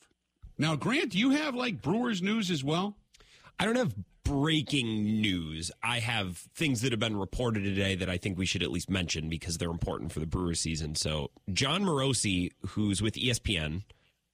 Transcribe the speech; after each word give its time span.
Now, 0.57 0.75
Grant, 0.75 1.11
do 1.11 1.17
you 1.17 1.31
have 1.31 1.55
like 1.55 1.81
Brewers 1.81 2.21
news 2.21 2.51
as 2.51 2.63
well? 2.63 2.95
I 3.59 3.65
don't 3.65 3.75
have 3.75 3.95
breaking 4.23 5.21
news. 5.21 5.71
I 5.81 5.99
have 5.99 6.37
things 6.55 6.81
that 6.81 6.91
have 6.91 6.99
been 6.99 7.17
reported 7.17 7.63
today 7.63 7.95
that 7.95 8.09
I 8.09 8.17
think 8.17 8.37
we 8.37 8.45
should 8.45 8.63
at 8.63 8.71
least 8.71 8.89
mention 8.89 9.29
because 9.29 9.57
they're 9.57 9.69
important 9.69 10.11
for 10.11 10.19
the 10.19 10.25
Brewers 10.25 10.59
season. 10.59 10.95
So, 10.95 11.31
Jon 11.51 11.83
Morosi, 11.83 12.51
who's 12.67 13.01
with 13.01 13.15
ESPN, 13.15 13.83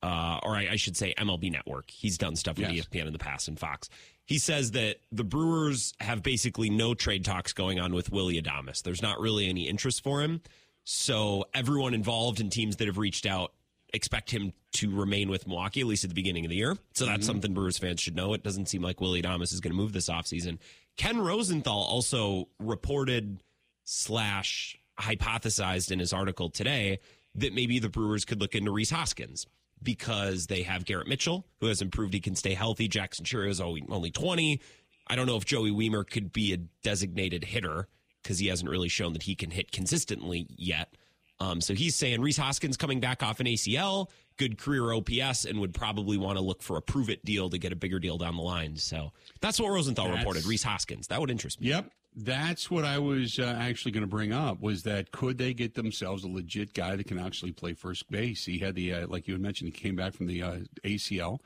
uh, 0.02 0.40
or 0.44 0.56
I, 0.56 0.70
I, 0.72 0.76
should 0.76 0.96
say 0.96 1.14
MLB 1.18 1.52
Network, 1.52 1.90
he's 1.90 2.18
done 2.18 2.36
stuff 2.36 2.58
with 2.58 2.72
yes. 2.72 2.86
ESPN 2.86 3.08
in 3.08 3.14
the 3.14 3.20
past 3.20 3.48
and 3.48 3.60
Fox. 3.60 3.90
He 4.26 4.38
says 4.38 4.72
that 4.72 4.98
the 5.12 5.24
Brewers 5.24 5.94
have 6.00 6.24
basically 6.24 6.70
no 6.70 6.94
trade 6.94 7.26
talks 7.26 7.52
going 7.52 7.80
on 7.80 7.94
with 7.94 8.12
Willy 8.12 8.42
Adames. 8.42 8.84
There's 8.84 9.02
not 9.02 9.20
really 9.20 9.50
any 9.50 9.68
interest 9.68 10.04
for 10.04 10.22
him. 10.22 10.42
So 10.84 11.46
everyone 11.54 11.94
involved 11.94 12.40
in 12.40 12.50
teams 12.50 12.78
that 12.78 12.88
have 12.88 12.98
reached 12.98 13.26
out 13.26 13.54
expect 13.94 14.32
him 14.32 14.54
to 14.72 14.96
remain 14.96 15.30
with 15.30 15.48
Milwaukee, 15.48 15.82
at 15.82 15.88
least 15.88 16.04
at 16.04 16.10
the 16.10 16.16
beginning 16.16 16.46
of 16.46 16.50
the 16.50 16.56
year. 16.56 16.78
So 16.94 17.06
that's 17.06 17.20
mm-hmm. 17.20 17.26
something 17.26 17.54
Brewers 17.54 17.78
fans 17.78 18.00
should 18.00 18.16
know. 18.16 18.34
It 18.34 18.44
doesn't 18.44 18.68
seem 18.68 18.82
like 18.82 19.02
Willy 19.02 19.22
Adames 19.22 19.52
is 19.52 19.60
going 19.60 19.72
to 19.72 19.78
move 19.78 19.94
this 19.94 20.10
offseason. 20.10 20.60
Ken 20.96 21.20
Rosenthal 21.20 21.82
also 21.84 22.48
reported 22.60 23.42
slash 23.84 24.78
hypothesized 25.00 25.92
in 25.92 26.00
his 26.00 26.14
article 26.14 26.50
today 26.50 27.00
that 27.36 27.54
maybe 27.54 27.80
the 27.80 27.90
Brewers 27.90 28.26
could 28.26 28.40
look 28.40 28.54
into 28.54 28.72
Rhys 28.72 28.92
Hoskins 28.92 29.48
because 29.82 30.48
they 30.48 30.64
have 30.64 30.86
Garrett 30.86 31.08
Mitchell, 31.08 31.46
who 31.60 31.68
has 31.68 31.82
improved. 31.82 32.14
He 32.14 32.20
can 32.20 32.36
stay 32.36 32.54
healthy. 32.54 32.88
Jackson 32.88 33.26
Chourio 33.26 33.50
is 33.50 33.62
only 33.62 34.12
20. 34.12 34.60
I 35.08 35.16
don't 35.16 35.26
know 35.26 35.38
if 35.38 35.46
Joey 35.46 35.72
Wiemer 35.72 36.08
could 36.08 36.32
be 36.32 36.54
a 36.54 36.58
designated 36.58 37.44
hitter 37.44 37.88
because 38.22 38.40
he 38.40 38.48
hasn't 38.48 38.70
really 38.70 38.90
shown 38.90 39.14
that 39.14 39.24
he 39.24 39.36
can 39.36 39.50
hit 39.50 39.72
consistently 39.72 40.48
yet. 40.56 40.96
Um, 41.40 41.62
so 41.62 41.74
he's 41.74 41.96
saying 41.96 42.22
Rhys 42.22 42.38
Hoskins 42.38 42.76
coming 42.76 43.00
back 43.00 43.24
off 43.24 43.40
an 43.40 43.46
ACL, 43.46 44.10
good 44.38 44.58
career 44.58 44.92
OPS, 44.92 45.46
and 45.46 45.60
would 45.60 45.74
probably 45.74 46.18
want 46.18 46.38
to 46.38 46.44
look 46.44 46.62
for 46.62 46.78
a 46.78 46.82
prove 46.82 47.10
it 47.10 47.24
deal 47.24 47.50
to 47.50 47.58
get 47.58 47.72
a 47.72 47.78
bigger 47.78 47.98
deal 47.98 48.18
down 48.18 48.36
the 48.36 48.42
line. 48.42 48.76
So 48.76 49.14
that's 49.40 49.60
what 49.60 49.70
Rosenthal 49.70 50.08
that's, 50.08 50.18
reported. 50.18 50.46
Rhys 50.46 50.64
Hoskins. 50.64 51.08
That 51.08 51.22
would 51.22 51.32
interest 51.32 51.62
me. 51.62 51.70
Yep. 51.70 51.92
That's 52.16 52.72
what 52.72 52.86
I 52.86 52.98
was 52.98 53.40
uh, 53.40 53.56
actually 53.60 53.92
going 53.92 54.04
to 54.04 54.08
bring 54.08 54.34
up 54.34 54.60
was 54.62 54.84
that 54.84 55.12
could 55.12 55.38
they 55.38 55.54
get 55.54 55.76
themselves 55.76 56.24
a 56.24 56.28
legit 56.28 56.74
guy 56.74 56.96
that 56.96 57.08
can 57.08 57.20
actually 57.20 57.52
play 57.52 57.74
first 57.74 58.10
base? 58.10 58.46
He 58.46 58.60
had 58.60 58.76
the, 58.76 58.94
uh, 58.94 59.08
like 59.08 59.28
you 59.28 59.36
had 59.36 59.42
mentioned, 59.42 59.74
he 59.74 59.80
came 59.80 59.96
back 59.96 60.14
from 60.14 60.26
the 60.28 60.42
uh, 60.42 60.58
ACL 60.84 61.40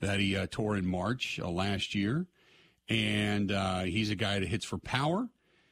that 0.00 0.18
he 0.18 0.36
uh, 0.36 0.48
tore 0.50 0.76
in 0.76 0.86
March 0.86 1.38
uh, 1.40 1.48
last 1.48 1.94
year. 1.94 2.26
And 2.88 3.52
uh, 3.52 3.80
he's 3.80 4.10
a 4.10 4.16
guy 4.16 4.40
that 4.40 4.48
hits 4.48 4.64
for 4.64 4.78
power. 4.78 5.28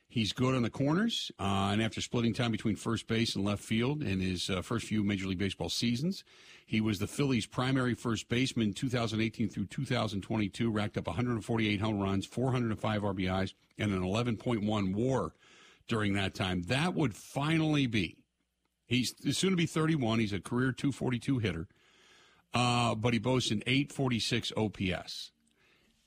He's 0.09 0.33
good 0.33 0.57
on 0.57 0.63
the 0.63 0.71
corners, 0.71 1.31
and 1.39 1.81
after 1.81 2.01
splitting 2.01 2.35
time 2.35 2.51
between 2.51 2.75
first 2.75 3.07
base 3.07 3.37
and 3.37 3.45
left 3.45 3.63
field 3.63 4.03
in 4.03 4.19
his 4.19 4.51
first 4.63 4.87
few 4.87 5.05
Major 5.05 5.29
League 5.29 5.39
Baseball 5.39 5.69
seasons, 5.69 6.25
he 6.71 6.81
was 6.81 7.01
the 7.01 7.09
Phillies' 7.09 7.47
primary 7.47 7.97
first 7.97 8.29
baseman 8.29 8.73
2018 8.73 9.49
through 9.49 9.67
2022, 9.67 10.71
racked 10.71 10.97
up 10.97 11.09
148 11.09 11.81
home 11.81 11.99
runs, 11.99 12.27
405 12.27 13.03
RBIs, 13.03 13.55
and 13.77 13.91
an 13.93 14.03
11.1 14.03 14.95
WAR 14.95 15.33
during 15.89 16.13
that 16.13 16.33
time. 16.33 16.63
That 16.69 16.95
would 16.95 17.17
finally 17.17 17.89
be. 17.89 18.19
He's 18.87 19.13
soon 19.37 19.51
to 19.51 19.57
be 19.57 19.67
31. 19.67 20.21
He's 20.21 20.33
a 20.33 20.39
career 20.39 20.71
242 20.71 21.39
hitter, 21.39 21.67
uh, 22.55 22.95
but 22.95 23.15
he 23.15 23.19
boasts 23.19 23.51
an 23.51 23.65
846 23.67 24.53
OPS, 24.57 25.33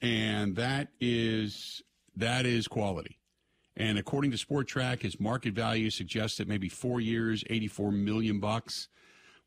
and 0.02 0.56
that 0.56 0.88
is 1.02 1.82
that 2.16 2.46
is 2.46 2.70
quality. 2.70 3.20
And 3.76 3.98
according 3.98 4.32
to 4.32 4.38
Spotrac, 4.38 5.02
his 5.02 5.20
market 5.20 5.56
value 5.56 5.90
suggests 5.90 6.38
that 6.38 6.48
maybe 6.48 6.70
four 6.70 7.02
years, 7.02 7.44
84 7.50 7.92
million 7.92 8.40
bucks 8.40 8.88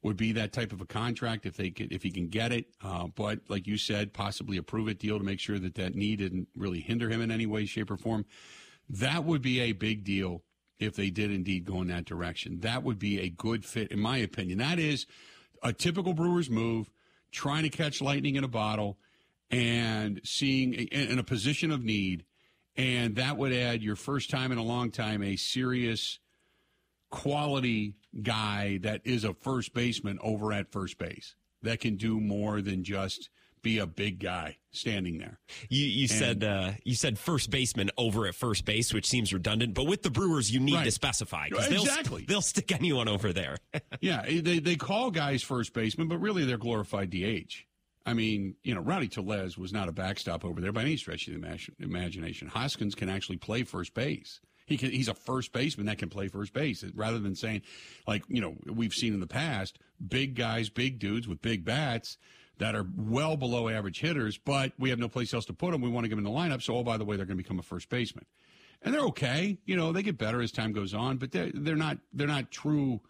would 0.07 0.17
be 0.17 0.31
that 0.31 0.53
type 0.53 0.73
of 0.73 0.81
a 0.81 0.87
contract 0.87 1.47
if 1.47 1.57
they 1.57 1.69
could, 1.69 1.93
if 1.93 2.01
he 2.01 2.13
can 2.13 2.29
get 2.29 2.53
it. 2.53 2.67
Uh, 2.81 3.09
but 3.09 3.41
like 3.49 3.67
you 3.67 3.77
said, 3.77 4.13
possibly 4.13 4.57
a 4.57 4.63
prove 4.63 4.87
it 4.87 5.01
deal 5.01 5.19
to 5.19 5.25
make 5.25 5.41
sure 5.41 5.59
that 5.59 5.75
that 5.75 5.97
knee 5.97 6.15
didn't 6.15 6.47
really 6.57 6.79
hinder 6.79 7.11
him 7.11 7.21
in 7.21 7.33
any 7.33 7.45
way, 7.45 7.67
shape, 7.67 7.91
or 7.91 7.97
form. 7.97 8.25
That 8.89 9.25
would 9.25 9.43
be 9.43 9.61
a 9.61 9.73
big 9.73 10.05
deal 10.05 10.45
if 10.79 10.95
they 10.95 11.11
did 11.11 11.33
indeed 11.33 11.65
go 11.65 11.81
in 11.83 11.89
that 11.89 12.05
direction. 12.05 12.61
That 12.61 12.85
would 12.85 13.01
be 13.01 13.19
a 13.19 13.29
good 13.29 13.65
fit, 13.65 13.91
in 13.91 13.99
my 13.99 14.19
opinion. 14.19 14.59
That 14.59 14.79
is 14.79 15.07
a 15.61 15.73
typical 15.73 16.15
Brewers 16.15 16.49
move, 16.49 16.89
trying 17.33 17.65
to 17.65 17.69
catch 17.69 18.01
lightning 18.01 18.37
in 18.37 18.45
a 18.45 18.49
bottle 18.49 18.99
and 19.51 20.21
seeing 20.23 20.73
in 20.73 21.19
a 21.19 21.25
position 21.25 21.73
of 21.73 21.83
need 21.83 22.25
and 22.77 23.17
that 23.17 23.39
would 23.39 23.53
add 23.53 23.83
your 23.83 23.97
first 23.97 24.29
time 24.29 24.53
in 24.53 24.59
a 24.59 24.63
long 24.63 24.91
time 24.91 25.23
a 25.23 25.37
serious 25.37 26.19
quality 27.11 27.95
guy 28.23 28.79
that 28.83 29.01
is 29.05 29.25
a 29.25 29.35
first 29.35 29.75
baseman 29.75 30.19
over 30.23 30.53
at 30.53 30.71
first 30.73 30.99
base 30.99 31.35
that 31.63 31.81
can 31.81 31.97
do 31.97 32.21
more 32.21 32.61
than 32.61 32.85
just 32.85 33.31
be 33.63 33.79
a 33.79 33.87
big 33.87 34.21
guy 34.21 34.57
standing 34.71 35.19
there. 35.19 35.41
You 35.69 35.85
you 35.85 36.03
and, 36.03 36.11
said 36.11 36.45
uh, 36.45 36.73
you 36.85 36.95
said 36.95 37.19
first 37.19 37.51
baseman 37.51 37.91
over 37.99 38.27
at 38.27 38.35
first 38.35 38.65
base, 38.65 38.95
which 38.95 39.07
seems 39.07 39.33
redundant. 39.33 39.75
But 39.75 39.85
with 39.85 40.03
the 40.03 40.11
Brewers, 40.11 40.51
you 40.53 40.61
need 40.61 40.75
right. 40.75 40.85
to 40.85 40.91
specify 40.93 41.49
because 41.49 41.67
exactly 41.67 42.21
they'll, 42.23 42.37
they'll 42.37 42.43
stick 42.43 42.71
anyone 42.73 43.09
over 43.09 43.33
there. 43.33 43.57
yeah, 44.01 44.23
they 44.23 44.61
they 44.61 44.77
call 44.77 45.11
guys 45.11 45.43
first 45.43 45.73
baseman, 45.73 46.07
but 46.07 46.19
really 46.19 46.45
they're 46.45 46.59
glorified 46.59 47.11
DH. 47.11 47.67
I 48.07 48.15
mean, 48.15 48.55
you 48.63 48.73
know, 48.73 48.81
Rowdy 48.81 49.09
Tellez 49.09 49.59
was 49.59 49.73
not 49.73 49.89
a 49.89 49.93
backstop 49.93 50.45
over 50.45 50.61
there 50.61 50.71
by 50.71 50.83
any 50.83 50.97
stretch 50.97 51.27
of 51.27 51.35
the 51.35 51.65
imagination. 51.81 52.47
Hoskins 52.47 52.95
can 52.95 53.09
actually 53.09 53.39
play 53.39 53.65
first 53.65 53.95
base. 53.95 54.41
He 54.67 54.77
can, 54.77 54.91
he's 54.91 55.09
a 55.09 55.15
first 55.15 55.53
baseman 55.53 55.87
that 55.87 55.99
can 55.99 56.09
play 56.09 56.29
first 56.29 56.53
base 56.53 56.85
rather 56.95 57.19
than 57.19 57.35
saying, 57.35 57.63
like, 58.07 58.25
you 58.29 58.41
know, 58.41 58.55
we've 58.67 58.93
seen 58.93 59.15
in 59.15 59.21
the 59.21 59.27
past, 59.27 59.79
big 60.07 60.35
guys, 60.35 60.69
big 60.69 60.99
dudes 60.99 61.29
with 61.29 61.41
big 61.41 61.65
bats 61.65 62.19
that 62.59 62.75
are 62.75 62.87
well 62.97 63.37
below 63.37 63.69
average 63.69 64.01
hitters, 64.01 64.39
but 64.39 64.73
we 64.79 64.91
have 64.91 64.99
no 64.99 65.09
place 65.09 65.33
else 65.33 65.45
to 65.47 65.53
put 65.53 65.73
them. 65.73 65.83
We 65.83 65.91
want 65.91 66.05
to 66.05 66.09
get 66.09 66.17
them 66.17 66.27
in 66.27 66.33
the 66.33 66.39
lineup. 66.39 66.63
So, 66.63 66.77
oh, 66.77 66.83
by 66.83 66.97
the 66.97 67.05
way, 67.05 67.17
they're 67.17 67.27
going 67.27 67.39
to 67.39 67.43
become 67.43 67.59
a 67.59 67.63
first 67.63 67.89
baseman. 67.89 68.25
And 68.83 68.93
they're 68.93 69.07
okay. 69.07 69.59
You 69.67 69.77
know, 69.77 69.93
they 69.93 70.03
get 70.03 70.19
better 70.19 70.41
as 70.43 70.53
time 70.53 70.73
goes 70.73 70.95
on, 70.95 71.19
but 71.19 71.33
they're, 71.33 71.51
they're 71.53 71.77
not, 71.77 71.99
they're 72.13 72.27
not 72.27 72.51
true 72.51 73.01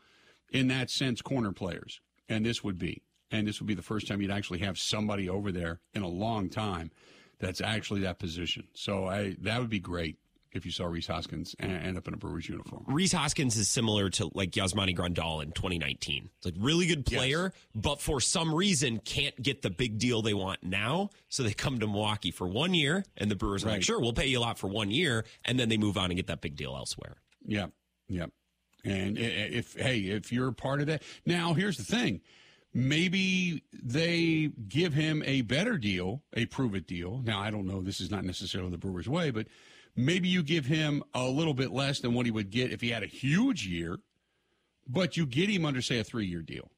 in 0.52 0.68
that 0.68 0.90
sense 0.90 1.22
corner 1.22 1.52
players. 1.52 2.00
And 2.28 2.44
this 2.44 2.62
would 2.62 2.78
be 2.78 3.02
and 3.30 3.46
this 3.46 3.60
would 3.60 3.66
be 3.66 3.74
the 3.74 3.82
first 3.82 4.06
time 4.06 4.20
you'd 4.20 4.30
actually 4.30 4.60
have 4.60 4.78
somebody 4.78 5.28
over 5.28 5.50
there 5.50 5.80
in 5.94 6.02
a 6.02 6.08
long 6.08 6.48
time 6.48 6.90
that's 7.38 7.60
actually 7.60 8.00
that 8.00 8.18
position. 8.18 8.64
So 8.74 9.06
I 9.06 9.36
that 9.40 9.60
would 9.60 9.70
be 9.70 9.80
great 9.80 10.16
if 10.56 10.64
you 10.64 10.72
saw 10.72 10.86
Rhys 10.86 11.06
Hoskins 11.06 11.54
end 11.60 11.96
up 11.96 12.08
in 12.08 12.14
a 12.14 12.16
Brewers 12.16 12.48
uniform. 12.48 12.84
Rhys 12.86 13.12
Hoskins 13.12 13.56
is 13.56 13.68
similar 13.68 14.10
to 14.10 14.30
like 14.34 14.50
Yasmani 14.52 14.96
Grandal 14.96 15.42
in 15.42 15.52
2019. 15.52 16.30
It's 16.36 16.46
like 16.46 16.54
really 16.58 16.86
good 16.86 17.06
player, 17.06 17.52
yes. 17.52 17.52
but 17.74 18.00
for 18.00 18.20
some 18.20 18.54
reason 18.54 18.98
can't 19.04 19.40
get 19.40 19.62
the 19.62 19.70
big 19.70 19.98
deal 19.98 20.22
they 20.22 20.34
want 20.34 20.62
now. 20.62 21.10
So 21.28 21.42
they 21.42 21.52
come 21.52 21.78
to 21.80 21.86
Milwaukee 21.86 22.30
for 22.30 22.46
one 22.46 22.74
year, 22.74 23.04
and 23.16 23.30
the 23.30 23.36
Brewers 23.36 23.64
are 23.64 23.68
like, 23.68 23.82
sure, 23.82 24.00
we'll 24.00 24.12
pay 24.12 24.26
you 24.26 24.38
a 24.38 24.40
lot 24.40 24.58
for 24.58 24.68
one 24.68 24.90
year, 24.90 25.24
and 25.44 25.58
then 25.58 25.68
they 25.68 25.76
move 25.76 25.96
on 25.96 26.06
and 26.06 26.16
get 26.16 26.26
that 26.28 26.40
big 26.40 26.56
deal 26.56 26.74
elsewhere. 26.74 27.16
Yeah, 27.44 27.66
yeah. 28.08 28.26
And 28.84 29.18
if 29.18 29.74
hey, 29.74 29.98
if 29.98 30.32
you're 30.32 30.52
part 30.52 30.80
of 30.80 30.86
that, 30.86 31.02
now 31.24 31.54
here's 31.54 31.76
the 31.76 31.84
thing 31.84 32.20
maybe 32.76 33.62
they 33.72 34.50
give 34.68 34.92
him 34.92 35.22
a 35.26 35.40
better 35.40 35.78
deal, 35.78 36.22
a 36.34 36.44
prove 36.44 36.74
it 36.74 36.86
deal. 36.86 37.22
Now, 37.24 37.40
I 37.40 37.50
don't 37.50 37.66
know. 37.66 37.80
This 37.80 38.00
is 38.00 38.10
not 38.10 38.24
necessarily 38.24 38.70
the 38.70 38.78
Brewers' 38.78 39.08
way, 39.08 39.30
but 39.30 39.46
maybe 39.96 40.28
you 40.28 40.42
give 40.42 40.66
him 40.66 41.02
a 41.14 41.24
little 41.24 41.54
bit 41.54 41.72
less 41.72 42.00
than 42.00 42.14
what 42.14 42.26
he 42.26 42.32
would 42.32 42.50
get 42.50 42.72
if 42.72 42.80
he 42.80 42.90
had 42.90 43.02
a 43.02 43.06
huge 43.08 43.66
year, 43.66 43.98
but 44.86 45.16
you 45.16 45.26
get 45.26 45.48
him 45.48 45.64
under, 45.64 45.82
say, 45.82 45.98
a 45.98 46.04
three 46.04 46.26
year 46.26 46.42
deal. 46.42 46.70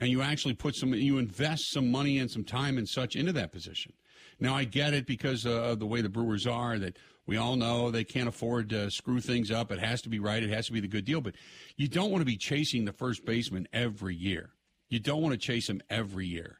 And 0.00 0.10
you 0.10 0.22
actually 0.22 0.54
put 0.54 0.74
some, 0.74 0.92
you 0.92 1.18
invest 1.18 1.70
some 1.70 1.90
money 1.90 2.18
and 2.18 2.30
some 2.30 2.44
time 2.44 2.78
and 2.78 2.88
such 2.88 3.14
into 3.14 3.32
that 3.32 3.52
position. 3.52 3.92
Now, 4.40 4.54
I 4.54 4.64
get 4.64 4.94
it 4.94 5.06
because 5.06 5.46
of 5.46 5.78
the 5.78 5.86
way 5.86 6.00
the 6.00 6.08
Brewers 6.08 6.46
are 6.46 6.78
that 6.78 6.98
we 7.26 7.36
all 7.36 7.56
know 7.56 7.90
they 7.90 8.04
can't 8.04 8.28
afford 8.28 8.68
to 8.70 8.90
screw 8.90 9.20
things 9.20 9.50
up. 9.50 9.70
It 9.70 9.78
has 9.78 10.02
to 10.02 10.08
be 10.08 10.18
right. 10.18 10.42
It 10.42 10.50
has 10.50 10.66
to 10.66 10.72
be 10.72 10.80
the 10.80 10.88
good 10.88 11.04
deal. 11.04 11.20
But 11.20 11.36
you 11.76 11.88
don't 11.88 12.10
want 12.10 12.20
to 12.20 12.26
be 12.26 12.36
chasing 12.36 12.84
the 12.84 12.92
first 12.92 13.24
baseman 13.24 13.68
every 13.72 14.16
year. 14.16 14.50
You 14.88 14.98
don't 14.98 15.22
want 15.22 15.32
to 15.32 15.38
chase 15.38 15.68
him 15.68 15.80
every 15.88 16.26
year. 16.26 16.58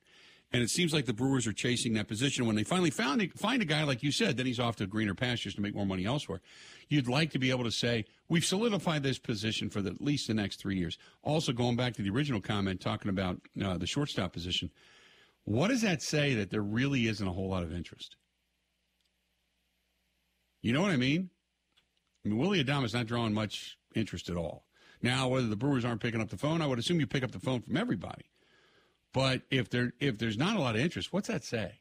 And 0.54 0.62
it 0.62 0.70
seems 0.70 0.92
like 0.92 1.04
the 1.04 1.12
Brewers 1.12 1.48
are 1.48 1.52
chasing 1.52 1.94
that 1.94 2.06
position. 2.06 2.46
When 2.46 2.54
they 2.54 2.62
finally 2.62 2.90
found 2.90 3.20
a, 3.20 3.26
find 3.30 3.60
a 3.60 3.64
guy 3.64 3.82
like 3.82 4.04
you 4.04 4.12
said, 4.12 4.36
then 4.36 4.46
he's 4.46 4.60
off 4.60 4.76
to 4.76 4.86
greener 4.86 5.12
pastures 5.12 5.56
to 5.56 5.60
make 5.60 5.74
more 5.74 5.84
money 5.84 6.06
elsewhere. 6.06 6.40
You'd 6.88 7.08
like 7.08 7.32
to 7.32 7.40
be 7.40 7.50
able 7.50 7.64
to 7.64 7.72
say 7.72 8.04
we've 8.28 8.44
solidified 8.44 9.02
this 9.02 9.18
position 9.18 9.68
for 9.68 9.82
the, 9.82 9.90
at 9.90 10.00
least 10.00 10.28
the 10.28 10.34
next 10.34 10.60
three 10.60 10.78
years. 10.78 10.96
Also, 11.24 11.52
going 11.52 11.74
back 11.74 11.92
to 11.94 12.02
the 12.02 12.10
original 12.10 12.40
comment 12.40 12.80
talking 12.80 13.08
about 13.08 13.40
uh, 13.60 13.76
the 13.78 13.86
shortstop 13.88 14.32
position, 14.32 14.70
what 15.42 15.68
does 15.68 15.82
that 15.82 16.02
say 16.02 16.34
that 16.34 16.50
there 16.50 16.62
really 16.62 17.08
isn't 17.08 17.26
a 17.26 17.32
whole 17.32 17.48
lot 17.48 17.64
of 17.64 17.74
interest? 17.74 18.14
You 20.62 20.72
know 20.72 20.82
what 20.82 20.92
I 20.92 20.96
mean? 20.96 21.30
I 22.24 22.28
mean, 22.28 22.38
Willy 22.38 22.62
Adames 22.62 22.94
not 22.94 23.06
drawing 23.06 23.34
much 23.34 23.76
interest 23.96 24.30
at 24.30 24.36
all. 24.36 24.66
Now, 25.02 25.26
whether 25.26 25.48
the 25.48 25.56
Brewers 25.56 25.84
aren't 25.84 26.00
picking 26.00 26.20
up 26.20 26.30
the 26.30 26.38
phone, 26.38 26.62
I 26.62 26.68
would 26.68 26.78
assume 26.78 27.00
you 27.00 27.08
pick 27.08 27.24
up 27.24 27.32
the 27.32 27.40
phone 27.40 27.60
from 27.60 27.76
everybody. 27.76 28.26
But 29.14 29.42
if 29.48 29.70
there 29.70 29.94
if 30.00 30.18
there's 30.18 30.36
not 30.36 30.56
a 30.56 30.60
lot 30.60 30.74
of 30.74 30.82
interest, 30.82 31.12
what's 31.12 31.28
that 31.28 31.44
say? 31.44 31.80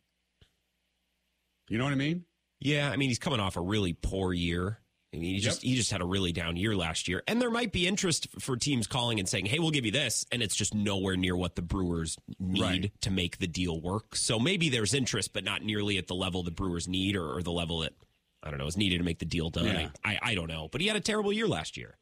You 1.67 1.77
know 1.77 1.83
what 1.83 1.91
I 1.91 1.97
mean? 1.97 2.23
Yeah, 2.61 2.89
I 2.89 2.95
mean 2.95 3.09
he's 3.09 3.19
coming 3.19 3.41
off 3.41 3.57
a 3.57 3.61
really 3.61 3.91
poor 3.91 4.31
year. 4.31 4.79
I 5.13 5.17
mean, 5.17 5.35
he 5.35 5.39
just 5.39 5.61
he 5.61 5.75
just 5.75 5.91
had 5.91 6.01
a 6.01 6.05
really 6.05 6.31
down 6.31 6.57
year 6.57 6.75
last 6.75 7.07
year, 7.07 7.21
and 7.27 7.41
there 7.41 7.51
might 7.51 7.71
be 7.71 7.87
interest 7.87 8.27
for 8.39 8.55
teams 8.55 8.87
calling 8.87 9.19
and 9.19 9.29
saying, 9.29 9.45
"Hey, 9.45 9.59
we'll 9.59 9.71
give 9.71 9.85
you 9.85 9.91
this," 9.91 10.25
and 10.31 10.41
it's 10.41 10.55
just 10.55 10.73
nowhere 10.73 11.15
near 11.15 11.35
what 11.35 11.55
the 11.55 11.61
Brewers 11.61 12.17
need 12.39 12.61
right. 12.61 13.01
to 13.01 13.11
make 13.11 13.37
the 13.37 13.47
deal 13.47 13.79
work. 13.79 14.15
So 14.15 14.39
maybe 14.39 14.69
there's 14.69 14.93
interest, 14.93 15.33
but 15.33 15.43
not 15.43 15.61
nearly 15.61 15.97
at 15.97 16.07
the 16.07 16.15
level 16.15 16.41
the 16.41 16.51
Brewers 16.51 16.87
need, 16.87 17.15
or, 17.15 17.37
or 17.37 17.43
the 17.43 17.51
level 17.51 17.79
that 17.79 17.93
I 18.41 18.49
don't 18.49 18.57
know 18.57 18.65
is 18.65 18.77
needed 18.77 18.99
to 18.99 19.03
make 19.03 19.19
the 19.19 19.25
deal 19.25 19.49
done. 19.49 19.65
Yeah. 19.65 19.89
I, 20.03 20.13
I, 20.13 20.19
I 20.31 20.35
don't 20.35 20.47
know, 20.47 20.67
but 20.71 20.81
he 20.81 20.87
had 20.87 20.97
a 20.97 21.01
terrible 21.01 21.31
year 21.31 21.47
last 21.47 21.77
year. 21.77 21.97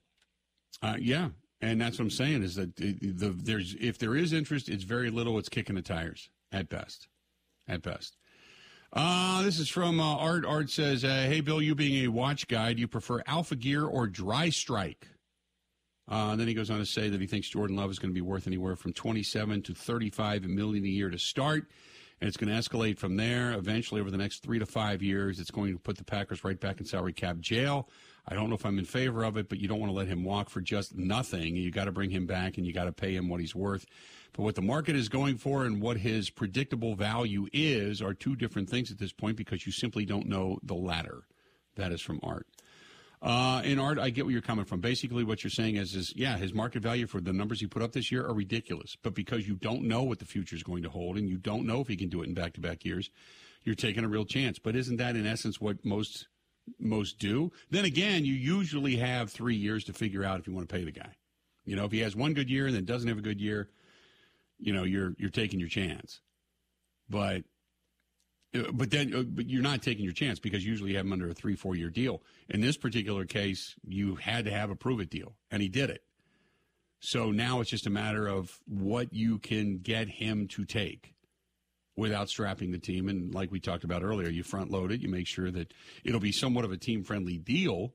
Uh, 0.82 0.96
yeah, 1.00 1.30
and 1.62 1.80
that's 1.80 2.00
what 2.00 2.06
I'm 2.06 2.12
saying 2.12 2.44
is 2.44 2.56
that 2.56 2.76
the, 2.76 2.94
the, 2.94 3.30
there's 3.30 3.76
if 3.80 3.98
there 3.98 4.16
is 4.16 4.34
interest, 4.34 4.70
it's 4.70 4.84
very 4.84 5.10
little. 5.10 5.38
It's 5.38 5.50
kicking 5.50 5.76
the 5.76 5.82
tires 5.82 6.30
at 6.52 6.70
best, 6.70 7.08
at 7.68 7.82
best. 7.82 8.18
Uh, 8.94 9.42
this 9.44 9.60
is 9.60 9.70
from 9.70 10.00
uh, 10.00 10.18
Art. 10.18 10.46
Art 10.46 10.70
says, 10.70 11.04
uh, 11.04 11.26
"Hey 11.28 11.42
Bill, 11.42 11.62
you 11.62 11.76
being 11.76 12.06
a 12.06 12.10
watch 12.10 12.48
guy, 12.48 12.74
do 12.74 12.82
you 12.82 12.88
prefer 12.88 13.22
Alpha 13.26 13.56
Gear 13.56 13.86
or 13.86 14.08
Dry 14.08 14.50
Strike?" 14.50 15.08
Uh, 16.08 16.36
then 16.36 16.48
he 16.48 16.54
goes 16.54 16.70
on 16.70 16.80
to 16.80 16.86
say 16.86 17.08
that 17.08 17.22
he 17.22 17.28
thinks 17.28 17.48
Jordan 17.48 17.78
Love 17.78 17.90
is 17.90 18.00
going 18.00 18.10
to 18.10 18.16
be 18.16 18.22
worth 18.22 18.48
anywhere 18.48 18.76
from 18.76 18.92
27 18.92 19.62
to 19.62 19.74
35 19.74 20.44
million 20.44 20.84
a 20.84 20.88
year 20.88 21.10
to 21.10 21.18
start 21.18 21.68
and 22.22 22.28
it's 22.28 22.38
going 22.38 22.50
to 22.50 22.56
escalate 22.56 22.98
from 22.98 23.18
there. 23.18 23.52
Eventually, 23.54 24.00
over 24.00 24.12
the 24.12 24.18
next 24.18 24.44
three 24.44 24.60
to 24.60 24.66
five 24.66 25.02
years, 25.02 25.40
it's 25.40 25.52
going 25.52 25.74
to 25.74 25.80
put 25.80 25.98
the 25.98 26.04
Packers 26.04 26.44
right 26.44 26.60
back 26.60 26.80
in 26.80 26.86
salary 26.86 27.14
cap 27.14 27.40
jail. 27.40 27.90
I 28.28 28.36
don't 28.36 28.50
know 28.50 28.56
if 28.56 28.66
I'm 28.66 28.80
in 28.80 28.86
favor 28.86 29.24
of 29.24 29.38
it, 29.38 29.50
but 29.50 29.60
you 29.60 29.68
don't 29.68 29.80
want 29.80 29.92
to 29.92 29.96
let 29.96 30.08
him 30.08 30.24
walk 30.24 30.50
for 30.50 30.62
just 30.62 30.96
nothing. 30.96 31.56
You 31.56 31.72
got 31.72 31.86
to 31.86 31.92
bring 31.92 32.12
him 32.12 32.28
back 32.28 32.58
and 32.58 32.66
you 32.66 32.74
got 32.74 32.86
to 32.86 32.92
pay 32.92 33.16
him 33.16 33.30
what 33.30 33.42
he's 33.42 33.56
worth. 33.56 33.86
But 34.34 34.44
what 34.44 34.56
the 34.56 34.62
market 34.62 34.96
is 34.96 35.10
going 35.10 35.38
for 35.38 35.66
and 35.66 35.82
what 35.82 35.98
his 35.98 36.30
predictable 36.30 36.96
value 36.96 37.48
is 37.52 38.02
are 38.02 38.14
two 38.14 38.36
different 38.36 38.70
things 38.70 38.92
at 38.92 39.00
this 39.00 39.12
point 39.12 39.38
because 39.38 39.66
you 39.66 39.72
simply 39.72 40.06
don't 40.06 40.28
know 40.28 40.60
the 40.64 40.76
latter. 40.76 41.24
That 41.76 41.92
is 41.92 42.02
from 42.02 42.20
Art. 42.22 42.48
Uh, 43.22 43.62
in 43.64 43.78
art, 43.78 44.00
I 44.00 44.10
get 44.10 44.26
where 44.26 44.32
you're 44.32 44.42
coming 44.42 44.66
from. 44.66 44.80
Basically, 44.80 45.24
what 45.24 45.44
you're 45.44 45.52
saying 45.52 45.76
is, 45.76 45.94
is 45.94 46.12
yeah, 46.16 46.38
his 46.38 46.54
market 46.56 46.82
value 46.82 47.06
for 47.06 47.22
the 47.22 47.32
numbers 47.32 47.60
he 47.60 47.68
put 47.68 47.84
up 47.84 47.92
this 47.92 48.12
year 48.12 48.26
are 48.26 48.34
ridiculous. 48.34 48.98
But 49.04 49.14
because 49.14 49.48
you 49.48 49.56
don't 49.56 49.84
know 49.84 50.02
what 50.02 50.18
the 50.18 50.26
future 50.26 50.56
is 50.56 50.64
going 50.64 50.82
to 50.84 50.90
hold, 50.90 51.18
and 51.18 51.30
you 51.30 51.38
don't 51.38 51.68
know 51.68 51.82
if 51.82 51.88
he 51.88 51.96
can 51.96 52.10
do 52.10 52.24
it 52.24 52.28
in 52.28 52.34
back-to-back 52.34 52.84
years, 52.84 53.12
you're 53.64 53.76
taking 53.76 54.04
a 54.04 54.08
real 54.08 54.26
chance. 54.26 54.58
But 54.58 54.76
isn't 54.76 54.98
that 54.98 55.16
in 55.16 55.28
essence 55.28 55.62
what 55.62 55.86
most 55.86 56.28
most 56.80 57.20
do? 57.20 57.52
Then 57.70 57.86
again, 57.86 58.26
you 58.26 58.34
usually 58.34 58.98
have 58.98 59.32
three 59.32 59.56
years 59.56 59.84
to 59.86 59.94
figure 59.94 60.24
out 60.24 60.40
if 60.40 60.48
you 60.48 60.54
want 60.54 60.68
to 60.68 60.76
pay 60.76 60.84
the 60.84 60.92
guy. 60.92 61.16
You 61.66 61.76
know, 61.76 61.86
if 61.86 61.92
he 61.92 62.00
has 62.00 62.16
one 62.16 62.34
good 62.34 62.50
year 62.50 62.68
and 62.68 62.76
then 62.76 62.86
doesn't 62.86 63.08
have 63.08 63.18
a 63.18 63.22
good 63.22 63.40
year, 63.40 63.70
you 64.60 64.74
know, 64.74 64.84
you're 64.84 65.14
you're 65.18 65.30
taking 65.30 65.60
your 65.60 65.70
chance. 65.70 66.22
But 67.10 67.44
uh, 68.54 68.72
but 68.74 68.92
then 68.92 69.14
uh, 69.14 69.24
but 69.24 69.50
you're 69.50 69.62
not 69.62 69.82
taking 69.82 70.04
your 70.04 70.14
chance 70.14 70.40
because 70.40 70.66
usually 70.66 70.92
you 70.92 70.98
have 70.98 71.06
him 71.06 71.14
under 71.14 71.30
a 71.30 71.34
three 71.34 71.56
four 71.56 71.76
year 71.76 71.90
deal 71.90 72.22
in 72.50 72.60
this 72.60 72.76
particular 72.76 73.26
case 73.26 73.76
you 73.88 74.16
had 74.16 74.44
to 74.46 74.52
have 74.52 74.70
a 74.70 74.76
prove 74.76 75.00
it 75.00 75.10
deal 75.10 75.36
and 75.52 75.62
he 75.62 75.70
did 75.70 75.90
it 75.90 76.04
so 77.00 77.32
now 77.32 77.62
it's 77.62 77.70
just 77.70 77.88
a 77.88 77.90
matter 77.90 78.28
of 78.28 78.60
what 78.66 79.14
you 79.14 79.40
can 79.40 79.78
get 79.78 80.10
him 80.10 80.48
to 80.48 80.66
take 80.66 81.14
without 81.96 82.30
strapping 82.30 82.72
the 82.72 82.80
team 82.80 83.10
and 83.10 83.34
like 83.34 83.52
we 83.52 83.60
talked 83.60 83.84
about 83.84 84.04
earlier 84.04 84.30
you 84.30 84.44
front 84.44 84.72
load 84.72 84.92
it 84.92 85.02
you 85.02 85.10
make 85.10 85.28
sure 85.28 85.52
that 85.52 85.74
it'll 86.04 86.20
be 86.20 86.32
somewhat 86.32 86.64
of 86.64 86.72
a 86.72 86.78
team 86.78 87.04
friendly 87.04 87.38
deal 87.38 87.94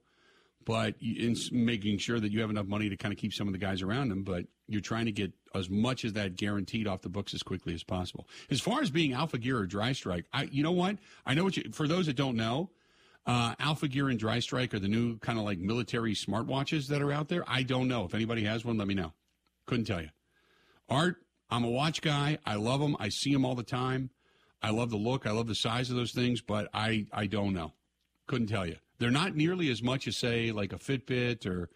but 0.67 0.97
in 1.01 1.37
making 1.53 1.97
sure 1.97 2.21
that 2.21 2.33
you 2.33 2.41
have 2.41 2.51
enough 2.51 2.67
money 2.67 2.91
to 2.91 2.97
kind 2.97 3.13
of 3.15 3.19
keep 3.19 3.33
some 3.33 3.47
of 3.47 3.53
the 3.53 3.59
guys 3.59 3.81
around 3.81 4.09
them. 4.09 4.23
but 4.23 4.45
you're 4.69 4.81
trying 4.81 5.07
to 5.07 5.13
get 5.13 5.33
as 5.55 5.71
much 5.71 6.05
as 6.05 6.15
that 6.15 6.37
guaranteed 6.37 6.89
off 6.89 7.01
the 7.01 7.09
books 7.09 7.33
as 7.33 7.43
quickly 7.45 7.73
as 7.73 7.85
possible. 7.85 8.29
As 8.51 8.61
far 8.61 8.83
as 8.83 8.91
being 8.91 9.13
Alpha 9.13 9.39
Gear 9.39 9.59
or 9.59 9.67
Dry 9.67 9.93
Strike, 9.93 10.27
I 10.33 10.49
you 10.51 10.65
know 10.65 10.73
what? 10.73 10.99
I 11.25 11.35
know 11.35 11.45
what 11.45 11.57
you 11.57 11.71
for 11.73 11.87
those 11.87 12.07
that 12.07 12.17
don't 12.17 12.37
know, 12.37 12.71
uh, 13.27 13.55
Alpha 13.61 13.87
Gear 13.87 14.09
and 14.09 14.19
Dry 14.19 14.41
Strike 14.41 14.75
are 14.75 14.81
the 14.81 14.89
new 14.89 15.19
kind 15.19 15.39
of 15.39 15.45
like 15.45 15.59
military 15.59 16.15
smartwatches 16.15 16.89
that 16.89 17.01
are 17.01 17.13
out 17.13 17.29
there. 17.29 17.45
I 17.47 17.63
don't 17.63 17.87
know. 17.87 18.05
If 18.05 18.15
anybody 18.15 18.43
has 18.45 18.65
one, 18.65 18.77
let 18.77 18.89
me 18.89 18.95
know. 18.95 19.13
Couldn't 19.67 19.85
tell 19.85 20.03
you. 20.03 20.11
Art, 20.89 21.17
I'm 21.51 21.65
a 21.65 21.71
watch 21.71 22.03
guy. 22.03 22.39
I 22.45 22.57
love 22.57 22.81
them. 22.81 22.97
I 22.99 23.09
see 23.09 23.33
them 23.33 23.45
all 23.45 23.55
the 23.55 23.63
time. 23.63 24.11
I 24.63 24.71
love 24.71 24.91
the 24.91 24.97
look. 24.97 25.27
I 25.27 25.31
love 25.31 25.47
the 25.47 25.55
size 25.55 25.91
of 25.91 25.97
those 25.97 26.13
things, 26.13 26.41
but 26.41 26.69
I, 26.75 27.07
I 27.13 27.27
don't 27.27 27.55
know. 27.55 27.73
Couldn't 28.27 28.49
tell 28.49 28.67
you. 28.67 28.77
They're 28.99 29.11
not 29.11 29.37
nearly 29.37 29.71
as 29.71 29.83
much 29.83 30.09
as, 30.09 30.17
say, 30.17 30.51
like 30.51 30.73
a 30.73 30.79
Fitbit 30.79 31.47
or 31.47 31.69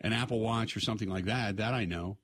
an 0.00 0.12
Apple 0.12 0.40
Watch 0.40 0.76
or 0.76 0.80
something 0.80 1.08
like 1.08 1.26
that. 1.26 1.58
That 1.58 1.74
I 1.74 1.84
know 1.84 2.18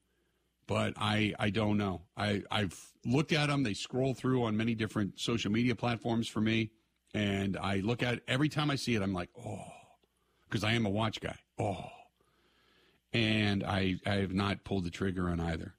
but 0.68 0.92
I, 0.98 1.34
I 1.38 1.50
don't 1.50 1.78
know. 1.78 2.02
I, 2.16 2.42
I've 2.50 2.78
looked 3.04 3.32
at 3.32 3.48
them. 3.48 3.64
They 3.64 3.74
scroll 3.74 4.14
through 4.14 4.44
on 4.44 4.56
many 4.56 4.76
different 4.76 5.18
social 5.18 5.50
media 5.50 5.74
platforms 5.74 6.28
for 6.28 6.40
me. 6.40 6.70
And 7.14 7.56
I 7.56 7.76
look 7.78 8.02
at 8.02 8.14
it 8.14 8.22
every 8.28 8.50
time 8.50 8.70
I 8.70 8.76
see 8.76 8.94
it, 8.94 9.02
I'm 9.02 9.14
like, 9.14 9.30
oh, 9.44 9.64
because 10.48 10.62
I 10.62 10.74
am 10.74 10.84
a 10.86 10.90
watch 10.90 11.20
guy. 11.20 11.36
Oh. 11.58 11.86
And 13.14 13.64
I, 13.64 13.94
I 14.06 14.16
have 14.16 14.34
not 14.34 14.62
pulled 14.62 14.84
the 14.84 14.90
trigger 14.90 15.30
on 15.30 15.40
either. 15.40 15.74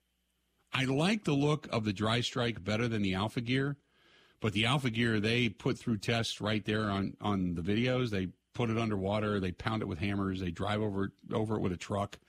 I 0.73 0.85
like 0.85 1.23
the 1.23 1.33
look 1.33 1.67
of 1.71 1.85
the 1.85 1.93
dry 1.93 2.21
strike 2.21 2.63
better 2.63 2.87
than 2.87 3.01
the 3.01 3.15
alpha 3.15 3.41
gear, 3.41 3.77
but 4.39 4.53
the 4.53 4.65
alpha 4.65 4.89
gear, 4.89 5.19
they 5.19 5.49
put 5.49 5.77
through 5.77 5.97
tests 5.97 6.39
right 6.39 6.63
there 6.63 6.89
on, 6.89 7.17
on 7.21 7.55
the 7.55 7.61
videos. 7.61 8.09
They 8.09 8.29
put 8.53 8.69
it 8.69 8.77
underwater. 8.77 9.39
They 9.39 9.51
pound 9.51 9.81
it 9.81 9.87
with 9.87 9.99
hammers. 9.99 10.39
They 10.39 10.51
drive 10.51 10.81
over, 10.81 11.11
over 11.33 11.55
it 11.55 11.61
with 11.61 11.71
a 11.71 11.77
truck 11.77 12.19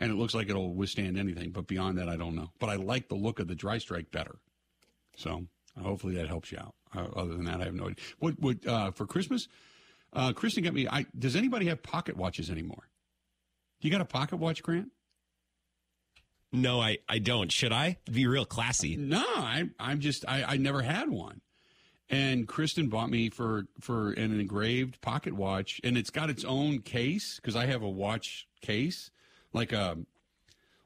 and 0.00 0.10
it 0.10 0.14
looks 0.14 0.34
like 0.34 0.48
it'll 0.48 0.74
withstand 0.74 1.18
anything. 1.18 1.50
But 1.50 1.66
beyond 1.66 1.98
that, 1.98 2.08
I 2.08 2.16
don't 2.16 2.34
know. 2.34 2.50
But 2.58 2.70
I 2.70 2.76
like 2.76 3.08
the 3.08 3.14
look 3.14 3.38
of 3.38 3.46
the 3.46 3.54
dry 3.54 3.78
strike 3.78 4.10
better. 4.10 4.38
So 5.16 5.46
hopefully 5.80 6.14
that 6.14 6.26
helps 6.26 6.50
you 6.50 6.58
out. 6.58 6.74
Uh, 6.96 7.06
other 7.14 7.36
than 7.36 7.44
that, 7.44 7.60
I 7.60 7.64
have 7.64 7.74
no 7.74 7.84
idea. 7.84 8.04
What 8.18 8.40
would 8.40 8.66
uh, 8.66 8.90
for 8.90 9.06
Christmas? 9.06 9.46
Uh, 10.12 10.32
Kristen 10.32 10.64
got 10.64 10.72
me. 10.74 10.88
I, 10.88 11.06
does 11.16 11.36
anybody 11.36 11.66
have 11.66 11.82
pocket 11.82 12.16
watches 12.16 12.50
anymore? 12.50 12.88
You 13.80 13.90
got 13.90 14.00
a 14.00 14.06
pocket 14.06 14.36
watch, 14.36 14.62
Grant? 14.62 14.90
No, 16.52 16.80
I, 16.80 16.98
I 17.08 17.18
don't. 17.18 17.52
Should 17.52 17.72
I 17.72 17.98
be 18.10 18.26
real 18.26 18.44
classy? 18.44 18.96
No, 18.96 19.24
I 19.24 19.70
I'm 19.78 20.00
just 20.00 20.24
I, 20.26 20.42
I 20.42 20.56
never 20.56 20.82
had 20.82 21.08
one. 21.08 21.40
And 22.08 22.48
Kristen 22.48 22.88
bought 22.88 23.08
me 23.08 23.30
for 23.30 23.66
for 23.80 24.12
an 24.12 24.38
engraved 24.38 25.00
pocket 25.00 25.34
watch, 25.34 25.80
and 25.84 25.96
it's 25.96 26.10
got 26.10 26.28
its 26.28 26.44
own 26.44 26.80
case 26.80 27.36
because 27.36 27.54
I 27.54 27.66
have 27.66 27.82
a 27.82 27.88
watch 27.88 28.48
case, 28.60 29.12
like 29.52 29.72
a 29.72 29.96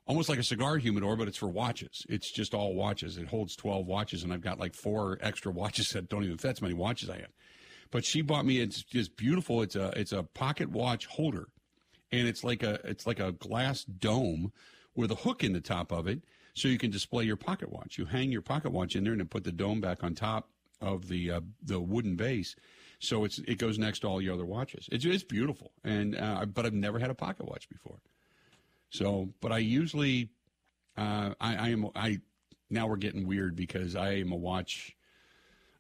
almost 0.07 0.29
like 0.29 0.39
a 0.39 0.43
cigar 0.43 0.77
humidor, 0.77 1.17
but 1.17 1.29
it's 1.29 1.39
for 1.39 1.49
watches. 1.49 2.05
It's 2.11 2.31
just 2.31 2.53
all 2.53 2.75
watches. 2.75 3.17
It 3.17 3.29
holds 3.29 3.57
12 3.57 3.87
watches, 3.87 4.23
and 4.23 4.35
I've 4.35 4.43
got 4.43 4.59
like 4.59 4.75
four 4.75 5.19
extra 5.23 5.51
watches 5.53 5.91
that 5.91 6.11
don't 6.11 6.25
even 6.25 6.37
fit. 6.37 6.49
That's 6.49 6.63
many 6.63 6.75
watches 6.75 7.09
I 7.09 7.17
have. 7.17 7.33
But 7.91 8.05
she 8.05 8.21
bought 8.21 8.45
me 8.45 8.61
it's 8.61 8.83
just 8.83 9.17
beautiful. 9.17 9.63
It's 9.63 9.77
a 9.77 9.99
it's 9.99 10.13
a 10.13 10.25
pocket 10.25 10.71
watch 10.71 11.07
holder, 11.07 11.49
and 12.13 12.29
it's 12.29 12.45
like 12.45 12.63
a 12.63 12.81
it's 12.85 13.07
like 13.07 13.21
a 13.21 13.33
glass 13.33 13.85
dome 13.85 14.53
with 14.95 15.11
a 15.11 15.17
hook 15.17 15.43
in 15.43 15.53
the 15.53 15.61
top 15.61 15.93
of 15.93 16.07
it, 16.07 16.23
so 16.55 16.69
you 16.69 16.79
can 16.79 16.91
display 16.91 17.25
your 17.25 17.37
pocket 17.37 17.71
watch. 17.71 17.99
You 17.99 18.07
hang 18.07 18.31
your 18.31 18.43
pocket 18.43 18.71
watch 18.71 18.95
in 18.97 19.05
there 19.05 19.13
and 19.13 19.21
then 19.21 19.29
put 19.29 19.45
the 19.45 19.53
dome 19.53 19.81
back 19.81 20.05
on 20.05 20.15
top 20.15 20.51
of 20.81 21.09
the 21.09 21.31
uh, 21.31 21.41
the 21.63 21.81
wooden 21.81 22.17
base. 22.17 22.55
So 23.01 23.25
it's 23.25 23.39
it 23.41 23.59
goes 23.59 23.79
next 23.79 24.01
to 24.01 24.09
all 24.09 24.21
your 24.21 24.35
other 24.35 24.45
watches. 24.45 24.89
It's 24.93 25.05
it's 25.05 25.25
beautiful, 25.25 25.73
and 25.83 26.17
uh, 26.17 26.47
but 26.47 26.67
I've 26.67 26.75
never 26.75 26.99
had 26.99 27.11
a 27.11 27.15
pocket 27.15 27.47
watch 27.47 27.69
before. 27.69 27.99
So, 28.91 29.31
but 29.41 29.51
I 29.51 29.59
usually 29.59 30.31
uh, 30.97 31.35
I, 31.41 31.57
I 31.57 31.69
am 31.71 31.89
I 31.95 32.21
now 32.71 32.87
we're 32.87 32.97
getting 32.97 33.27
weird 33.27 33.57
because 33.57 33.97
I 33.97 34.13
am 34.15 34.33
a 34.33 34.37
watch 34.37 34.97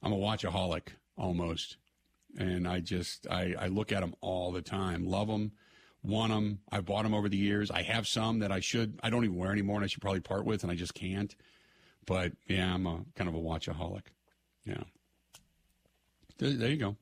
I'm 0.02 0.12
a 0.12 0.16
watchaholic 0.16 0.88
almost, 1.16 1.78
and 2.38 2.68
I 2.68 2.80
just 2.80 3.26
I, 3.30 3.54
I 3.58 3.66
look 3.68 3.90
at 3.90 4.00
them 4.00 4.14
all 4.20 4.52
the 4.52 4.62
time, 4.62 5.06
love 5.06 5.28
them, 5.28 5.52
want 6.04 6.32
them. 6.32 6.60
I've 6.70 6.84
bought 6.84 7.02
them 7.02 7.14
over 7.14 7.28
the 7.28 7.36
years. 7.36 7.70
I 7.70 7.82
have 7.82 8.06
some 8.06 8.40
that 8.40 8.52
I 8.52 8.60
should 8.60 9.00
I 9.02 9.10
don't 9.10 9.24
even 9.24 9.36
wear 9.36 9.50
anymore, 9.50 9.76
and 9.76 9.84
I 9.84 9.88
should 9.88 10.02
probably 10.02 10.20
part 10.20 10.44
with, 10.44 10.62
and 10.62 10.70
I 10.70 10.74
just 10.74 10.94
can't. 10.94 11.34
But 12.06 12.32
yeah, 12.46 12.74
I'm 12.74 12.86
a 12.86 13.00
kind 13.16 13.28
of 13.28 13.34
a 13.34 13.38
watchaholic. 13.38 14.02
Yeah. 14.64 14.82
There, 16.38 16.50
there 16.50 16.70
you 16.70 16.76
go. 16.76 16.96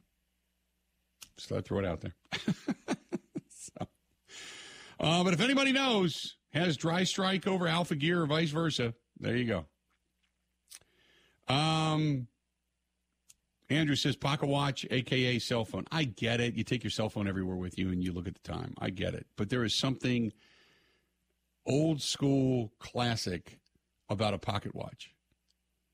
Just 1.37 1.49
thought 1.49 1.59
I'd 1.59 1.65
throw 1.65 1.79
it 1.81 1.85
out 1.85 2.01
there. 2.01 2.15
so, 3.49 3.87
uh, 5.01 5.25
but 5.25 5.33
if 5.33 5.41
anybody 5.41 5.73
knows, 5.73 6.37
has 6.53 6.77
dry 6.77 7.05
strike 7.05 7.47
over 7.47 7.67
alpha 7.67 7.97
gear 7.97 8.23
or 8.23 8.27
vice 8.27 8.51
versa, 8.51 8.95
there 9.19 9.37
you 9.37 9.47
go. 9.47 9.65
Um, 11.53 12.29
Andrew 13.73 13.97
says 13.97 14.17
pocket 14.17 14.47
watch, 14.47 14.87
aka 14.91 15.39
cell 15.39 15.65
phone. 15.65 15.85
I 15.91 16.05
get 16.05 16.41
it. 16.41 16.55
You 16.55 16.65
take 16.65 16.85
your 16.85 16.91
cell 16.91 17.09
phone 17.09 17.27
everywhere 17.27 17.57
with 17.57 17.79
you 17.79 17.91
and 17.91 18.03
you 18.05 18.13
look 18.13 18.29
at 18.29 18.35
the 18.35 18.53
time. 18.53 18.75
I 18.79 18.91
get 18.91 19.15
it. 19.15 19.27
But 19.37 19.51
there 19.51 19.65
is 19.65 19.75
something 19.75 20.33
old 21.67 22.03
school 22.03 22.73
classic 22.79 23.59
about 24.09 24.35
a 24.35 24.39
pocket 24.39 24.75
watch. 24.75 25.15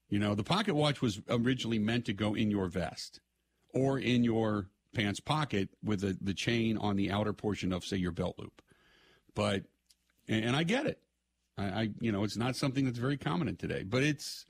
You 0.08 0.18
know, 0.18 0.34
the 0.34 0.44
pocket 0.44 0.74
watch 0.74 1.02
was 1.02 1.20
originally 1.28 1.78
meant 1.78 2.06
to 2.06 2.12
go 2.12 2.34
in 2.34 2.50
your 2.50 2.66
vest 2.66 3.20
or 3.74 3.98
in 3.98 4.24
your 4.24 4.68
pants 4.94 5.20
pocket 5.20 5.68
with 5.84 6.00
the, 6.00 6.16
the 6.20 6.34
chain 6.34 6.78
on 6.78 6.96
the 6.96 7.10
outer 7.10 7.32
portion 7.32 7.72
of, 7.72 7.84
say, 7.84 7.98
your 7.98 8.10
belt 8.10 8.36
loop. 8.38 8.62
But, 9.34 9.64
and, 10.26 10.56
I 10.56 10.62
get 10.62 10.86
it. 10.86 11.00
I, 11.58 11.64
I, 11.64 11.90
you 12.00 12.10
know, 12.10 12.24
it's 12.24 12.36
not 12.36 12.56
something 12.56 12.86
that's 12.86 12.98
very 12.98 13.18
common 13.18 13.54
today, 13.56 13.82
but 13.82 14.02
it's, 14.02 14.46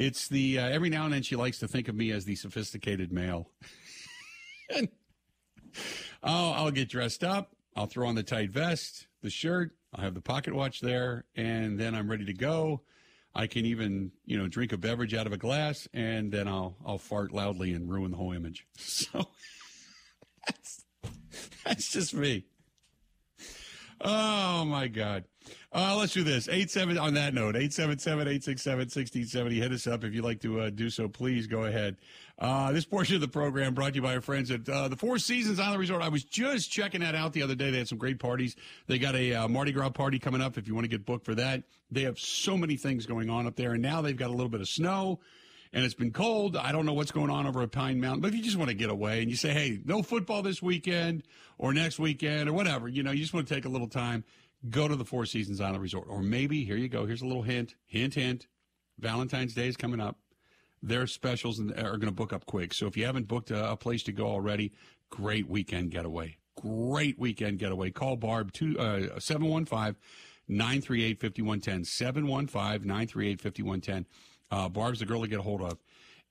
it's 0.00 0.28
the, 0.28 0.58
uh, 0.58 0.68
every 0.68 0.88
now 0.88 1.04
and 1.04 1.12
then 1.12 1.22
she 1.22 1.36
likes 1.36 1.58
to 1.58 1.68
think 1.68 1.86
of 1.86 1.94
me 1.94 2.10
as 2.10 2.24
the 2.24 2.34
sophisticated 2.34 3.12
male. 3.12 3.50
and, 4.74 4.88
oh, 6.22 6.52
I'll 6.52 6.70
get 6.70 6.88
dressed 6.88 7.22
up. 7.22 7.54
I'll 7.76 7.84
throw 7.86 8.08
on 8.08 8.14
the 8.14 8.22
tight 8.22 8.50
vest, 8.50 9.08
the 9.22 9.28
shirt. 9.28 9.72
I'll 9.94 10.02
have 10.02 10.14
the 10.14 10.22
pocket 10.22 10.54
watch 10.54 10.80
there, 10.80 11.26
and 11.36 11.78
then 11.78 11.94
I'm 11.94 12.10
ready 12.10 12.24
to 12.24 12.32
go. 12.32 12.80
I 13.34 13.46
can 13.46 13.66
even, 13.66 14.10
you 14.24 14.38
know, 14.38 14.48
drink 14.48 14.72
a 14.72 14.78
beverage 14.78 15.12
out 15.12 15.26
of 15.26 15.34
a 15.34 15.36
glass, 15.36 15.86
and 15.92 16.32
then 16.32 16.48
I'll 16.48 16.76
I'll 16.84 16.98
fart 16.98 17.32
loudly 17.32 17.74
and 17.74 17.90
ruin 17.90 18.10
the 18.10 18.16
whole 18.16 18.32
image. 18.32 18.66
So 18.78 19.28
that's 20.46 20.84
that's 21.64 21.92
just 21.92 22.14
me. 22.14 22.46
Oh 24.00 24.64
my 24.64 24.88
God. 24.88 25.24
Uh, 25.72 25.94
let's 25.96 26.12
do 26.12 26.24
this. 26.24 26.48
Eight 26.48 26.68
seven 26.68 26.98
on 26.98 27.14
that 27.14 27.32
note, 27.32 27.54
877-867-1670. 27.54 29.52
Hit 29.52 29.70
us 29.70 29.86
up 29.86 30.02
if 30.02 30.12
you'd 30.12 30.24
like 30.24 30.40
to 30.40 30.62
uh, 30.62 30.70
do 30.70 30.90
so. 30.90 31.08
Please 31.08 31.46
go 31.46 31.62
ahead. 31.62 31.96
Uh, 32.40 32.72
this 32.72 32.84
portion 32.84 33.14
of 33.14 33.20
the 33.20 33.28
program 33.28 33.72
brought 33.72 33.90
to 33.90 33.96
you 33.96 34.02
by 34.02 34.16
our 34.16 34.20
friends 34.20 34.50
at 34.50 34.68
uh, 34.68 34.88
the 34.88 34.96
Four 34.96 35.18
Seasons 35.18 35.60
Island 35.60 35.78
Resort. 35.78 36.02
I 36.02 36.08
was 36.08 36.24
just 36.24 36.72
checking 36.72 37.02
that 37.02 37.14
out 37.14 37.34
the 37.34 37.42
other 37.42 37.54
day. 37.54 37.70
They 37.70 37.78
had 37.78 37.86
some 37.86 37.98
great 37.98 38.18
parties. 38.18 38.56
They 38.88 38.98
got 38.98 39.14
a 39.14 39.32
uh, 39.34 39.46
Mardi 39.48 39.70
Gras 39.70 39.90
party 39.90 40.18
coming 40.18 40.40
up 40.40 40.58
if 40.58 40.66
you 40.66 40.74
want 40.74 40.86
to 40.86 40.88
get 40.88 41.06
booked 41.06 41.24
for 41.24 41.36
that. 41.36 41.62
They 41.88 42.02
have 42.02 42.18
so 42.18 42.56
many 42.56 42.76
things 42.76 43.06
going 43.06 43.30
on 43.30 43.46
up 43.46 43.54
there, 43.54 43.72
and 43.72 43.82
now 43.82 44.02
they've 44.02 44.16
got 44.16 44.28
a 44.28 44.34
little 44.34 44.48
bit 44.48 44.60
of 44.60 44.68
snow 44.68 45.20
and 45.72 45.84
it's 45.84 45.94
been 45.94 46.10
cold. 46.10 46.56
I 46.56 46.72
don't 46.72 46.84
know 46.84 46.94
what's 46.94 47.12
going 47.12 47.30
on 47.30 47.46
over 47.46 47.62
at 47.62 47.70
Pine 47.70 48.00
Mountain, 48.00 48.22
but 48.22 48.28
if 48.28 48.34
you 48.34 48.42
just 48.42 48.56
want 48.56 48.70
to 48.70 48.74
get 48.74 48.90
away 48.90 49.22
and 49.22 49.30
you 49.30 49.36
say, 49.36 49.50
hey, 49.50 49.78
no 49.84 50.02
football 50.02 50.42
this 50.42 50.60
weekend 50.60 51.22
or 51.58 51.72
next 51.72 52.00
weekend 52.00 52.48
or 52.48 52.52
whatever, 52.52 52.88
you 52.88 53.04
know, 53.04 53.12
you 53.12 53.20
just 53.20 53.32
want 53.32 53.46
to 53.46 53.54
take 53.54 53.66
a 53.66 53.68
little 53.68 53.86
time, 53.86 54.24
go 54.68 54.88
to 54.88 54.96
the 54.96 55.04
Four 55.04 55.26
Seasons 55.26 55.60
Island 55.60 55.82
Resort. 55.82 56.06
Or 56.08 56.22
maybe, 56.22 56.64
here 56.64 56.76
you 56.76 56.88
go, 56.88 57.06
here's 57.06 57.22
a 57.22 57.26
little 57.26 57.42
hint, 57.42 57.74
hint, 57.86 58.14
hint. 58.14 58.46
Valentine's 58.98 59.54
Day 59.54 59.68
is 59.68 59.76
coming 59.76 60.00
up. 60.00 60.18
Their 60.82 61.06
specials 61.06 61.60
are 61.60 61.96
going 61.96 62.00
to 62.00 62.10
book 62.10 62.32
up 62.32 62.46
quick. 62.46 62.74
So 62.74 62.86
if 62.86 62.96
you 62.96 63.06
haven't 63.06 63.28
booked 63.28 63.50
a, 63.50 63.72
a 63.72 63.76
place 63.76 64.02
to 64.04 64.12
go 64.12 64.26
already, 64.26 64.72
great 65.10 65.48
weekend 65.48 65.90
getaway. 65.90 66.36
Great 66.56 67.18
weekend 67.18 67.58
getaway. 67.58 67.90
Call 67.90 68.16
Barb 68.16 68.52
to 68.54 68.78
uh, 68.78 69.18
715 69.18 69.96
938 70.48 71.20
5110. 71.20 71.84
715 71.84 72.86
938 72.86 73.40
5110. 73.40 74.06
Uh, 74.50 74.68
Barb's 74.68 74.98
the 74.98 75.06
girl 75.06 75.22
to 75.22 75.28
get 75.28 75.38
a 75.38 75.42
hold 75.42 75.62
of. 75.62 75.78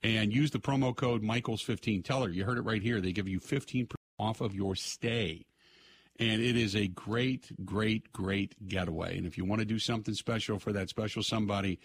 And 0.02 0.32
use 0.32 0.50
the 0.50 0.58
promo 0.58 0.94
code 0.94 1.22
Michaels15. 1.22 2.04
Tell 2.04 2.22
her, 2.22 2.30
you 2.30 2.44
heard 2.44 2.58
it 2.58 2.62
right 2.62 2.82
here. 2.82 3.00
They 3.00 3.12
give 3.12 3.28
you 3.28 3.40
15% 3.40 3.92
off 4.18 4.40
of 4.40 4.54
your 4.54 4.76
stay. 4.76 5.46
And 6.20 6.42
it 6.42 6.54
is 6.54 6.76
a 6.76 6.86
great, 6.86 7.50
great, 7.64 8.12
great 8.12 8.68
getaway. 8.68 9.16
And 9.16 9.26
if 9.26 9.38
you 9.38 9.46
want 9.46 9.60
to 9.60 9.64
do 9.64 9.78
something 9.78 10.14
special 10.14 10.58
for 10.58 10.72
that 10.74 10.90
special 10.90 11.22
somebody 11.22 11.80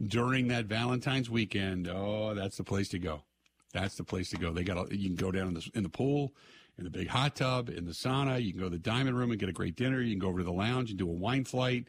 during 0.00 0.46
that 0.48 0.66
Valentine's 0.66 1.28
weekend, 1.28 1.88
oh, 1.88 2.32
that's 2.34 2.56
the 2.56 2.62
place 2.64 2.88
to 2.90 3.00
go. 3.00 3.24
That's 3.72 3.96
the 3.96 4.04
place 4.04 4.30
to 4.30 4.36
go. 4.36 4.52
They 4.52 4.62
got 4.62 4.92
a, 4.92 4.96
you 4.96 5.08
can 5.08 5.16
go 5.16 5.32
down 5.32 5.48
in 5.48 5.54
the 5.54 5.70
in 5.74 5.82
the 5.82 5.88
pool, 5.88 6.32
in 6.78 6.84
the 6.84 6.90
big 6.90 7.08
hot 7.08 7.34
tub, 7.34 7.68
in 7.68 7.84
the 7.84 7.92
sauna. 7.92 8.40
You 8.40 8.52
can 8.52 8.60
go 8.60 8.66
to 8.66 8.70
the 8.70 8.78
diamond 8.78 9.18
room 9.18 9.32
and 9.32 9.40
get 9.40 9.48
a 9.48 9.52
great 9.52 9.74
dinner. 9.74 10.00
You 10.00 10.12
can 10.12 10.20
go 10.20 10.28
over 10.28 10.38
to 10.38 10.44
the 10.44 10.52
lounge 10.52 10.90
and 10.90 10.98
do 10.98 11.08
a 11.08 11.12
wine 11.12 11.44
flight 11.44 11.88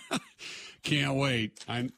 Can't 0.82 1.14
wait. 1.14 1.64
I'm. 1.68 1.92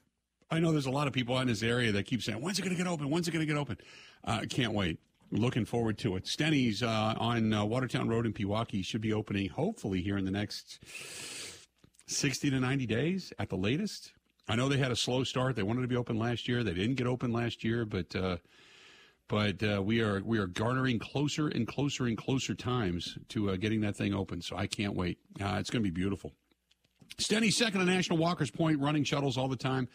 I 0.51 0.61
know 0.61 0.71
there's 0.71 0.87
a 0.87 0.91
lot 0.91 1.07
of 1.07 1.13
people 1.13 1.39
in 1.41 1.49
this 1.49 1.63
area 1.63 1.91
that 1.93 2.05
keep 2.05 2.23
saying, 2.23 2.41
"When's 2.41 2.59
it 2.59 2.63
going 2.63 2.77
to 2.77 2.83
get 2.83 2.89
open? 2.89 3.11
When's 3.11 3.27
it 3.27 3.33
going 3.33 3.47
to 3.47 3.53
get 3.53 3.59
open?" 3.59 3.79
Uh, 4.25 4.43
can't 4.49 4.73
wait. 4.73 4.99
Looking 5.31 5.65
forward 5.65 5.99
to 5.99 6.17
it. 6.17 6.25
Stenny's 6.25 6.83
uh, 6.83 7.15
on 7.17 7.53
uh, 7.53 7.65
Watertown 7.65 8.09
Road 8.09 8.27
in 8.27 8.33
Pewaukee 8.33 8.85
should 8.85 9.01
be 9.01 9.13
opening 9.13 9.49
hopefully 9.49 10.01
here 10.01 10.17
in 10.17 10.25
the 10.25 10.31
next 10.31 10.79
60 12.07 12.51
to 12.51 12.61
90 12.61 12.87
days 12.87 13.33
at 13.39 13.49
the 13.49 13.57
latest. 13.57 14.13
I 14.47 14.57
know 14.57 14.69
they 14.69 14.77
had 14.77 14.93
a 14.93 14.97
slow 14.97 15.25
start. 15.25 15.57
They 15.57 15.63
wanted 15.63 15.83
to 15.83 15.89
be 15.89 15.97
open 15.97 16.19
last 16.19 16.47
year. 16.47 16.63
They 16.63 16.75
didn't 16.75 16.97
get 16.97 17.07
open 17.07 17.33
last 17.33 17.65
year, 17.65 17.85
but 17.85 18.15
uh, 18.15 18.37
but 19.29 19.63
uh, 19.63 19.83
we 19.83 20.01
are 20.01 20.23
we 20.25 20.39
are 20.39 20.47
garnering 20.47 20.99
closer 20.99 21.49
and 21.49 21.67
closer 21.67 22.07
and 22.07 22.17
closer 22.17 22.55
times 22.55 23.17
to 23.31 23.51
uh, 23.51 23.57
getting 23.57 23.81
that 23.83 23.97
thing 23.97 24.15
open. 24.15 24.43
So 24.43 24.57
I 24.57 24.67
can't 24.67 24.95
wait. 24.95 25.19
Uh, 25.41 25.57
it's 25.59 25.71
going 25.71 25.83
to 25.83 25.91
be 25.91 25.95
beautiful. 25.95 26.33
Stenny 27.19 27.53
second 27.53 27.81
to 27.81 27.87
National 27.87 28.19
Walker's 28.19 28.51
Point, 28.51 28.81
running 28.81 29.05
shuttles 29.05 29.37
all 29.37 29.49
the 29.49 29.57
time. 29.57 29.89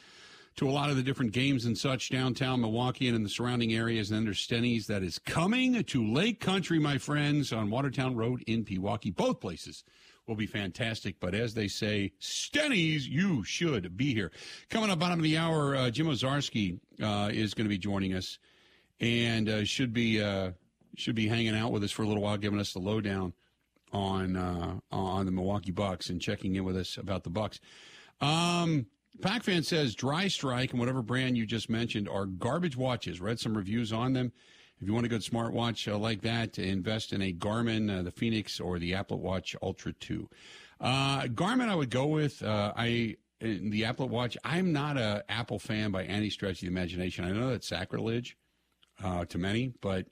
to 0.56 0.70
a 0.70 0.72
lot 0.72 0.90
of 0.90 0.96
the 0.96 1.04
different 1.04 1.32
games 1.32 1.66
and 1.66 1.78
such 1.78 2.10
downtown 2.10 2.62
Milwaukee 2.62 3.08
and 3.08 3.16
in 3.16 3.24
the 3.24 3.30
surrounding 3.30 3.74
areas. 3.74 4.10
And 4.10 4.18
then 4.18 4.26
there's 4.26 4.46
Stenny's 4.46 4.88
that 4.88 5.04
is 5.04 5.20
coming 5.20 5.82
to 5.84 6.14
Lake 6.14 6.40
Country, 6.40 6.80
my 6.80 6.98
friends, 6.98 7.54
on 7.54 7.70
Watertown 7.70 8.16
Road 8.16 8.44
in 8.48 8.66
Pewaukee. 8.66 9.16
Both 9.16 9.40
places 9.40 9.84
will 10.28 10.36
be 10.36 10.48
fantastic. 10.48 11.16
But 11.20 11.34
as 11.34 11.54
they 11.54 11.68
say, 11.68 12.14
Stenny's, 12.20 13.08
you 13.08 13.44
should 13.44 13.96
be 13.96 14.14
here. 14.14 14.32
Coming 14.70 14.90
up 14.90 15.00
bottom 15.00 15.20
of 15.20 15.24
the 15.24 15.38
hour, 15.38 15.76
uh, 15.76 15.90
Jim 15.90 16.08
Owczarski 16.08 16.80
uh, 17.02 17.30
is 17.32 17.54
going 17.54 17.66
to 17.66 17.70
be 17.70 17.78
joining 17.78 18.14
us 18.14 18.38
and 19.00 19.50
uh, 19.50 19.63
should 19.63 19.94
be 19.94 20.22
uh, 20.22 20.51
should 20.96 21.15
be 21.15 21.27
hanging 21.27 21.56
out 21.56 21.72
with 21.72 21.84
us 21.84 21.91
for 21.91 22.03
a 22.03 22.08
little 22.08 22.24
while, 22.24 22.38
giving 22.38 22.60
us 22.60 22.74
the 22.74 22.79
lowdown 22.79 23.34
on 23.91 24.36
uh, 24.36 24.79
on 24.91 25.25
the 25.25 25.32
Milwaukee 25.32 25.72
Bucks 25.72 26.10
and 26.10 26.22
checking 26.22 26.56
in 26.56 26.63
with 26.63 26.77
us 26.77 26.98
about 26.98 27.24
the 27.24 27.29
Bucks. 27.29 27.60
Um, 28.22 28.88
Pac 29.22 29.44
fan 29.44 29.63
says 29.63 29.96
Dry 29.96 30.27
Strike 30.27 30.72
and 30.72 30.79
whatever 30.79 31.01
brand 31.01 31.38
you 31.38 31.46
just 31.46 31.70
mentioned 31.70 32.08
are 32.08 32.25
garbage 32.25 32.77
watches. 32.77 33.20
Read 33.20 33.39
some 33.39 33.56
reviews 33.56 33.91
on 33.91 34.13
them. 34.13 34.32
If 34.82 34.88
you 34.88 34.94
want 34.94 35.06
a 35.06 35.10
good 35.10 35.22
smartwatch 35.22 35.91
uh, 35.91 35.98
like 35.98 36.22
that, 36.22 36.58
invest 36.58 37.12
in 37.12 37.22
a 37.22 37.34
Garmin, 37.34 38.00
uh, 38.00 38.01
the 38.01 38.12
Fenix, 38.12 38.62
or 38.62 38.79
the 38.79 38.94
Apple 38.94 39.20
Watch 39.20 39.53
Ultra 39.62 39.91
2. 39.91 40.29
Uh, 40.79 41.22
Garmin, 41.24 41.68
I 41.68 41.75
would 41.75 41.89
go 41.89 42.06
with. 42.06 42.41
Uh, 42.41 42.72
I 42.75 43.18
the 43.41 43.86
Apple 43.86 44.08
Watch. 44.08 44.38
I'm 44.44 44.72
not 44.72 44.98
a 44.98 45.24
Apple 45.27 45.60
fan 45.60 45.91
by 45.91 46.03
any 46.06 46.29
stretch 46.29 46.56
of 46.56 46.62
the 46.62 46.68
imagination. 46.68 47.25
I 47.25 47.32
know 47.32 47.50
that's 47.50 47.68
sacrilege 47.68 48.38
uh, 49.03 49.25
to 49.25 49.38
many, 49.38 49.74
but 49.82 50.08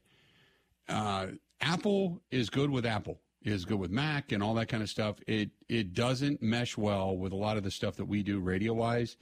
uh, 0.89 1.27
Apple 1.61 2.21
is 2.31 2.49
good 2.49 2.69
with 2.69 2.85
Apple 2.85 3.19
is 3.43 3.65
good 3.65 3.79
with 3.79 3.91
Mac 3.91 4.31
and 4.31 4.43
all 4.43 4.53
that 4.55 4.67
kind 4.67 4.83
of 4.83 4.89
stuff. 4.89 5.17
It 5.25 5.51
it 5.69 5.93
doesn't 5.93 6.41
mesh 6.41 6.77
well 6.77 7.17
with 7.17 7.31
a 7.31 7.35
lot 7.35 7.57
of 7.57 7.63
the 7.63 7.71
stuff 7.71 7.95
that 7.95 8.05
we 8.05 8.23
do 8.23 8.39
radio 8.39 8.73
wise. 8.73 9.17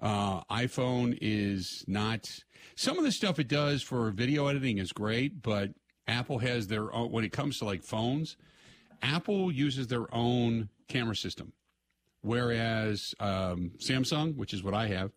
Uh, 0.00 0.42
iPhone 0.44 1.16
is 1.20 1.84
not 1.86 2.30
some 2.74 2.98
of 2.98 3.04
the 3.04 3.12
stuff 3.12 3.38
it 3.38 3.48
does 3.48 3.82
for 3.82 4.10
video 4.10 4.46
editing 4.46 4.78
is 4.78 4.92
great, 4.92 5.42
but 5.42 5.70
Apple 6.06 6.38
has 6.38 6.66
their 6.66 6.92
own 6.92 7.10
when 7.10 7.24
it 7.24 7.32
comes 7.32 7.58
to 7.58 7.64
like 7.64 7.82
phones. 7.82 8.36
Apple 9.02 9.50
uses 9.52 9.88
their 9.88 10.12
own 10.14 10.68
camera 10.88 11.16
system, 11.16 11.52
whereas 12.22 13.14
um, 13.20 13.72
Samsung, 13.78 14.36
which 14.36 14.54
is 14.54 14.62
what 14.62 14.74
I 14.74 14.88
have, 14.88 15.12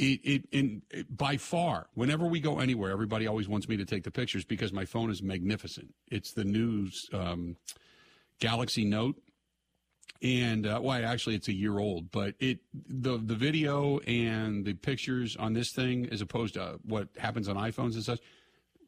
it, 0.00 0.20
it, 0.24 0.44
in, 0.50 0.82
it, 0.90 1.14
by 1.14 1.36
far, 1.36 1.88
whenever 1.94 2.26
we 2.26 2.40
go 2.40 2.58
anywhere, 2.58 2.90
everybody 2.90 3.26
always 3.26 3.48
wants 3.48 3.68
me 3.68 3.76
to 3.76 3.84
take 3.84 4.02
the 4.02 4.10
pictures 4.10 4.46
because 4.46 4.72
my 4.72 4.86
phone 4.86 5.10
is 5.10 5.22
magnificent. 5.22 5.94
It's 6.08 6.32
the 6.32 6.44
new 6.44 6.88
um, 7.12 7.56
Galaxy 8.40 8.86
Note, 8.86 9.20
and 10.22 10.66
uh, 10.66 10.80
well, 10.82 11.04
actually, 11.04 11.34
it's 11.34 11.48
a 11.48 11.52
year 11.52 11.78
old, 11.78 12.10
but 12.10 12.34
it 12.40 12.60
the 12.72 13.18
the 13.18 13.34
video 13.34 13.98
and 14.00 14.64
the 14.64 14.72
pictures 14.72 15.36
on 15.36 15.52
this 15.52 15.70
thing, 15.70 16.08
as 16.10 16.22
opposed 16.22 16.54
to 16.54 16.80
what 16.82 17.08
happens 17.18 17.46
on 17.48 17.56
iPhones 17.56 17.94
and 17.94 18.02
such, 18.02 18.20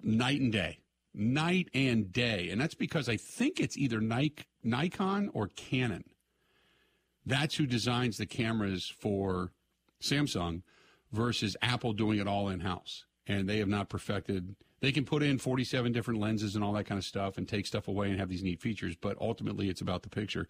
night 0.03 0.41
and 0.41 0.53
day, 0.53 0.79
night 1.15 1.69
and 1.75 2.11
day, 2.11 2.49
and 2.51 2.59
that's 2.59 2.75
because 2.75 3.09
I 3.11 3.19
think 3.19 3.61
it's 3.61 3.77
either 3.77 4.01
Nikon 4.01 5.31
or 5.35 5.49
Canon. 5.49 6.05
That's 7.27 7.55
who 7.57 7.67
designs 7.67 8.17
the 8.17 8.27
cameras 8.27 8.93
for 8.99 9.53
Samsung 10.03 10.63
versus 11.13 11.57
Apple 11.63 11.93
doing 11.93 12.19
it 12.19 12.27
all 12.27 12.49
in 12.49 12.61
house. 12.61 13.05
And 13.27 13.49
they 13.49 13.59
have 13.59 13.69
not 13.69 13.89
perfected. 13.89 14.57
They 14.81 14.93
can 14.93 15.05
put 15.05 15.23
in 15.23 15.39
47 15.39 15.93
different 15.93 16.21
lenses 16.21 16.57
and 16.57 16.65
all 16.65 16.73
that 16.73 16.85
kind 16.85 16.99
of 16.99 17.05
stuff 17.05 17.39
and 17.39 17.49
take 17.49 17.67
stuff 17.67 17.87
away 17.87 18.11
and 18.11 18.19
have 18.19 18.29
these 18.29 18.43
neat 18.43 18.61
features, 18.61 18.97
but 18.97 19.17
ultimately 19.21 19.69
it's 19.69 19.81
about 19.81 20.03
the 20.03 20.09
picture. 20.09 20.49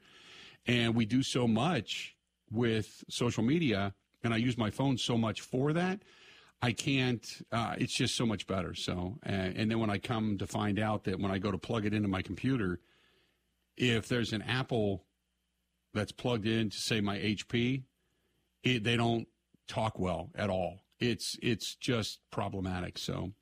And 0.67 0.95
we 0.95 1.05
do 1.05 1.23
so 1.23 1.47
much 1.47 2.17
with 2.51 3.05
social 3.09 3.43
media, 3.43 3.95
and 4.23 4.33
I 4.33 4.37
use 4.37 4.57
my 4.57 4.71
phone 4.71 4.97
so 4.97 5.19
much 5.19 5.41
for 5.41 5.73
that. 5.73 6.01
I 6.61 6.73
can't. 6.73 7.27
Uh, 7.51 7.75
it's 7.77 7.93
just 7.93 8.15
so 8.15 8.25
much 8.25 8.47
better. 8.47 8.75
So, 8.75 9.19
uh, 9.27 9.31
and 9.31 9.71
then 9.71 9.81
when 9.81 9.91
I 9.91 9.99
come 9.99 10.39
to 10.39 10.47
find 10.47 10.79
out 10.79 11.05
that 11.05 11.19
when 11.19 11.33
I 11.33 11.39
go 11.39 11.51
to 11.51 11.59
plug 11.59 11.85
it 11.85 11.93
into 11.93 12.09
my 12.09 12.23
computer, 12.23 12.79
if 13.77 14.07
there's 14.07 14.33
an 14.33 14.43
Apple 14.43 15.05
that's 15.93 16.13
plugged 16.13 16.47
in 16.47 16.71
to 16.71 16.77
say 16.77 17.01
my 17.01 17.19
HP, 17.19 17.83
it, 18.63 18.85
they 18.85 18.97
don't 18.97 19.27
talk 19.73 19.99
well 19.99 20.31
at 20.35 20.51
all. 20.51 20.81
It's 21.01 21.37
it's 21.43 21.75
just 21.75 22.21
problematic. 22.31 22.99
So 22.99 23.33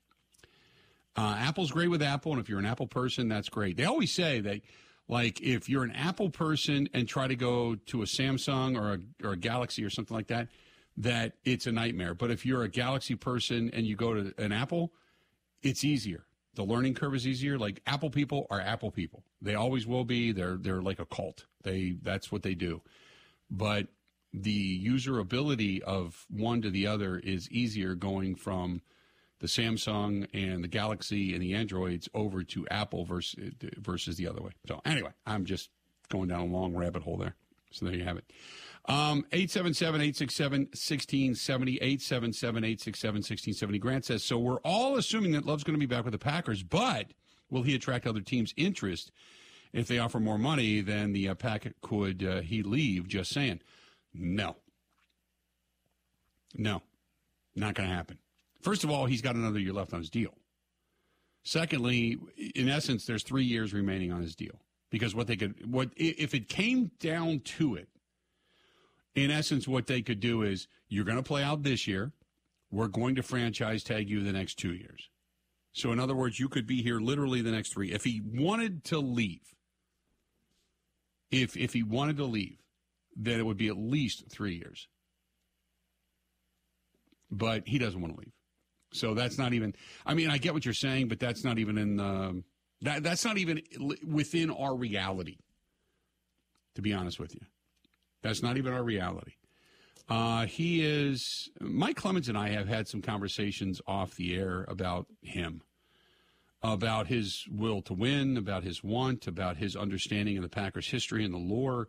uh, 1.16 1.36
Apple's 1.38 1.72
great 1.72 1.88
with 1.90 2.02
Apple, 2.02 2.32
and 2.32 2.40
if 2.40 2.48
you're 2.48 2.58
an 2.58 2.66
Apple 2.66 2.86
person, 2.86 3.28
that's 3.28 3.48
great. 3.48 3.76
They 3.76 3.84
always 3.84 4.12
say 4.12 4.40
that 4.40 4.60
like 5.08 5.40
if 5.40 5.68
you're 5.68 5.82
an 5.82 5.90
Apple 5.92 6.30
person 6.30 6.88
and 6.94 7.08
try 7.08 7.26
to 7.26 7.34
go 7.34 7.74
to 7.74 8.02
a 8.02 8.06
Samsung 8.06 8.80
or 8.80 8.94
a, 8.94 9.26
or 9.26 9.32
a 9.32 9.36
Galaxy 9.36 9.84
or 9.84 9.90
something 9.90 10.16
like 10.16 10.28
that, 10.28 10.48
that 10.98 11.32
it's 11.44 11.66
a 11.66 11.72
nightmare. 11.72 12.14
But 12.14 12.30
if 12.30 12.46
you're 12.46 12.62
a 12.62 12.68
Galaxy 12.68 13.16
person 13.16 13.70
and 13.74 13.84
you 13.84 13.96
go 13.96 14.14
to 14.14 14.32
an 14.38 14.52
Apple, 14.52 14.92
it's 15.62 15.84
easier. 15.84 16.24
The 16.54 16.62
learning 16.64 16.94
curve 16.94 17.14
is 17.14 17.26
easier. 17.26 17.58
Like 17.58 17.82
Apple 17.86 18.10
people 18.10 18.46
are 18.50 18.60
Apple 18.60 18.90
people. 18.90 19.24
They 19.42 19.54
always 19.56 19.86
will 19.86 20.04
be. 20.04 20.32
They're 20.32 20.56
they're 20.56 20.82
like 20.82 21.00
a 21.00 21.06
cult. 21.06 21.46
They 21.62 21.96
that's 22.02 22.30
what 22.30 22.42
they 22.42 22.54
do. 22.54 22.82
But 23.50 23.88
the 24.32 24.86
userability 24.86 25.80
of 25.80 26.26
one 26.28 26.62
to 26.62 26.70
the 26.70 26.86
other 26.86 27.18
is 27.18 27.50
easier 27.50 27.94
going 27.94 28.36
from 28.36 28.82
the 29.40 29.46
Samsung 29.46 30.28
and 30.32 30.62
the 30.62 30.68
Galaxy 30.68 31.32
and 31.32 31.42
the 31.42 31.54
Androids 31.54 32.08
over 32.14 32.44
to 32.44 32.68
Apple 32.68 33.04
versus 33.04 33.52
versus 33.78 34.16
the 34.16 34.28
other 34.28 34.42
way. 34.42 34.52
So 34.68 34.80
anyway, 34.84 35.10
I'm 35.26 35.46
just 35.46 35.70
going 36.08 36.28
down 36.28 36.40
a 36.40 36.46
long 36.46 36.74
rabbit 36.74 37.02
hole 37.02 37.16
there. 37.16 37.34
So 37.72 37.86
there 37.86 37.94
you 37.94 38.04
have 38.04 38.18
it. 38.18 38.24
Um, 38.86 39.24
877-867-1670, 39.32 41.98
877-867-1670. 41.98 43.80
Grant 43.80 44.04
says, 44.04 44.24
so 44.24 44.38
we're 44.38 44.60
all 44.60 44.96
assuming 44.96 45.32
that 45.32 45.46
Love's 45.46 45.64
going 45.64 45.78
to 45.78 45.80
be 45.80 45.86
back 45.86 46.04
with 46.04 46.12
the 46.12 46.18
Packers, 46.18 46.62
but 46.62 47.06
will 47.50 47.62
he 47.62 47.74
attract 47.74 48.06
other 48.06 48.20
teams' 48.20 48.54
interest 48.56 49.12
if 49.72 49.86
they 49.86 49.98
offer 49.98 50.18
more 50.18 50.38
money 50.38 50.80
than 50.80 51.12
the 51.12 51.28
uh, 51.28 51.34
pack 51.34 51.70
could 51.82 52.24
uh, 52.24 52.40
he 52.40 52.62
leave? 52.62 53.06
Just 53.06 53.32
saying. 53.32 53.60
No. 54.12 54.56
No. 56.54 56.82
Not 57.54 57.74
going 57.74 57.88
to 57.88 57.94
happen. 57.94 58.18
First 58.60 58.84
of 58.84 58.90
all, 58.90 59.06
he's 59.06 59.22
got 59.22 59.34
another 59.34 59.58
year 59.58 59.72
left 59.72 59.92
on 59.92 60.00
his 60.00 60.10
deal. 60.10 60.34
Secondly, 61.42 62.18
in 62.54 62.68
essence, 62.68 63.06
there's 63.06 63.22
three 63.22 63.44
years 63.44 63.72
remaining 63.72 64.12
on 64.12 64.20
his 64.20 64.36
deal 64.36 64.60
because 64.90 65.14
what 65.14 65.26
they 65.26 65.36
could, 65.36 65.72
what 65.72 65.90
if 65.96 66.34
it 66.34 66.48
came 66.48 66.90
down 67.00 67.40
to 67.40 67.76
it, 67.76 67.88
in 69.14 69.30
essence, 69.30 69.66
what 69.66 69.86
they 69.86 70.02
could 70.02 70.20
do 70.20 70.42
is 70.42 70.68
you're 70.88 71.04
going 71.04 71.16
to 71.16 71.22
play 71.22 71.42
out 71.42 71.62
this 71.62 71.86
year. 71.86 72.12
We're 72.70 72.88
going 72.88 73.16
to 73.16 73.22
franchise 73.22 73.82
tag 73.82 74.08
you 74.08 74.22
the 74.22 74.32
next 74.32 74.58
two 74.58 74.72
years. 74.72 75.08
So, 75.72 75.92
in 75.92 75.98
other 75.98 76.14
words, 76.14 76.38
you 76.38 76.48
could 76.48 76.66
be 76.66 76.82
here 76.82 77.00
literally 77.00 77.42
the 77.42 77.50
next 77.50 77.72
three. 77.72 77.92
If 77.92 78.04
he 78.04 78.20
wanted 78.24 78.84
to 78.84 78.98
leave, 78.98 79.54
if 81.30 81.56
if 81.56 81.72
he 81.72 81.82
wanted 81.82 82.16
to 82.18 82.24
leave, 82.24 82.58
then 83.16 83.38
it 83.40 83.46
would 83.46 83.56
be 83.56 83.68
at 83.68 83.76
least 83.76 84.24
three 84.30 84.56
years. 84.56 84.88
But 87.30 87.66
he 87.66 87.78
doesn't 87.78 88.00
want 88.00 88.14
to 88.14 88.20
leave. 88.20 88.32
So 88.92 89.14
that's 89.14 89.38
not 89.38 89.52
even. 89.52 89.74
I 90.04 90.14
mean, 90.14 90.30
I 90.30 90.38
get 90.38 90.54
what 90.54 90.64
you're 90.64 90.74
saying, 90.74 91.08
but 91.08 91.20
that's 91.20 91.44
not 91.44 91.58
even 91.58 91.78
in 91.78 91.96
the. 91.96 92.42
That 92.82 93.02
that's 93.02 93.24
not 93.24 93.38
even 93.38 93.62
within 94.06 94.50
our 94.50 94.74
reality. 94.74 95.38
To 96.76 96.82
be 96.82 96.92
honest 96.92 97.18
with 97.18 97.34
you, 97.34 97.40
that's 98.22 98.42
not 98.42 98.56
even 98.56 98.72
our 98.72 98.82
reality. 98.82 99.32
Uh, 100.08 100.46
he 100.46 100.84
is. 100.84 101.50
Mike 101.60 101.96
Clemens 101.96 102.28
and 102.28 102.36
I 102.36 102.48
have 102.48 102.66
had 102.66 102.88
some 102.88 103.00
conversations 103.02 103.80
off 103.86 104.16
the 104.16 104.34
air 104.36 104.64
about 104.66 105.06
him, 105.22 105.62
about 106.62 107.06
his 107.06 107.44
will 107.48 107.82
to 107.82 107.94
win, 107.94 108.36
about 108.36 108.64
his 108.64 108.82
want, 108.82 109.28
about 109.28 109.56
his 109.58 109.76
understanding 109.76 110.36
of 110.36 110.42
the 110.42 110.48
Packers' 110.48 110.88
history 110.88 111.24
and 111.24 111.32
the 111.32 111.38
lore. 111.38 111.88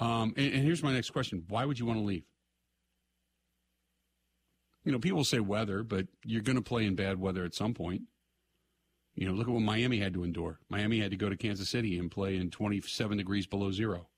Um, 0.00 0.32
and, 0.36 0.52
and 0.54 0.64
here's 0.64 0.82
my 0.82 0.92
next 0.92 1.10
question: 1.10 1.44
Why 1.48 1.64
would 1.64 1.78
you 1.78 1.86
want 1.86 1.98
to 1.98 2.04
leave? 2.04 2.24
You 4.84 4.92
know, 4.92 4.98
people 4.98 5.24
say 5.24 5.40
weather, 5.40 5.82
but 5.82 6.06
you're 6.24 6.42
going 6.42 6.56
to 6.56 6.62
play 6.62 6.86
in 6.86 6.94
bad 6.96 7.20
weather 7.20 7.44
at 7.44 7.54
some 7.54 7.74
point. 7.74 8.02
You 9.14 9.28
know, 9.28 9.34
look 9.34 9.46
at 9.46 9.52
what 9.52 9.60
Miami 9.62 9.98
had 9.98 10.14
to 10.14 10.24
endure. 10.24 10.58
Miami 10.70 11.00
had 11.00 11.10
to 11.10 11.16
go 11.16 11.28
to 11.28 11.36
Kansas 11.36 11.68
City 11.68 11.98
and 11.98 12.10
play 12.10 12.36
in 12.36 12.50
27 12.50 13.18
degrees 13.18 13.46
below 13.46 13.70
zero, 13.70 14.08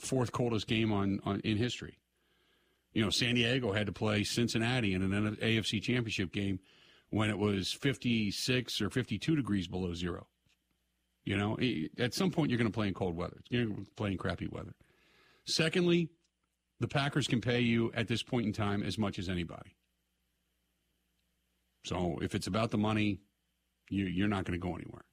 fourth 0.00 0.32
coldest 0.32 0.66
game 0.66 0.92
on, 0.92 1.20
on 1.24 1.40
in 1.40 1.56
history. 1.56 1.98
You 2.92 3.04
know, 3.04 3.10
San 3.10 3.36
Diego 3.36 3.72
had 3.72 3.86
to 3.86 3.92
play 3.92 4.24
Cincinnati 4.24 4.94
in 4.94 5.02
an 5.02 5.36
AFC 5.36 5.80
championship 5.80 6.32
game 6.32 6.58
when 7.10 7.30
it 7.30 7.38
was 7.38 7.72
56 7.72 8.80
or 8.80 8.90
52 8.90 9.36
degrees 9.36 9.68
below 9.68 9.94
zero. 9.94 10.26
You 11.24 11.36
know, 11.36 11.58
at 11.98 12.14
some 12.14 12.30
point 12.30 12.50
you're 12.50 12.58
going 12.58 12.70
to 12.70 12.74
play 12.74 12.88
in 12.88 12.94
cold 12.94 13.16
weather. 13.16 13.38
You're 13.50 13.66
going 13.66 13.84
to 13.84 13.90
play 13.92 14.12
in 14.12 14.18
crappy 14.18 14.48
weather. 14.48 14.72
Secondly, 15.44 16.08
the 16.80 16.88
Packers 16.88 17.26
can 17.26 17.40
pay 17.40 17.60
you 17.60 17.92
at 17.94 18.08
this 18.08 18.22
point 18.22 18.46
in 18.46 18.52
time 18.52 18.82
as 18.82 18.98
much 18.98 19.18
as 19.18 19.28
anybody. 19.28 19.76
So 21.84 22.18
if 22.22 22.34
it's 22.34 22.46
about 22.46 22.70
the 22.70 22.78
money, 22.78 23.20
you, 23.88 24.24
are 24.24 24.28
not 24.28 24.44
going 24.44 24.58
to 24.58 24.66
go 24.66 24.74
anywhere. 24.74 25.04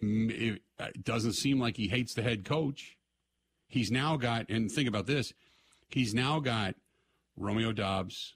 It, 0.00 0.62
it 0.78 1.04
doesn't 1.04 1.34
seem 1.34 1.60
like 1.60 1.76
he 1.76 1.88
hates 1.88 2.14
the 2.14 2.22
head 2.22 2.44
coach. 2.44 2.96
He's 3.68 3.90
now 3.90 4.16
got, 4.16 4.48
and 4.48 4.70
think 4.70 4.88
about 4.88 5.06
this, 5.06 5.32
he's 5.88 6.14
now 6.14 6.40
got 6.40 6.74
Romeo 7.36 7.72
Doubs. 7.72 8.34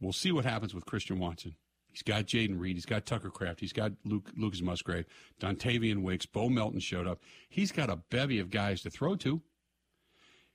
We'll 0.00 0.12
see 0.12 0.32
what 0.32 0.44
happens 0.44 0.74
with 0.74 0.84
Christian 0.84 1.18
Watson. 1.18 1.56
He's 1.92 2.02
got 2.02 2.26
Jayden 2.26 2.60
Reed. 2.60 2.76
He's 2.76 2.86
got 2.86 3.06
Tucker 3.06 3.30
Kraft. 3.30 3.60
He's 3.60 3.72
got 3.72 3.92
Luke, 4.04 4.30
Lucas 4.36 4.62
Musgrave. 4.62 5.06
Dontayvion 5.40 6.02
Wicks. 6.02 6.26
Bo 6.26 6.48
Melton 6.48 6.80
showed 6.80 7.06
up. 7.06 7.20
He's 7.48 7.72
got 7.72 7.90
a 7.90 7.96
bevy 7.96 8.38
of 8.38 8.50
guys 8.50 8.82
to 8.82 8.90
throw 8.90 9.16
to. 9.16 9.42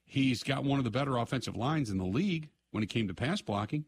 He's 0.05 0.43
got 0.43 0.63
one 0.63 0.79
of 0.79 0.85
the 0.85 0.91
better 0.91 1.17
offensive 1.17 1.55
lines 1.55 1.89
in 1.89 1.97
the 1.97 2.05
league 2.05 2.49
when 2.71 2.83
it 2.83 2.87
came 2.87 3.07
to 3.07 3.13
pass 3.13 3.41
blocking. 3.41 3.85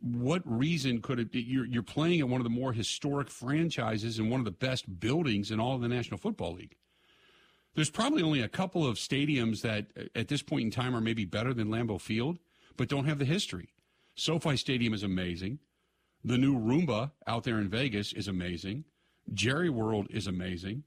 What 0.00 0.42
reason 0.44 1.00
could 1.00 1.20
it 1.20 1.30
be? 1.30 1.40
You're, 1.40 1.66
you're 1.66 1.82
playing 1.82 2.20
at 2.20 2.28
one 2.28 2.40
of 2.40 2.44
the 2.44 2.50
more 2.50 2.72
historic 2.72 3.30
franchises 3.30 4.18
and 4.18 4.30
one 4.30 4.40
of 4.40 4.44
the 4.44 4.50
best 4.50 5.00
buildings 5.00 5.50
in 5.50 5.60
all 5.60 5.74
of 5.74 5.80
the 5.80 5.88
National 5.88 6.18
Football 6.18 6.54
League. 6.54 6.76
There's 7.74 7.90
probably 7.90 8.22
only 8.22 8.40
a 8.40 8.48
couple 8.48 8.86
of 8.86 8.96
stadiums 8.96 9.60
that 9.62 9.86
uh, 9.96 10.04
at 10.16 10.28
this 10.28 10.42
point 10.42 10.64
in 10.64 10.70
time 10.70 10.96
are 10.96 11.00
maybe 11.00 11.24
better 11.24 11.54
than 11.54 11.68
Lambeau 11.68 12.00
Field, 12.00 12.38
but 12.76 12.88
don't 12.88 13.04
have 13.04 13.18
the 13.18 13.24
history. 13.24 13.68
SoFi 14.18 14.56
Stadium 14.56 14.92
is 14.92 15.04
amazing. 15.04 15.60
The 16.24 16.38
new 16.38 16.58
Roomba 16.58 17.12
out 17.26 17.44
there 17.44 17.58
in 17.58 17.68
Vegas 17.68 18.12
is 18.12 18.26
amazing. 18.26 18.84
Jerry 19.32 19.70
World 19.70 20.08
is 20.10 20.26
amazing. 20.26 20.82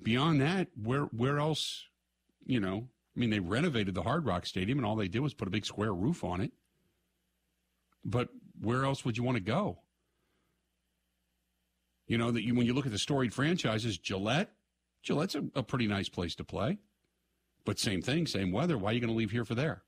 Beyond 0.00 0.40
that, 0.40 0.68
where 0.80 1.04
where 1.04 1.38
else, 1.38 1.86
you 2.44 2.60
know, 2.60 2.88
I 3.16 3.20
mean 3.20 3.30
they 3.30 3.40
renovated 3.40 3.94
the 3.94 4.02
Hard 4.02 4.26
Rock 4.26 4.46
Stadium 4.46 4.78
and 4.78 4.86
all 4.86 4.94
they 4.94 5.08
did 5.08 5.20
was 5.20 5.34
put 5.34 5.48
a 5.48 5.50
big 5.50 5.66
square 5.66 5.92
roof 5.92 6.22
on 6.22 6.40
it. 6.40 6.52
But 8.04 8.28
where 8.60 8.84
else 8.84 9.04
would 9.04 9.16
you 9.16 9.24
want 9.24 9.36
to 9.36 9.42
go? 9.42 9.80
You 12.06 12.18
know 12.18 12.30
that 12.30 12.44
you, 12.44 12.54
when 12.54 12.66
you 12.66 12.74
look 12.74 12.86
at 12.86 12.92
the 12.92 12.98
storied 12.98 13.34
franchises, 13.34 13.98
Gillette, 13.98 14.52
Gillette's 15.02 15.34
a, 15.34 15.44
a 15.56 15.62
pretty 15.64 15.88
nice 15.88 16.08
place 16.08 16.36
to 16.36 16.44
play. 16.44 16.78
But 17.64 17.80
same 17.80 18.02
thing, 18.02 18.28
same 18.28 18.52
weather. 18.52 18.78
Why 18.78 18.90
are 18.90 18.92
you 18.92 19.00
going 19.00 19.12
to 19.12 19.16
leave 19.16 19.32
here 19.32 19.44
for 19.44 19.56
there? 19.56 19.82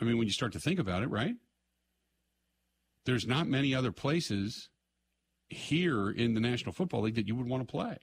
I 0.00 0.04
mean, 0.04 0.18
when 0.18 0.26
you 0.26 0.32
start 0.32 0.52
to 0.52 0.60
think 0.60 0.78
about 0.78 1.02
it, 1.02 1.10
right? 1.10 1.36
There's 3.04 3.26
not 3.26 3.46
many 3.46 3.74
other 3.74 3.92
places 3.92 4.68
here 5.48 6.10
in 6.10 6.34
the 6.34 6.40
National 6.40 6.72
Football 6.72 7.02
League 7.02 7.14
that 7.14 7.28
you 7.28 7.36
would 7.36 7.48
want 7.48 7.66
to 7.66 7.70
play. 7.70 7.98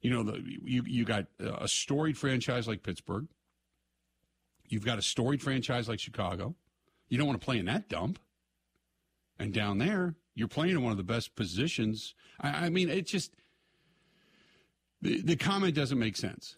You 0.00 0.10
know, 0.10 0.22
the, 0.22 0.40
you 0.62 0.84
you 0.86 1.04
got 1.04 1.26
a 1.40 1.66
storied 1.66 2.16
franchise 2.16 2.68
like 2.68 2.84
Pittsburgh. 2.84 3.26
You've 4.68 4.84
got 4.84 4.98
a 4.98 5.02
storied 5.02 5.42
franchise 5.42 5.88
like 5.88 5.98
Chicago. 5.98 6.54
You 7.08 7.18
don't 7.18 7.26
want 7.26 7.40
to 7.40 7.44
play 7.44 7.58
in 7.58 7.66
that 7.66 7.88
dump. 7.88 8.20
And 9.40 9.52
down 9.52 9.78
there, 9.78 10.14
you're 10.34 10.48
playing 10.48 10.72
in 10.72 10.82
one 10.82 10.92
of 10.92 10.98
the 10.98 11.04
best 11.04 11.34
positions. 11.34 12.14
I, 12.40 12.66
I 12.66 12.70
mean, 12.70 12.88
it 12.88 13.06
just 13.06 13.34
the, 15.02 15.20
the 15.20 15.36
comment 15.36 15.74
doesn't 15.74 15.98
make 15.98 16.16
sense. 16.16 16.56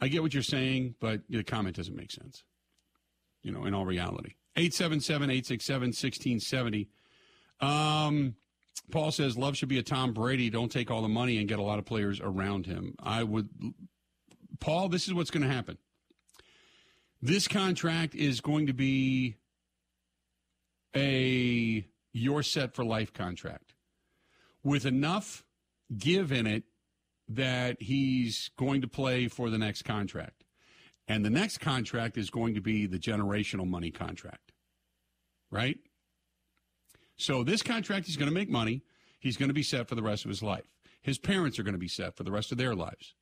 I 0.00 0.08
get 0.08 0.22
what 0.22 0.34
you're 0.34 0.42
saying, 0.42 0.96
but 0.98 1.20
the 1.28 1.44
comment 1.44 1.76
doesn't 1.76 1.94
make 1.94 2.10
sense 2.10 2.42
you 3.42 3.52
know, 3.52 3.64
in 3.64 3.74
all 3.74 3.84
reality. 3.84 4.34
877 4.56 5.30
867 5.30 5.88
1670. 5.88 6.88
Um, 7.60 8.34
Paul 8.90 9.10
says 9.10 9.36
Love 9.36 9.56
should 9.56 9.68
be 9.68 9.78
a 9.78 9.82
Tom 9.82 10.12
Brady. 10.12 10.50
Don't 10.50 10.70
take 10.70 10.90
all 10.90 11.02
the 11.02 11.08
money 11.08 11.38
and 11.38 11.48
get 11.48 11.58
a 11.58 11.62
lot 11.62 11.78
of 11.78 11.84
players 11.84 12.20
around 12.20 12.66
him. 12.66 12.94
I 13.02 13.22
would, 13.22 13.48
Paul, 14.60 14.88
this 14.88 15.06
is 15.06 15.14
what's 15.14 15.30
going 15.30 15.46
to 15.46 15.52
happen. 15.52 15.78
This 17.20 17.46
contract 17.46 18.14
is 18.14 18.40
going 18.40 18.66
to 18.66 18.72
be 18.72 19.36
a 20.94 21.86
your 22.12 22.42
set 22.42 22.74
for 22.74 22.84
life 22.84 23.12
contract 23.12 23.74
with 24.62 24.84
enough 24.84 25.44
give 25.96 26.32
in 26.32 26.46
it 26.46 26.64
that 27.28 27.80
he's 27.80 28.50
going 28.58 28.82
to 28.82 28.88
play 28.88 29.28
for 29.28 29.50
the 29.50 29.58
next 29.58 29.82
contract. 29.82 30.41
And 31.08 31.24
the 31.24 31.30
next 31.30 31.58
contract 31.58 32.16
is 32.16 32.30
going 32.30 32.54
to 32.54 32.60
be 32.60 32.86
the 32.86 32.98
generational 32.98 33.68
money 33.68 33.90
contract, 33.90 34.52
right? 35.50 35.78
So 37.16 37.44
this 37.44 37.62
contract, 37.62 38.06
he's 38.06 38.16
going 38.16 38.30
to 38.30 38.34
make 38.34 38.48
money. 38.48 38.82
He's 39.18 39.36
going 39.36 39.48
to 39.48 39.54
be 39.54 39.62
set 39.62 39.88
for 39.88 39.94
the 39.94 40.02
rest 40.02 40.24
of 40.24 40.28
his 40.28 40.42
life. 40.42 40.64
His 41.02 41.18
parents 41.18 41.58
are 41.58 41.62
going 41.62 41.74
to 41.74 41.78
be 41.78 41.88
set 41.88 42.16
for 42.16 42.22
the 42.22 42.32
rest 42.32 42.52
of 42.52 42.58
their 42.58 42.74
lives. 42.74 43.14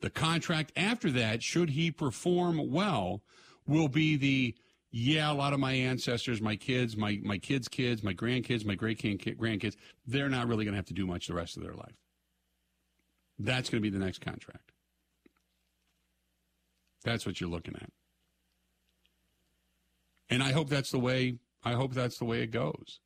The 0.00 0.10
contract 0.10 0.72
after 0.76 1.10
that, 1.12 1.42
should 1.42 1.70
he 1.70 1.90
perform 1.90 2.70
well, 2.70 3.22
will 3.66 3.88
be 3.88 4.16
the 4.16 4.54
yeah, 4.90 5.30
a 5.30 5.34
lot 5.34 5.52
of 5.52 5.60
my 5.60 5.72
ancestors, 5.72 6.40
my 6.40 6.56
kids, 6.56 6.96
my, 6.96 7.20
my 7.22 7.36
kids' 7.36 7.68
kids, 7.68 8.02
my 8.02 8.14
grandkids, 8.14 8.64
my 8.64 8.74
great 8.74 8.98
grandkids, 8.98 9.76
they're 10.06 10.30
not 10.30 10.48
really 10.48 10.64
going 10.64 10.72
to 10.72 10.78
have 10.78 10.86
to 10.86 10.94
do 10.94 11.06
much 11.06 11.26
the 11.26 11.34
rest 11.34 11.58
of 11.58 11.62
their 11.62 11.74
life. 11.74 11.96
That's 13.38 13.68
going 13.68 13.82
to 13.82 13.90
be 13.90 13.96
the 13.96 14.02
next 14.02 14.20
contract. 14.20 14.72
That's 17.04 17.26
what 17.26 17.40
you're 17.40 17.50
looking 17.50 17.76
at. 17.76 17.90
And 20.30 20.42
I 20.42 20.52
hope 20.52 20.68
that's 20.68 20.90
the 20.90 20.98
way 20.98 21.38
I 21.64 21.72
hope 21.72 21.94
that's 21.94 22.18
the 22.18 22.24
way 22.24 22.42
it 22.42 22.50
goes. 22.50 23.00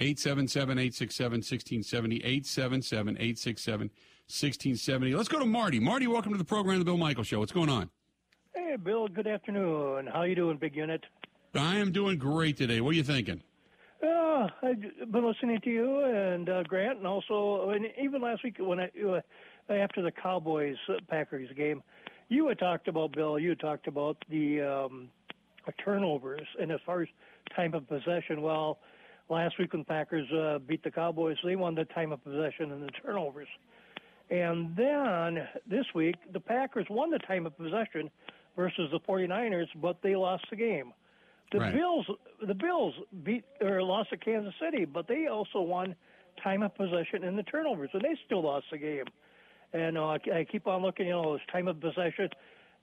877-867-1670 0.00 2.24
877-867-1670. 2.42 5.14
Let's 5.14 5.28
go 5.28 5.38
to 5.38 5.44
Marty. 5.44 5.78
Marty, 5.78 6.06
welcome 6.06 6.32
to 6.32 6.38
the 6.38 6.44
program 6.44 6.78
the 6.78 6.86
Bill 6.86 6.96
Michael 6.96 7.22
show. 7.22 7.40
What's 7.40 7.52
going 7.52 7.68
on? 7.68 7.90
Hey 8.54 8.76
Bill, 8.82 9.08
good 9.08 9.26
afternoon. 9.26 10.06
How 10.06 10.22
you 10.22 10.34
doing, 10.34 10.56
big 10.56 10.74
unit? 10.74 11.04
I 11.54 11.76
am 11.76 11.92
doing 11.92 12.18
great 12.18 12.56
today. 12.56 12.80
What 12.80 12.90
are 12.90 12.94
you 12.94 13.02
thinking? 13.02 13.42
Uh, 14.02 14.48
I've 14.62 14.80
been 15.12 15.26
listening 15.26 15.60
to 15.62 15.70
you 15.70 16.04
and 16.04 16.48
uh, 16.48 16.62
Grant, 16.62 16.98
and 16.98 17.06
also 17.06 17.70
and 17.70 17.86
even 18.02 18.22
last 18.22 18.42
week 18.42 18.56
when 18.58 18.80
I 18.80 18.90
uh, 19.06 19.20
after 19.70 20.02
the 20.02 20.10
Cowboys 20.10 20.76
uh, 20.88 20.94
Packers 21.08 21.48
game, 21.56 21.82
you 22.28 22.48
had 22.48 22.58
talked 22.58 22.88
about 22.88 23.12
Bill. 23.12 23.38
You 23.38 23.50
had 23.50 23.60
talked 23.60 23.86
about 23.86 24.16
the 24.28 24.60
um, 24.60 25.08
turnovers, 25.84 26.46
and 26.60 26.70
as 26.70 26.80
far 26.86 27.02
as 27.02 27.08
time 27.54 27.74
of 27.74 27.88
possession, 27.88 28.42
well, 28.42 28.78
last 29.28 29.58
week 29.58 29.72
when 29.72 29.84
Packers 29.84 30.30
uh, 30.32 30.58
beat 30.58 30.82
the 30.82 30.90
Cowboys, 30.90 31.36
they 31.44 31.56
won 31.56 31.74
the 31.74 31.84
time 31.86 32.12
of 32.12 32.22
possession 32.22 32.72
and 32.72 32.82
the 32.82 32.90
turnovers. 33.02 33.48
And 34.30 34.76
then 34.76 35.48
this 35.68 35.86
week, 35.94 36.16
the 36.32 36.40
Packers 36.40 36.86
won 36.88 37.10
the 37.10 37.18
time 37.18 37.46
of 37.46 37.56
possession 37.56 38.10
versus 38.56 38.90
the 38.92 39.00
49ers, 39.00 39.66
but 39.80 39.98
they 40.02 40.14
lost 40.14 40.44
the 40.50 40.56
game. 40.56 40.92
The 41.50 41.58
right. 41.58 41.74
Bills, 41.74 42.06
the 42.46 42.54
Bills 42.54 42.94
beat 43.24 43.44
or 43.60 43.82
lost 43.82 44.10
to 44.10 44.16
Kansas 44.16 44.54
City, 44.60 44.84
but 44.84 45.08
they 45.08 45.26
also 45.26 45.60
won 45.60 45.96
time 46.44 46.62
of 46.62 46.74
possession 46.76 47.24
and 47.24 47.36
the 47.36 47.42
turnovers, 47.42 47.90
and 47.92 48.02
they 48.02 48.16
still 48.24 48.44
lost 48.44 48.66
the 48.70 48.78
game 48.78 49.06
and 49.72 49.98
uh, 49.98 50.18
I 50.34 50.46
keep 50.50 50.66
on 50.66 50.82
looking. 50.82 51.06
You 51.06 51.12
know, 51.12 51.34
it's 51.34 51.44
time 51.52 51.68
of 51.68 51.80
possession, 51.80 52.28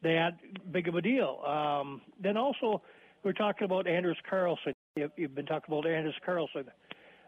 that 0.03 0.37
big 0.71 0.87
of 0.87 0.95
a 0.95 1.01
deal. 1.01 1.41
Um, 1.45 2.01
then 2.21 2.37
also, 2.37 2.81
we're 3.23 3.33
talking 3.33 3.65
about 3.65 3.87
Anders 3.87 4.17
Carlson. 4.29 4.73
You've 4.95 5.35
been 5.35 5.45
talking 5.45 5.73
about 5.73 5.89
Anders 5.89 6.15
Carlson. 6.25 6.65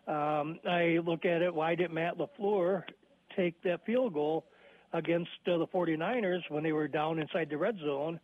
Um, 0.08 0.60
I 0.67 1.00
look 1.06 1.26
at 1.26 1.41
it. 1.41 1.54
Why 1.54 1.76
did 1.76 1.91
Matt 1.91 2.17
LaFleur 2.17 2.84
take 3.36 3.62
that 3.63 3.86
field 3.86 4.13
goal 4.13 4.45
against 4.93 5.30
uh, 5.48 5.58
the 5.58 5.67
49ers 5.67 6.41
when 6.50 6.63
they 6.63 6.72
were 6.72 6.88
down 6.88 7.19
inside 7.19 7.50
the 7.50 7.58
red 7.58 7.78
zone? 7.80 8.19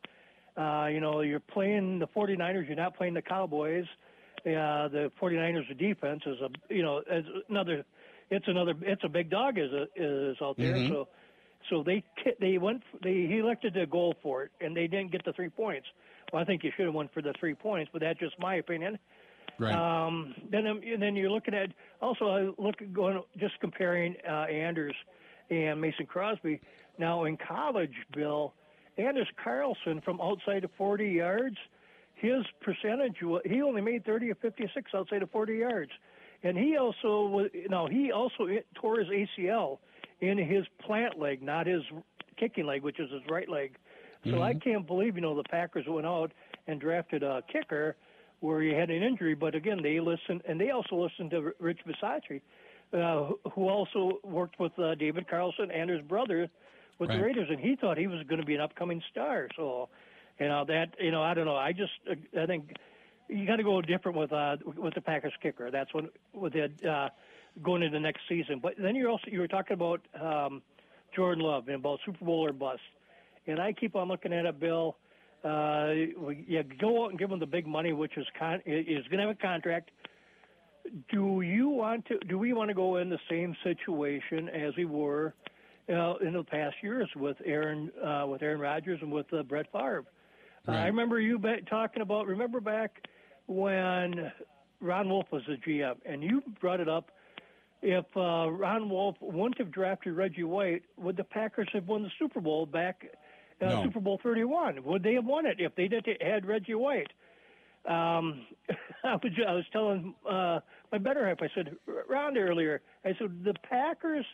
Uh, 0.57 0.87
you 0.91 0.99
know, 0.99 1.21
you're 1.21 1.39
playing 1.39 1.99
the 1.99 2.07
49ers. 2.07 2.67
You're 2.67 2.75
not 2.75 2.95
playing 2.95 3.13
the 3.13 3.21
Cowboys. 3.21 3.85
Uh, 4.45 4.87
the 4.89 5.11
49ers 5.21 5.77
defense 5.77 6.21
is 6.25 6.37
a 6.39 6.73
you 6.73 6.83
know 6.83 7.01
another. 7.49 7.83
It's 8.29 8.47
another. 8.47 8.73
It's 8.81 9.03
a 9.03 9.09
big 9.09 9.29
dog 9.29 9.57
is 9.57 9.71
a, 9.71 9.85
is 9.95 10.37
out 10.41 10.57
there. 10.57 10.75
Mm-hmm. 10.75 10.93
So 10.93 11.07
so 11.69 11.83
they 11.83 12.03
they 12.39 12.57
went 12.57 12.83
they 13.03 13.27
he 13.27 13.39
elected 13.39 13.73
to 13.73 13.85
go 13.85 14.13
for 14.21 14.43
it, 14.43 14.51
and 14.61 14.75
they 14.75 14.87
didn't 14.87 15.11
get 15.11 15.23
the 15.25 15.33
three 15.33 15.49
points. 15.49 15.87
Well, 16.31 16.41
I 16.41 16.45
think 16.45 16.63
you 16.63 16.71
should 16.75 16.85
have 16.85 16.93
went 16.93 17.13
for 17.13 17.21
the 17.21 17.33
three 17.39 17.53
points, 17.53 17.89
but 17.93 18.01
that's 18.01 18.19
just 18.19 18.37
my 18.39 18.55
opinion. 18.55 18.97
Right. 19.57 19.73
Um, 19.73 20.35
then 20.51 20.67
um, 20.67 20.81
and 20.85 21.01
then 21.01 21.15
you're 21.15 21.29
looking 21.29 21.53
at 21.53 21.69
also 22.01 22.29
I 22.29 22.61
look 22.61 22.81
at 22.81 22.93
going 22.93 23.21
just 23.39 23.59
comparing 23.61 24.15
uh, 24.27 24.43
Anders 24.43 24.95
and 25.49 25.79
Mason 25.79 26.05
Crosby. 26.05 26.59
Now 26.97 27.25
in 27.25 27.37
college, 27.37 27.93
Bill 28.13 28.53
Anders 28.97 29.27
Carlson 29.41 30.01
from 30.03 30.19
outside 30.21 30.63
of 30.63 30.71
40 30.77 31.07
yards, 31.07 31.57
his 32.15 32.43
percentage 32.61 33.17
he 33.45 33.61
only 33.61 33.81
made 33.81 34.05
30 34.05 34.31
or 34.31 34.35
56 34.35 34.91
outside 34.93 35.21
of 35.21 35.31
40 35.31 35.55
yards, 35.55 35.91
and 36.43 36.57
he 36.57 36.77
also 36.77 37.27
was 37.27 37.49
now 37.69 37.87
he 37.87 38.11
also 38.11 38.47
tore 38.75 38.99
his 38.99 39.07
ACL 39.07 39.77
in 40.21 40.37
his 40.37 40.65
plant 40.79 41.19
leg, 41.19 41.41
not 41.41 41.67
his 41.67 41.83
kicking 42.37 42.65
leg, 42.65 42.83
which 42.83 42.99
is 42.99 43.11
his 43.11 43.21
right 43.29 43.49
leg. 43.49 43.77
So 44.23 44.31
mm-hmm. 44.31 44.41
I 44.41 44.53
can't 44.55 44.87
believe, 44.87 45.15
you 45.15 45.21
know, 45.21 45.35
the 45.35 45.43
Packers 45.49 45.85
went 45.87 46.07
out 46.07 46.31
and 46.67 46.81
drafted 46.81 47.21
a 47.21 47.43
kicker 47.51 47.95
where 48.39 48.61
he 48.61 48.69
had 48.69 48.89
an 48.89 49.03
injury. 49.03 49.35
But 49.35 49.55
again, 49.55 49.81
they 49.83 49.99
listened, 49.99 50.41
and 50.47 50.59
they 50.59 50.71
also 50.71 50.95
listened 50.95 51.31
to 51.31 51.53
Rich 51.59 51.81
Bisaccia, 51.87 52.41
uh, 52.93 53.49
who 53.51 53.69
also 53.69 54.19
worked 54.23 54.59
with 54.59 54.77
uh, 54.79 54.95
David 54.95 55.27
Carlson 55.27 55.69
and 55.71 55.89
his 55.89 56.01
brother 56.01 56.49
with 56.97 57.09
right. 57.09 57.17
the 57.17 57.23
Raiders, 57.23 57.47
and 57.49 57.59
he 57.59 57.75
thought 57.75 57.97
he 57.97 58.07
was 58.07 58.23
going 58.27 58.39
to 58.39 58.45
be 58.45 58.55
an 58.55 58.61
upcoming 58.61 59.01
star. 59.11 59.47
So, 59.55 59.89
you 60.39 60.47
know, 60.47 60.65
that, 60.65 60.95
you 60.99 61.11
know, 61.11 61.21
I 61.21 61.33
don't 61.33 61.45
know. 61.45 61.55
I 61.55 61.71
just, 61.71 61.91
I 62.39 62.45
think 62.45 62.73
you 63.27 63.45
got 63.45 63.57
to 63.57 63.63
go 63.63 63.81
different 63.81 64.17
with 64.17 64.31
uh, 64.31 64.57
with 64.77 64.93
the 64.93 65.01
Packers 65.01 65.33
kicker. 65.41 65.71
That's 65.71 65.93
what 65.93 66.05
with 66.33 66.53
the 66.53 66.89
uh, 66.89 67.09
going 67.63 67.83
into 67.83 67.97
the 67.97 68.01
next 68.01 68.21
season. 68.27 68.59
But 68.61 68.73
then 68.77 68.95
you're 68.95 69.09
also 69.09 69.25
you 69.27 69.39
were 69.39 69.47
talking 69.47 69.73
about 69.73 70.01
um, 70.19 70.61
Jordan 71.15 71.43
Love 71.43 71.67
and 71.67 71.75
about 71.75 71.99
Super 72.05 72.23
Bowl 72.25 72.45
or 72.45 72.53
bust, 72.53 72.81
and 73.47 73.59
I 73.59 73.73
keep 73.73 73.95
on 73.95 74.07
looking 74.07 74.33
at 74.33 74.45
it, 74.45 74.59
Bill. 74.59 74.97
Uh, 75.43 75.93
yeah, 76.47 76.63
go 76.79 77.05
out 77.05 77.11
and 77.11 77.19
give 77.19 77.31
him 77.31 77.39
the 77.39 77.45
big 77.45 77.67
money, 77.67 77.93
which 77.93 78.17
is 78.17 78.25
con- 78.37 78.61
is 78.65 79.05
going 79.07 79.19
to 79.19 79.27
have 79.27 79.29
a 79.29 79.35
contract. 79.35 79.91
Do 81.11 81.41
you 81.41 81.69
want 81.69 82.05
to? 82.07 82.17
Do 82.19 82.37
we 82.37 82.53
want 82.53 82.69
to 82.69 82.73
go 82.73 82.97
in 82.97 83.09
the 83.09 83.19
same 83.29 83.55
situation 83.63 84.49
as 84.49 84.75
we 84.75 84.85
were 84.85 85.33
uh, 85.89 86.15
in 86.15 86.33
the 86.33 86.43
past 86.43 86.75
years 86.81 87.09
with 87.15 87.37
Aaron 87.45 87.91
uh, 88.03 88.25
with 88.27 88.41
Aaron 88.41 88.59
Rodgers 88.59 88.99
and 89.01 89.11
with 89.11 89.31
uh, 89.33 89.43
Brett 89.43 89.71
Favre? 89.71 90.05
Uh, 90.67 90.71
I 90.71 90.87
remember 90.87 91.19
you 91.19 91.37
be- 91.37 91.61
talking 91.69 92.01
about. 92.01 92.25
Remember 92.25 92.59
back 92.59 93.07
when 93.47 94.31
Ron 94.81 95.09
Wolf 95.09 95.25
was 95.31 95.43
the 95.47 95.57
GM, 95.57 95.95
and 96.05 96.23
you 96.23 96.41
brought 96.59 96.79
it 96.79 96.89
up. 96.89 97.11
If 97.87 98.05
uh, 98.17 98.49
Ron 98.49 98.89
Wolf 98.89 99.15
wouldn't 99.21 99.59
have 99.59 99.69
drafted 99.71 100.13
Reggie 100.15 100.43
White, 100.43 100.81
would 100.97 101.17
the 101.17 101.23
Packers 101.23 101.69
have 101.73 101.87
won 101.87 102.01
the 102.01 102.09
Super 102.17 102.41
Bowl 102.41 102.65
back? 102.65 103.05
Uh, 103.61 103.65
No. 103.65 103.83
Super 103.83 103.99
Bowl 103.99 104.19
31. 104.23 104.83
Would 104.83 105.03
they 105.03 105.13
have 105.13 105.25
won 105.25 105.45
it 105.45 105.57
if 105.59 105.75
they 105.75 105.87
didn't 105.87 106.19
had 106.19 106.47
Reggie 106.47 106.73
White? 106.73 107.11
Um, 107.87 108.47
I 109.03 109.13
was 109.21 109.31
I 109.47 109.53
was 109.53 109.65
telling 109.71 110.15
uh, 110.27 110.61
my 110.91 110.97
better 110.97 111.27
half. 111.27 111.37
I 111.43 111.49
said 111.53 111.75
Ron 112.09 112.35
earlier. 112.39 112.81
I 113.05 113.09
said 113.19 113.43
the 113.43 113.53
Packers 113.69 114.25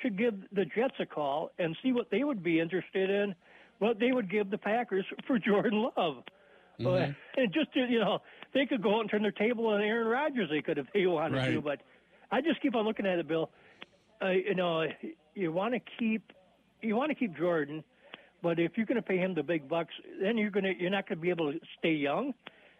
should 0.00 0.16
give 0.16 0.34
the 0.52 0.64
Jets 0.64 0.94
a 1.00 1.06
call 1.06 1.50
and 1.58 1.76
see 1.82 1.92
what 1.92 2.08
they 2.10 2.22
would 2.22 2.42
be 2.44 2.60
interested 2.60 3.10
in. 3.10 3.34
What 3.80 3.98
they 3.98 4.12
would 4.12 4.30
give 4.30 4.48
the 4.48 4.58
Packers 4.58 5.04
for 5.26 5.40
Jordan 5.40 5.88
Love. 5.96 6.18
Uh, 6.78 7.12
and 7.36 7.52
just 7.52 7.72
to, 7.74 7.80
you 7.80 7.98
know, 7.98 8.20
they 8.54 8.64
could 8.64 8.80
go 8.80 8.94
out 8.94 9.00
and 9.00 9.10
turn 9.10 9.22
their 9.22 9.32
table 9.32 9.66
on 9.66 9.80
Aaron 9.82 10.06
Rodgers. 10.06 10.48
They 10.50 10.62
could 10.62 10.78
if 10.78 10.86
they 10.94 11.06
wanted 11.06 11.36
Right. 11.38 11.50
to. 11.50 11.60
But 11.60 11.80
I 12.32 12.40
just 12.40 12.60
keep 12.62 12.74
on 12.74 12.84
looking 12.84 13.06
at 13.06 13.18
it, 13.18 13.28
Bill. 13.28 13.50
Uh, 14.20 14.30
you 14.30 14.54
know, 14.54 14.86
you 15.34 15.52
want 15.52 15.74
to 15.74 15.80
keep 15.98 16.32
you 16.80 16.96
want 16.96 17.10
to 17.10 17.14
keep 17.14 17.36
Jordan, 17.36 17.84
but 18.42 18.58
if 18.58 18.72
you're 18.76 18.86
going 18.86 18.96
to 18.96 19.02
pay 19.02 19.18
him 19.18 19.34
the 19.34 19.42
big 19.42 19.68
bucks, 19.68 19.94
then 20.20 20.38
you're 20.38 20.50
going 20.50 20.64
to 20.64 20.72
you're 20.76 20.90
not 20.90 21.08
going 21.08 21.18
to 21.18 21.22
be 21.22 21.30
able 21.30 21.52
to 21.52 21.60
stay 21.78 21.92
young, 21.92 22.32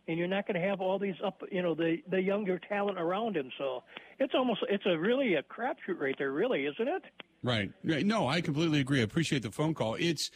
and 0.08 0.18
you're 0.18 0.28
not 0.28 0.46
going 0.46 0.60
to 0.60 0.66
have 0.66 0.80
all 0.80 0.98
these 0.98 1.14
up 1.24 1.42
you 1.52 1.62
know 1.62 1.74
the 1.74 1.98
the 2.10 2.20
younger 2.20 2.58
talent 2.58 2.98
around 2.98 3.36
him. 3.36 3.50
So 3.58 3.82
it's 4.18 4.34
almost 4.34 4.60
it's 4.70 4.86
a 4.86 4.98
really 4.98 5.34
a 5.34 5.42
crapshoot 5.42 6.00
right 6.00 6.14
there, 6.18 6.32
really, 6.32 6.64
isn't 6.64 6.88
it? 6.88 7.02
Right. 7.44 7.70
No, 7.82 8.28
I 8.28 8.40
completely 8.40 8.80
agree. 8.80 9.00
I 9.00 9.02
appreciate 9.02 9.42
the 9.42 9.50
phone 9.50 9.74
call. 9.74 9.96
It's 9.98 10.30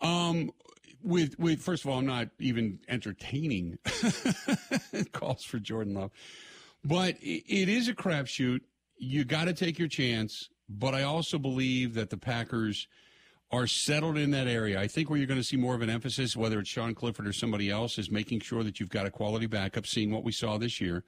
um 0.00 0.50
with 1.02 1.38
with 1.38 1.60
first 1.60 1.84
of 1.84 1.90
all, 1.90 1.98
I'm 1.98 2.06
not 2.06 2.28
even 2.38 2.80
entertaining 2.88 3.78
calls 5.12 5.44
for 5.44 5.58
Jordan 5.58 5.94
Love, 5.94 6.10
but 6.84 7.16
it, 7.20 7.68
is 7.68 7.88
a 7.88 7.94
crapshoot. 7.94 8.60
You 8.96 9.24
got 9.24 9.44
to 9.44 9.52
take 9.52 9.78
your 9.78 9.88
chance, 9.88 10.48
but 10.68 10.94
I 10.94 11.02
also 11.02 11.38
believe 11.38 11.94
that 11.94 12.10
the 12.10 12.16
Packers 12.16 12.88
are 13.50 13.66
settled 13.66 14.16
in 14.16 14.30
that 14.30 14.46
area. 14.46 14.80
I 14.80 14.86
think 14.86 15.10
where 15.10 15.18
you're 15.18 15.26
going 15.26 15.40
to 15.40 15.44
see 15.44 15.56
more 15.56 15.74
of 15.74 15.82
an 15.82 15.90
emphasis, 15.90 16.36
whether 16.36 16.60
it's 16.60 16.68
Sean 16.68 16.94
Clifford 16.94 17.26
or 17.26 17.32
somebody 17.32 17.70
else, 17.70 17.98
is 17.98 18.10
making 18.10 18.40
sure 18.40 18.62
that 18.62 18.78
you've 18.78 18.90
got 18.90 19.06
a 19.06 19.10
quality 19.10 19.46
backup, 19.46 19.86
seeing 19.86 20.12
what 20.12 20.22
we 20.22 20.32
saw 20.32 20.58
this 20.58 20.80
year 20.80 21.04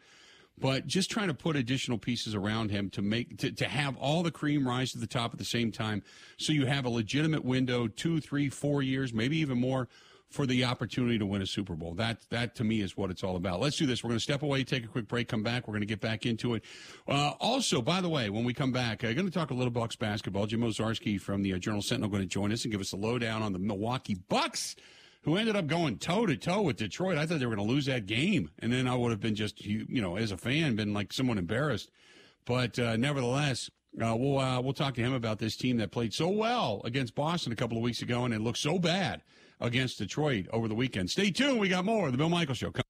but 0.59 0.87
just 0.87 1.11
trying 1.11 1.29
to 1.29 1.35
put 1.35 1.57
additional 1.57 1.99
pieces 1.99 2.35
around 2.35 2.71
him 2.71 2.91
to 2.91 3.03
make 3.03 3.39
to, 3.39 3.51
to 3.53 3.67
have 3.67 3.97
all 3.97 4.23
the 4.23 4.31
cream 4.31 4.67
rise 4.67 4.93
to 4.93 4.99
the 4.99 5.07
top 5.07 5.33
at 5.33 5.39
the 5.39 5.45
same 5.45 5.73
time 5.73 6.03
so 6.37 6.53
you 6.53 6.67
have 6.67 6.85
a 6.85 6.89
legitimate 6.89 7.45
window 7.45 7.87
two 7.87 8.21
three 8.21 8.49
four 8.49 8.83
years 8.83 9.13
maybe 9.13 9.37
even 9.39 9.59
more 9.59 9.89
for 10.33 10.47
the 10.47 10.65
opportunity 10.65 11.19
to 11.19 11.27
win 11.27 11.43
a 11.43 11.47
super 11.47 11.75
bowl. 11.75 11.95
That 11.95 12.23
that 12.31 12.55
to 12.57 12.65
me 12.65 12.81
is 12.81 12.97
what 12.97 13.11
it's 13.11 13.23
all 13.23 13.37
about. 13.37 13.61
Let's 13.61 13.77
do 13.77 13.87
this. 13.87 14.03
We're 14.03 14.09
going 14.09 14.19
to 14.19 14.23
step 14.23 14.43
away 14.43 14.65
take 14.65 14.85
a 14.85 14.89
quick 14.89 15.07
break 15.07 15.29
come 15.29 15.43
back. 15.43 15.69
We're 15.69 15.73
going 15.73 15.83
to 15.83 15.87
get 15.87 16.01
back 16.01 16.25
into 16.25 16.55
it. 16.55 16.65
Uh, 17.07 17.33
also 17.41 17.83
by 17.83 18.01
the 18.01 18.09
way 18.09 18.31
when 18.31 18.45
we 18.45 18.55
come 18.55 18.73
back 18.73 19.05
i'm 19.05 19.15
going 19.15 19.27
to 19.27 19.33
talk 19.33 19.51
a 19.51 19.55
little 19.55 19.71
bucks 19.71 19.97
basketball. 19.97 20.47
Jim 20.47 20.61
Owczarski 20.61 21.21
from 21.21 21.43
the 21.43 21.53
uh, 21.53 21.59
journal 21.59 21.83
sentinel 21.83 22.09
going 22.09 22.23
to 22.23 22.29
join 22.29 22.53
us 22.53 22.65
and 22.65 22.73
give 22.73 22.81
us 22.81 22.93
a 22.93 22.97
lowdown 22.97 23.43
on 23.43 23.53
the 23.53 23.59
milwaukee 23.59 24.17
bucks 24.29 24.75
who 25.23 25.37
ended 25.37 25.55
up 25.55 25.67
going 25.67 25.99
toe 25.99 26.27
to 26.27 26.37
toe 26.37 26.63
with 26.63 26.77
Detroit. 26.77 27.19
I 27.19 27.27
thought 27.27 27.39
they 27.39 27.47
were 27.47 27.55
going 27.55 27.67
to 27.67 27.73
lose 27.73 27.87
that 27.87 28.07
game, 28.07 28.51
and 28.59 28.73
then 28.73 28.89
I 28.89 28.95
would 28.95 29.11
have 29.11 29.21
been 29.21 29.35
just 29.35 29.65
you 29.65 30.01
know 30.01 30.17
as 30.17 30.33
a 30.33 30.37
fan 30.37 30.77
been 30.77 30.95
like 30.95 31.13
someone 31.13 31.39
embarrassed. 31.39 31.91
But 32.45 32.79
uh, 32.79 32.97
nevertheless, 32.97 33.71
uh, 34.03 34.17
we'll 34.17 34.39
uh, 34.39 34.61
we'll 34.61 34.73
talk 34.73 34.95
to 34.95 35.01
him 35.01 35.13
about 35.13 35.39
this 35.39 35.57
team 35.57 35.77
that 35.79 35.91
played 35.91 36.13
so 36.13 36.29
well 36.29 36.81
against 36.85 37.15
Boston 37.15 37.53
a 37.53 37.57
couple 37.57 37.77
of 37.77 37.83
weeks 37.83 38.03
ago, 38.03 38.25
and 38.25 38.35
it 38.35 38.41
looked 38.41 38.59
so 38.59 38.79
bad 38.79 39.23
against 39.63 39.99
Detroit 39.99 40.47
over 40.53 40.69
the 40.69 40.75
weekend. 40.75 41.11
Stay 41.11 41.31
tuned. 41.31 41.59
We 41.61 41.69
got 41.69 41.85
more 41.85 42.07
of 42.07 42.13
the 42.13 42.19
Bill 42.19 42.29
Michael 42.29 42.55
Show. 42.55 42.71
Come- 42.71 42.83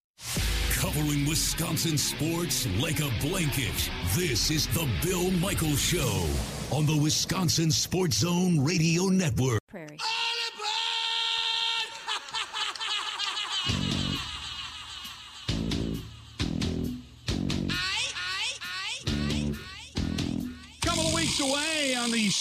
Covering 0.72 1.26
Wisconsin 1.26 1.96
sports 1.96 2.66
like 2.80 2.98
a 3.00 3.08
blanket. 3.20 3.88
This 4.16 4.50
is 4.50 4.66
the 4.68 4.88
Bill 5.02 5.30
Michael 5.32 5.76
Show 5.76 6.26
on 6.72 6.86
the 6.86 6.96
Wisconsin 6.96 7.70
Sports 7.70 8.18
Zone 8.18 8.58
Radio 8.64 9.04
Network. 9.04 9.60
Prairie. 9.68 9.96
Couple 9.96 10.31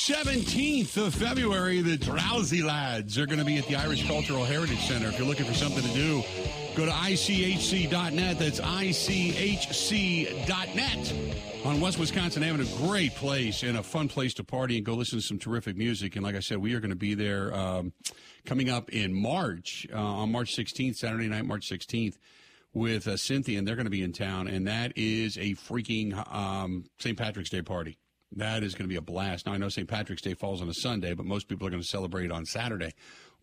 17th 0.01 0.97
of 0.97 1.13
February, 1.13 1.79
the 1.81 1.95
Drowsy 1.95 2.63
Lads 2.63 3.19
are 3.19 3.27
going 3.27 3.37
to 3.37 3.45
be 3.45 3.59
at 3.59 3.67
the 3.67 3.75
Irish 3.75 4.07
Cultural 4.07 4.43
Heritage 4.43 4.87
Center. 4.87 5.09
If 5.09 5.19
you're 5.19 5.27
looking 5.27 5.45
for 5.45 5.53
something 5.53 5.83
to 5.83 5.93
do, 5.93 6.23
go 6.75 6.87
to 6.87 6.91
ICHC.net. 6.91 8.39
That's 8.39 8.59
ICHC.net 8.59 9.63
on 11.63 11.79
West 11.79 11.99
Wisconsin 11.99 12.41
Avenue. 12.41 12.63
A 12.63 12.77
great 12.87 13.13
place 13.13 13.61
and 13.61 13.77
a 13.77 13.83
fun 13.83 14.07
place 14.07 14.33
to 14.33 14.43
party 14.43 14.77
and 14.77 14.83
go 14.83 14.95
listen 14.95 15.19
to 15.19 15.23
some 15.23 15.37
terrific 15.37 15.77
music. 15.77 16.15
And 16.15 16.25
like 16.25 16.33
I 16.35 16.39
said, 16.39 16.57
we 16.57 16.73
are 16.73 16.79
going 16.79 16.89
to 16.89 16.95
be 16.95 17.13
there 17.13 17.53
um, 17.53 17.93
coming 18.43 18.71
up 18.71 18.89
in 18.89 19.13
March, 19.13 19.85
uh, 19.93 20.01
on 20.01 20.31
March 20.31 20.55
16th, 20.55 20.95
Saturday 20.95 21.27
night, 21.27 21.45
March 21.45 21.69
16th 21.69 22.17
with 22.73 23.07
uh, 23.07 23.17
Cynthia, 23.17 23.59
and 23.59 23.67
they're 23.67 23.75
going 23.75 23.85
to 23.85 23.91
be 23.91 24.01
in 24.01 24.13
town, 24.13 24.47
and 24.47 24.65
that 24.67 24.93
is 24.95 25.37
a 25.37 25.53
freaking 25.53 26.15
um, 26.33 26.85
St. 26.97 27.15
Patrick's 27.15 27.51
Day 27.51 27.61
party. 27.61 27.99
That 28.33 28.63
is 28.63 28.73
going 28.73 28.85
to 28.85 28.89
be 28.89 28.95
a 28.95 29.01
blast. 29.01 29.45
Now 29.45 29.53
I 29.53 29.57
know 29.57 29.69
St. 29.69 29.87
Patrick's 29.87 30.21
Day 30.21 30.33
falls 30.33 30.61
on 30.61 30.69
a 30.69 30.73
Sunday, 30.73 31.13
but 31.13 31.25
most 31.25 31.47
people 31.47 31.67
are 31.67 31.69
going 31.69 31.81
to 31.81 31.87
celebrate 31.87 32.31
on 32.31 32.45
Saturday. 32.45 32.93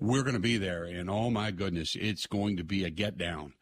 We're 0.00 0.22
going 0.22 0.34
to 0.34 0.40
be 0.40 0.56
there, 0.56 0.84
and 0.84 1.10
oh 1.10 1.30
my 1.30 1.50
goodness, 1.50 1.96
it's 1.98 2.26
going 2.26 2.56
to 2.56 2.64
be 2.64 2.84
a 2.84 2.90
get 2.90 3.18
down. 3.18 3.52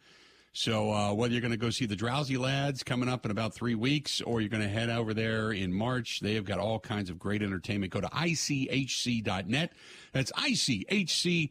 So 0.52 0.92
uh, 0.92 1.12
whether 1.12 1.32
you're 1.32 1.42
going 1.42 1.50
to 1.50 1.58
go 1.58 1.70
see 1.70 1.84
the 1.84 1.96
Drowsy 1.96 2.38
Lads 2.38 2.82
coming 2.82 3.08
up 3.08 3.24
in 3.24 3.30
about 3.30 3.54
three 3.54 3.74
weeks, 3.74 4.20
or 4.20 4.40
you're 4.40 4.48
going 4.48 4.62
to 4.62 4.68
head 4.68 4.88
over 4.88 5.12
there 5.12 5.52
in 5.52 5.72
March, 5.72 6.20
they 6.20 6.34
have 6.34 6.44
got 6.44 6.58
all 6.58 6.78
kinds 6.78 7.10
of 7.10 7.18
great 7.18 7.42
entertainment. 7.42 7.92
Go 7.92 8.00
to 8.00 8.08
ichc.net. 8.08 9.72
That's 10.12 10.32
ichc 10.32 11.50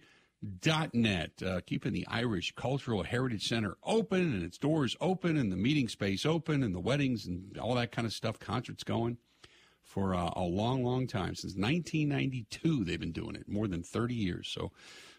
net 0.94 1.32
uh, 1.44 1.62
keeping 1.66 1.94
the 1.94 2.06
irish 2.08 2.54
cultural 2.56 3.04
heritage 3.04 3.48
center 3.48 3.78
open 3.84 4.22
and 4.22 4.44
its 4.44 4.58
doors 4.58 4.96
open 5.02 5.38
and 5.38 5.52
the 5.52 5.56
meeting 5.56 5.88
space 5.88 6.26
open 6.26 6.62
and 6.62 6.76
the 6.76 6.80
weddings 6.80 7.26
and 7.26 7.58
all 7.58 7.74
that 7.74 7.92
kind 7.92 8.06
of 8.06 8.14
stuff 8.14 8.38
concerts 8.38 8.84
going 8.84 9.18
for 9.96 10.14
uh, 10.14 10.30
a 10.36 10.44
long 10.44 10.84
long 10.84 11.08
time 11.08 11.34
since 11.34 11.56
1992 11.56 12.84
they've 12.84 13.00
been 13.00 13.14
doing 13.14 13.36
it 13.36 13.48
more 13.48 13.68
than 13.68 13.82
30 13.82 14.14
years 14.14 14.48
so 14.48 14.72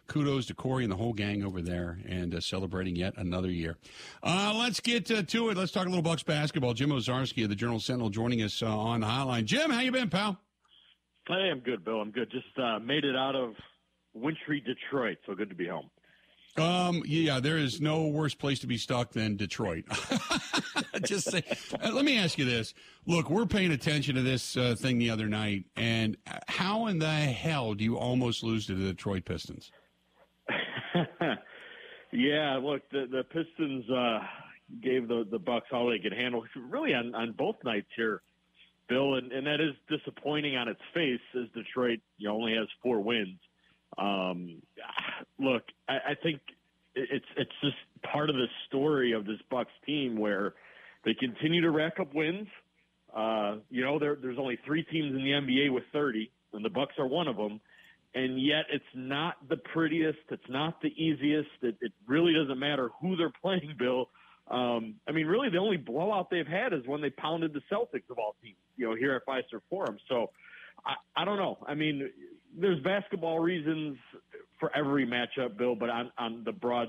kudos 0.07 0.47
to 0.47 0.55
corey 0.55 0.85
and 0.85 0.93
the 0.93 0.97
whole 0.97 1.15
gang 1.15 1.43
over 1.43 1.63
there 1.63 1.99
and 2.07 2.35
uh, 2.35 2.41
celebrating 2.41 2.95
yet 2.95 3.15
another 3.17 3.51
year 3.51 3.77
uh, 4.23 4.55
let's 4.55 4.79
get 4.79 5.11
uh, 5.11 5.23
to 5.23 5.49
it 5.49 5.57
let's 5.57 5.73
talk 5.73 5.87
a 5.87 5.89
little 5.89 6.03
bucks 6.03 6.23
basketball 6.23 6.75
jim 6.75 6.91
Owczarski 6.91 7.43
of 7.43 7.49
the 7.49 7.57
journal 7.57 7.81
sentinel 7.81 8.11
joining 8.11 8.43
us 8.43 8.63
uh, 8.63 8.67
on 8.67 9.01
the 9.01 9.07
hotline 9.07 9.47
jim 9.47 9.71
how 9.71 9.81
you 9.81 9.91
been 9.91 10.11
pal 10.11 10.39
Hey, 11.29 11.51
I'm 11.51 11.59
good, 11.59 11.85
Bill. 11.85 12.01
I'm 12.01 12.13
good. 12.13 12.31
Just 12.31 12.57
uh, 12.57 12.79
made 12.79 13.05
it 13.05 13.17
out 13.17 13.35
of 13.35 13.55
wintry 14.15 14.61
Detroit, 14.61 15.19
so 15.27 15.35
good 15.35 15.49
to 15.49 15.57
be 15.57 15.67
home. 15.67 15.91
Um, 16.59 17.03
yeah, 17.05 17.41
there 17.41 17.59
is 17.59 17.81
no 17.81 18.07
worse 18.07 18.35
place 18.35 18.59
to 18.61 18.67
be 18.67 18.79
stuck 18.79 19.13
than 19.13 19.37
Detroit. 19.37 19.85
Just 21.05 21.31
say, 21.31 21.43
uh, 21.83 21.91
let 21.93 22.05
me 22.05 22.19
ask 22.19 22.39
you 22.39 22.45
this. 22.45 22.75
Look, 23.07 23.29
we're 23.31 23.47
paying 23.47 23.73
attention 23.73 24.15
to 24.15 24.23
this 24.23 24.57
uh, 24.57 24.75
thing 24.79 24.99
the 24.99 25.11
other 25.11 25.29
night, 25.29 25.65
and 25.77 26.17
uh, 26.27 26.39
how 26.49 26.87
in 26.87 26.99
the 26.99 27.09
hell 27.09 27.75
do 27.75 27.85
you 27.85 27.99
almost 27.99 28.43
lose 28.43 28.67
to 28.67 28.75
the 28.75 28.93
Detroit 28.93 29.25
Pistons? 29.25 29.71
yeah, 32.13 32.59
look, 32.63 32.83
the 32.91 33.07
the 33.11 33.25
Pistons 33.25 33.89
uh, 33.91 34.21
gave 34.83 35.09
the 35.09 35.27
the 35.31 35.39
Bucks 35.39 35.67
all 35.73 35.91
they 35.91 35.99
could 35.99 36.13
handle. 36.13 36.45
Really, 36.57 36.95
on 36.95 37.15
on 37.15 37.33
both 37.33 37.57
nights 37.65 37.89
here, 37.97 38.23
Bill, 38.89 39.15
and, 39.17 39.33
and 39.33 39.47
that 39.47 39.61
is 39.61 39.75
disappointing 39.89 40.57
on 40.57 40.69
its 40.69 40.81
face, 40.95 41.21
as 41.35 41.49
Detroit 41.55 42.01
you 42.19 42.29
know, 42.29 42.37
only 42.37 42.55
has 42.55 42.69
four 42.83 43.01
wins. 43.01 43.39
Um, 43.99 44.63
look, 45.39 45.63
I, 45.89 45.95
I 45.95 46.15
think 46.23 46.41
it's 46.95 47.27
it's 47.37 47.53
just 47.63 47.77
part 48.13 48.31
of 48.31 48.37
the 48.37 48.47
story 48.69 49.13
of 49.13 49.27
this 49.27 49.39
Bucks 49.51 49.73
team 49.85 50.19
where 50.19 50.55
they 51.05 51.15
continue 51.15 51.63
to 51.63 51.71
rack 51.71 52.01
up 52.01 52.15
wins. 52.15 52.49
Uh, 53.15 53.57
you 53.71 53.83
know, 53.85 53.99
there, 53.99 54.17
there's 54.21 54.39
only 54.39 54.59
three 54.67 54.83
teams 54.83 55.15
in 55.15 55.25
the 55.25 55.31
NBA 55.31 55.73
with 55.73 55.85
30, 55.93 56.31
and 56.53 56.65
the 56.65 56.71
Bucks 56.71 56.95
are 56.99 57.07
one 57.07 57.29
of 57.29 57.37
them. 57.37 57.61
And 58.15 58.41
yet, 58.41 58.65
it's 58.73 58.85
not 58.95 59.37
the 59.49 59.57
prettiest. 59.57 60.19
It's 60.31 60.49
not 60.49 60.81
the 60.81 60.89
easiest. 60.89 61.51
It, 61.63 61.77
it 61.81 61.93
really 62.07 62.33
doesn't 62.33 62.59
matter 62.59 62.91
who 63.01 63.17
they're 63.17 63.33
playing, 63.43 63.75
Bill. 63.79 64.09
Um, 64.51 64.95
I 65.09 65.13
mean, 65.13 65.27
really, 65.27 65.51
the 65.51 65.59
only 65.59 65.77
blowout 65.77 66.31
they've 66.31 66.47
had 66.47 66.73
is 66.73 66.81
when 66.87 67.01
they 67.01 67.11
pounded 67.11 67.53
the 67.53 67.61
Celtics 67.73 68.09
of 68.11 68.19
all 68.19 68.37
teams. 68.43 68.57
you 68.77 68.89
know, 68.89 68.95
here 68.95 69.15
at 69.15 69.27
Fiserv 69.27 69.61
Forum. 69.69 69.99
So 70.09 70.31
I, 70.85 70.95
I 71.21 71.25
don't 71.25 71.37
know. 71.37 71.59
I 71.67 71.75
mean, 71.75 72.11
there's 72.59 72.83
basketball 72.83 73.39
reasons 73.39 73.97
for 74.59 74.75
every 74.75 75.07
matchup, 75.07 75.57
Bill, 75.57 75.75
but 75.75 75.91
on, 75.91 76.11
on 76.19 76.43
the 76.45 76.53
broad 76.53 76.89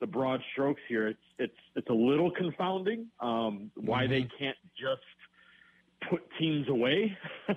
the 0.00 0.06
broad 0.06 0.40
strokes 0.52 0.80
here, 0.88 1.08
it's 1.08 1.18
it's 1.38 1.56
it's 1.74 1.88
a 1.88 1.94
little 1.94 2.30
confounding 2.30 3.06
um, 3.20 3.70
why 3.74 4.04
mm-hmm. 4.04 4.12
they 4.12 4.28
can't 4.38 4.56
just 4.78 5.02
put 6.08 6.20
teams 6.38 6.68
away. 6.68 7.16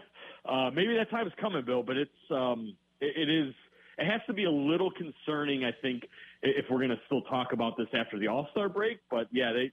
uh, 0.45 0.71
maybe 0.73 0.95
that 0.95 1.09
time 1.11 1.27
is 1.27 1.33
coming, 1.39 1.63
Bill, 1.63 1.83
but 1.83 1.97
it's 1.97 2.11
um, 2.31 2.75
it, 2.99 3.27
it 3.27 3.29
is 3.29 3.53
it 3.97 4.05
has 4.05 4.21
to 4.27 4.33
be 4.33 4.45
a 4.45 4.51
little 4.51 4.89
concerning, 4.91 5.63
I 5.63 5.71
think, 5.81 6.03
if 6.41 6.65
we're 6.69 6.79
going 6.79 6.89
to 6.89 6.99
still 7.05 7.21
talk 7.23 7.53
about 7.53 7.77
this 7.77 7.87
after 7.93 8.17
the 8.17 8.27
All 8.27 8.47
Star 8.51 8.67
break. 8.69 8.99
But 9.11 9.27
yeah, 9.31 9.53
they, 9.53 9.71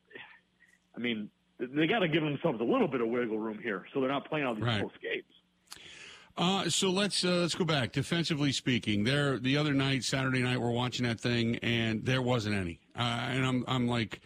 I 0.94 0.98
mean, 0.98 1.30
they 1.58 1.86
got 1.86 2.00
to 2.00 2.08
give 2.08 2.22
themselves 2.22 2.60
a 2.60 2.64
little 2.64 2.88
bit 2.88 3.00
of 3.00 3.08
wiggle 3.08 3.38
room 3.38 3.58
here, 3.62 3.86
so 3.92 4.00
they're 4.00 4.10
not 4.10 4.28
playing 4.28 4.46
all 4.46 4.54
these 4.54 4.64
right. 4.64 4.80
close 4.80 4.92
games. 5.02 5.24
Uh, 6.38 6.70
so 6.70 6.88
let's 6.88 7.24
uh, 7.24 7.38
let's 7.40 7.57
go 7.57 7.64
back. 7.64 7.90
Defensively 7.90 8.53
speaking, 8.53 9.03
there 9.03 9.40
the 9.40 9.57
other 9.57 9.74
night, 9.74 10.05
Saturday 10.05 10.40
night, 10.40 10.61
we're 10.61 10.70
watching 10.70 11.05
that 11.05 11.20
thing, 11.20 11.57
and 11.57 12.05
there 12.05 12.22
wasn't 12.22 12.55
any. 12.55 12.79
Uh, 12.96 13.01
and 13.03 13.44
I'm 13.44 13.64
I'm 13.66 13.88
like, 13.88 14.20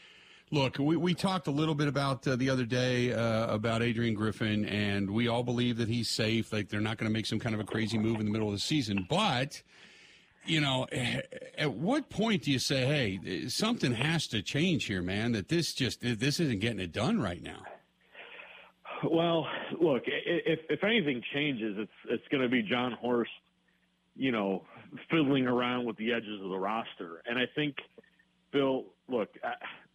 look, 0.51 0.79
we, 0.79 0.95
we 0.99 1.15
talked 1.15 1.47
a 1.47 1.51
little 1.51 1.75
bit 1.75 1.89
about 1.89 2.29
uh, 2.29 2.37
the 2.37 2.51
other 2.51 2.67
day 2.67 3.15
uh, 3.15 3.47
about 3.47 3.83
Adrian 3.83 4.13
Griffin, 4.13 4.67
and 4.67 5.11
we 5.11 5.27
all 5.27 5.43
believe 5.43 5.79
that 5.79 5.89
he's 5.89 6.11
safe. 6.11 6.53
Like 6.53 6.69
they're 6.69 6.83
not 6.83 6.99
going 6.99 7.11
to 7.11 7.13
make 7.13 7.25
some 7.25 7.39
kind 7.39 7.55
of 7.55 7.63
a 7.63 7.65
crazy 7.65 7.97
move 7.97 8.21
in 8.21 8.27
the 8.27 8.33
middle 8.33 8.49
of 8.49 8.55
the 8.55 8.61
season, 8.61 9.07
but 9.09 9.63
you 10.45 10.61
know, 10.61 10.87
at 11.57 11.73
what 11.73 12.11
point 12.11 12.43
do 12.43 12.51
you 12.51 12.59
say, 12.59 12.85
"Hey, 12.85 13.49
something 13.49 13.93
has 13.95 14.27
to 14.27 14.43
change 14.43 14.85
here, 14.85 15.01
man"? 15.01 15.33
That 15.33 15.49
this 15.49 15.73
just 15.73 16.03
this 16.03 16.41
isn't 16.41 16.59
getting 16.59 16.81
it 16.81 16.93
done 16.93 17.23
right 17.23 17.43
now. 17.43 17.63
Well, 19.11 19.47
look, 19.81 20.03
if 20.07 20.61
if 20.69 20.85
anything 20.85 21.23
changes, 21.35 21.77
it's 21.79 21.93
it's 22.09 22.29
going 22.31 22.43
to 22.43 22.49
be 22.49 22.63
Jon 22.63 22.93
Horst, 22.93 23.31
you 24.15 24.33
know, 24.33 24.65
fiddling 25.11 25.47
around 25.47 25.87
with 25.87 25.97
the 25.97 26.13
edges 26.13 26.41
of 26.43 26.51
the 26.51 26.59
roster, 26.59 27.23
and 27.27 27.39
I 27.39 27.45
think, 27.55 27.77
Bill, 28.53 28.85
look, 29.09 29.29
uh, 29.43 29.51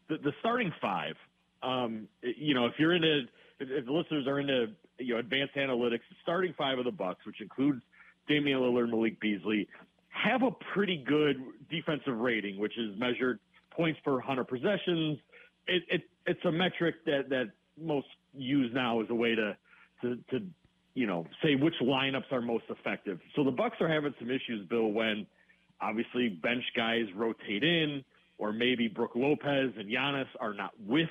the, 0.10 0.18
the 0.18 0.32
starting 0.40 0.74
five, 0.82 1.16
um, 1.64 2.08
you 2.22 2.54
know, 2.54 2.66
if 2.66 2.74
you're 2.78 2.94
into, 2.94 3.24
if, 3.60 3.86
the 3.86 3.92
listeners 3.92 4.28
are 4.28 4.40
into, 4.40 4.68
you 5.00 5.14
know, 5.14 5.20
advanced 5.20 5.56
analytics, 5.56 6.02
the 6.10 6.16
starting 6.24 6.54
five 6.58 6.80
of 6.80 6.86
the 6.86 6.92
Bucks, 6.92 7.26
which 7.26 7.42
includes 7.42 7.82
Damian 8.28 8.60
Lillard, 8.60 8.90
Malik 8.90 9.20
Beasley, 9.20 9.68
have 10.10 10.44
a 10.44 10.52
pretty 10.74 11.04
good 11.08 11.38
defensive 11.70 12.18
rating, 12.18 12.58
which 12.58 12.78
is 12.78 12.98
measured 12.98 13.40
points 13.72 14.00
per 14.04 14.14
100 14.14 14.46
possessions. 14.46 15.20
It, 15.68 15.84
it, 15.90 16.02
it's 16.26 16.44
a 16.46 16.52
metric 16.52 16.96
that, 17.06 17.30
that 17.30 17.52
most 17.80 18.08
use 18.38 18.72
now 18.74 19.02
as 19.02 19.08
a 19.10 19.16
way 19.16 19.36
to, 19.36 19.58
to, 20.02 20.16
to, 20.32 20.46
you 20.94 21.08
know, 21.08 21.26
say 21.44 21.56
which 21.56 21.76
lineups 21.82 22.32
are 22.32 22.42
most 22.42 22.66
effective. 22.70 23.20
So 23.36 23.44
the 23.44 23.52
Bucks 23.52 23.78
are 23.82 23.88
having 23.88 24.14
some 24.20 24.30
issues, 24.30 24.68
Bill, 24.70 24.88
when 24.88 25.28
obviously 25.82 26.30
bench 26.30 26.64
guys 26.76 27.06
rotate 27.16 27.64
in, 27.64 28.04
or 28.38 28.52
maybe 28.52 28.88
Brook 28.88 29.12
Lopez 29.16 29.74
and 29.78 29.90
Giannis 29.90 30.28
are 30.40 30.54
not 30.54 30.72
with 30.86 31.10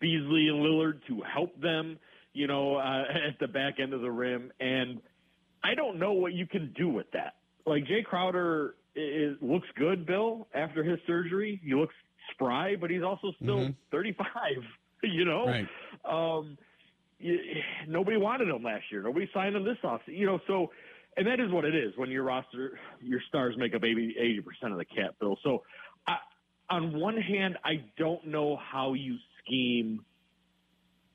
Beasley 0.00 0.48
and 0.48 0.58
Lillard 0.64 1.00
to 1.08 1.22
help 1.22 1.58
them, 1.60 1.98
you 2.32 2.46
know, 2.46 2.76
uh, 2.76 3.04
at 3.28 3.38
the 3.40 3.48
back 3.48 3.80
end 3.80 3.92
of 3.92 4.00
the 4.00 4.10
rim. 4.10 4.52
And 4.60 5.00
I 5.62 5.74
don't 5.74 5.98
know 5.98 6.12
what 6.12 6.32
you 6.32 6.46
can 6.46 6.72
do 6.76 6.88
with 6.88 7.10
that 7.12 7.34
like 7.68 7.84
Jae 7.84 8.04
Crowder 8.04 8.74
is, 8.96 9.36
looks 9.40 9.68
good, 9.76 10.06
Bill, 10.06 10.48
after 10.54 10.82
his 10.82 10.98
surgery. 11.06 11.60
He 11.62 11.74
looks 11.74 11.94
spry, 12.32 12.74
but 12.76 12.90
he's 12.90 13.02
also 13.02 13.32
still 13.40 13.58
mm-hmm. 13.58 13.72
35. 13.92 14.26
You 15.02 15.24
know, 15.24 15.46
right. 15.46 15.68
um, 16.04 16.58
nobody 17.86 18.16
wanted 18.16 18.48
him 18.48 18.64
last 18.64 18.84
year. 18.90 19.02
Nobody 19.02 19.30
signed 19.32 19.54
him 19.54 19.64
this 19.64 19.78
off. 19.84 20.00
You 20.06 20.26
know, 20.26 20.40
so 20.48 20.70
and 21.16 21.26
that 21.26 21.40
is 21.40 21.50
what 21.50 21.64
it 21.64 21.74
is 21.74 21.92
when 21.96 22.10
your 22.10 22.22
roster, 22.22 22.78
your 23.00 23.20
stars 23.28 23.54
make 23.58 23.74
up 23.74 23.82
80 23.84 24.40
percent 24.40 24.72
of 24.72 24.78
the 24.78 24.84
cap, 24.84 25.16
Bill. 25.20 25.36
So, 25.42 25.62
I, 26.06 26.16
on 26.70 26.98
one 26.98 27.16
hand, 27.16 27.58
I 27.64 27.84
don't 27.96 28.26
know 28.26 28.56
how 28.56 28.94
you 28.94 29.16
scheme 29.44 30.04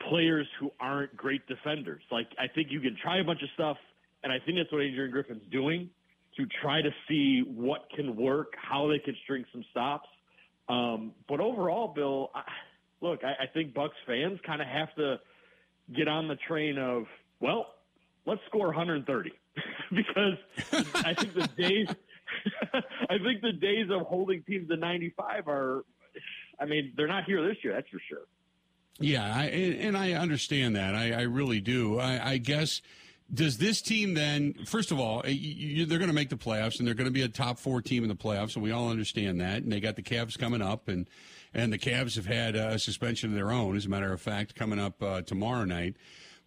players 0.10 0.48
who 0.60 0.72
aren't 0.80 1.16
great 1.16 1.48
defenders. 1.48 2.04
Like 2.12 2.28
I 2.38 2.48
think 2.48 2.68
you 2.70 2.82
can 2.82 2.98
try 3.02 3.20
a 3.20 3.24
bunch 3.24 3.42
of 3.44 3.50
stuff, 3.54 3.78
and 4.24 4.32
I 4.32 4.40
think 4.46 4.58
that's 4.58 4.72
what 4.72 4.82
Adrian 4.82 5.12
Griffin's 5.12 5.50
doing 5.52 5.90
to 6.38 6.46
try 6.62 6.82
to 6.82 6.90
see 7.08 7.44
what 7.48 7.88
can 7.96 8.16
work, 8.16 8.54
how 8.58 8.88
they 8.88 9.00
can 9.00 9.16
string 9.24 9.46
some 9.52 9.64
stops. 9.72 10.10
Um, 10.68 11.14
but 11.30 11.40
overall, 11.40 11.94
Bill, 11.94 12.32
I, 12.34 12.42
look, 13.04 13.24
I, 13.24 13.44
I 13.44 13.48
think 13.48 13.74
Bucks 13.76 13.98
fans 14.08 14.40
kind 14.46 14.62
of 14.62 14.68
have 14.68 14.96
to 14.96 15.20
get 15.96 16.08
on 16.08 16.28
the 16.28 16.38
train 16.48 16.80
of, 16.80 17.04
well, 17.40 17.68
let's 18.26 18.42
score 18.48 18.68
130 18.68 19.32
because 19.92 20.38
I 20.96 21.14
think 21.14 21.34
the 21.34 21.50
days, 21.56 21.88
I 23.10 23.18
think 23.20 23.42
the 23.42 23.52
days 23.52 23.90
of 23.92 24.08
holding 24.08 24.42
teams 24.44 24.70
to 24.70 24.78
95 24.78 25.48
are, 25.48 25.84
I 26.60 26.66
mean, 26.66 26.94
they're 26.96 27.08
not 27.08 27.26
here 27.26 27.46
this 27.46 27.58
year. 27.64 27.74
That's 27.74 27.90
for 27.90 28.02
sure. 28.10 28.26
Yeah, 29.00 29.32
I, 29.36 29.46
and 29.46 29.98
I 29.98 30.14
understand 30.14 30.76
that. 30.76 30.96
I, 30.96 31.12
I 31.12 31.22
really 31.24 31.60
do. 31.60 32.00
I, 32.00 32.32
I 32.32 32.38
guess 32.38 32.82
does 33.32 33.58
this 33.58 33.82
team 33.82 34.14
then, 34.14 34.54
first 34.66 34.92
of 34.92 35.00
all, 35.00 35.24
you, 35.28 35.86
they're 35.86 36.00
going 36.00 36.10
to 36.10 36.16
make 36.16 36.30
the 36.30 36.36
playoffs 36.36 36.80
and 36.80 36.88
they're 36.88 36.96
going 36.96 37.08
to 37.08 37.12
be 37.12 37.22
a 37.22 37.28
top 37.28 37.60
four 37.60 37.82
team 37.82 38.04
in 38.04 38.10
the 38.10 38.16
playoffs, 38.16 38.56
and 38.56 38.64
we 38.64 38.72
all 38.72 38.90
understand 38.90 39.40
that. 39.42 39.64
And 39.64 39.72
they 39.72 39.80
got 39.80 39.96
the 39.96 40.04
Cavs 40.04 40.38
coming 40.38 40.62
up, 40.62 40.88
and 40.88 41.08
and 41.54 41.72
the 41.72 41.78
Cavs 41.78 42.16
have 42.16 42.26
had 42.26 42.56
a 42.56 42.80
suspension 42.80 43.30
of 43.30 43.36
their 43.36 43.52
own, 43.52 43.76
as 43.76 43.86
a 43.86 43.90
matter 43.90 44.12
of 44.12 44.20
fact, 44.20 44.56
coming 44.56 44.80
up 44.80 45.02
uh, 45.04 45.22
tomorrow 45.22 45.66
night. 45.66 45.96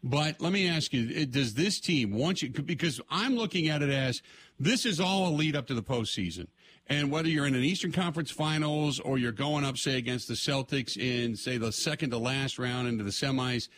But 0.02 0.40
let 0.40 0.52
me 0.52 0.68
ask 0.68 0.92
you: 0.92 1.26
Does 1.26 1.54
this 1.54 1.80
team 1.80 2.12
want 2.12 2.42
you? 2.42 2.50
Because 2.50 3.00
I'm 3.10 3.36
looking 3.36 3.68
at 3.68 3.82
it 3.82 3.90
as 3.90 4.22
this 4.58 4.84
is 4.84 5.00
all 5.00 5.28
a 5.28 5.32
lead 5.34 5.56
up 5.56 5.66
to 5.68 5.74
the 5.74 5.82
postseason. 5.82 6.48
And 6.88 7.10
whether 7.10 7.28
you're 7.28 7.46
in 7.46 7.56
an 7.56 7.64
Eastern 7.64 7.90
Conference 7.90 8.30
Finals 8.30 9.00
or 9.00 9.18
you're 9.18 9.32
going 9.32 9.64
up, 9.64 9.76
say, 9.76 9.96
against 9.96 10.28
the 10.28 10.34
Celtics 10.34 10.96
in, 10.96 11.34
say, 11.34 11.58
the 11.58 11.72
second 11.72 12.10
to 12.10 12.18
last 12.18 12.60
round 12.60 12.86
into 12.86 13.02
the 13.02 13.10
semis, 13.10 13.68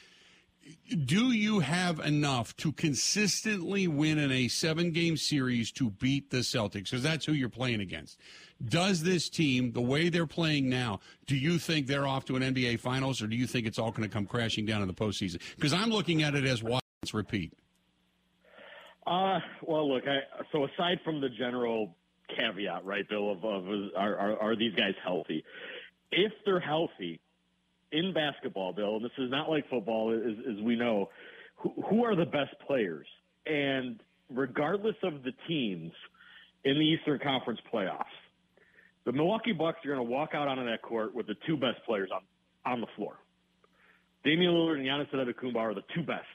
do 1.05 1.33
you 1.33 1.61
have 1.61 2.01
enough 2.01 2.57
to 2.59 2.73
consistently 2.73 3.87
win 3.89 4.19
in 4.19 4.31
a 4.33 4.49
seven 4.49 4.91
game 4.91 5.17
series 5.17 5.71
to 5.73 5.91
beat 5.91 6.31
the 6.31 6.39
Celtics? 6.39 6.85
Because 6.85 7.03
that's 7.03 7.27
who 7.27 7.33
you're 7.33 7.49
playing 7.49 7.81
against. 7.81 8.19
Does 8.65 9.03
this 9.03 9.29
team, 9.29 9.73
the 9.73 9.81
way 9.81 10.09
they're 10.09 10.27
playing 10.27 10.69
now, 10.69 11.01
do 11.27 11.37
you 11.37 11.59
think 11.59 11.87
they're 11.87 12.07
off 12.07 12.25
to 12.27 12.37
an 12.37 12.43
NBA 12.43 12.81
Finals, 12.81 13.23
or 13.23 13.27
do 13.27 13.37
you 13.37 13.47
think 13.47 13.67
it's 13.67 13.79
all 13.79 13.91
going 13.91 14.09
to 14.09 14.13
come 14.13 14.27
crashing 14.27 14.67
down 14.67 14.83
in 14.83 14.89
the 14.89 14.95
postseason? 14.95 15.41
Because 15.55 15.73
I'm 15.73 15.91
looking 15.91 16.23
at 16.23 16.35
it 16.35 16.45
as 16.45 16.63
once 16.63 16.83
repeat. 17.13 17.53
Uh, 19.07 19.39
well, 19.63 19.93
look, 19.93 20.05
I, 20.07 20.19
so 20.53 20.65
aside 20.65 20.99
from 21.05 21.21
the 21.21 21.29
general 21.29 21.95
caveat, 22.37 22.85
right, 22.85 23.09
Bill, 23.09 23.33
of, 23.33 23.45
of 23.45 23.65
are, 23.97 24.17
are, 24.17 24.39
are 24.39 24.57
these 24.57 24.75
guys 24.75 24.95
healthy? 25.03 25.45
If 26.11 26.33
they're 26.45 26.61
healthy, 26.61 27.21
in 27.93 28.13
basketball, 28.13 28.73
Bill, 28.73 28.97
and 28.97 29.05
this 29.05 29.13
is 29.19 29.31
not 29.31 29.49
like 29.49 29.69
football, 29.69 30.13
as, 30.13 30.37
as 30.51 30.63
we 30.63 30.77
know, 30.77 31.09
who, 31.57 31.73
who 31.89 32.05
are 32.05 32.15
the 32.15 32.27
best 32.27 32.55
players? 32.67 33.07
And 33.47 34.01
regardless 34.31 34.97
of 35.03 35.23
the 35.23 35.33
teams 35.47 35.93
in 36.65 36.75
the 36.75 36.85
Eastern 36.85 37.19
Conference 37.19 37.61
playoffs, 37.73 38.05
the 39.05 39.13
Milwaukee 39.13 39.53
Bucks 39.53 39.79
are 39.85 39.95
going 39.95 40.07
to 40.07 40.11
walk 40.11 40.31
out 40.35 40.49
onto 40.49 40.67
that 40.67 40.83
court 40.83 41.15
with 41.15 41.27
the 41.27 41.37
two 41.47 41.57
best 41.57 41.79
players 41.87 42.11
on, 42.15 42.21
on 42.71 42.81
the 42.81 42.87
floor. 42.97 43.15
Damian 44.25 44.53
Lillard 44.53 44.79
and 44.79 44.87
Giannis 44.87 45.11
Antetokounmpo 45.15 45.57
are 45.57 45.75
the 45.75 45.85
two 45.95 46.03
best. 46.03 46.27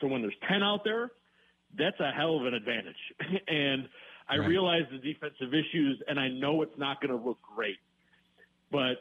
So 0.00 0.06
when 0.06 0.22
there's 0.22 0.34
10 0.48 0.62
out 0.62 0.80
there, 0.84 1.10
that's 1.76 1.98
a 2.00 2.10
hell 2.10 2.38
of 2.38 2.46
an 2.46 2.54
advantage. 2.54 2.96
and 3.48 3.88
I 4.28 4.38
right. 4.38 4.48
realize 4.48 4.82
the 4.90 4.98
defensive 4.98 5.52
issues, 5.52 6.02
and 6.08 6.18
I 6.18 6.28
know 6.28 6.62
it's 6.62 6.78
not 6.78 7.00
going 7.00 7.16
to 7.16 7.22
look 7.22 7.38
great. 7.54 7.76
But 8.70 8.96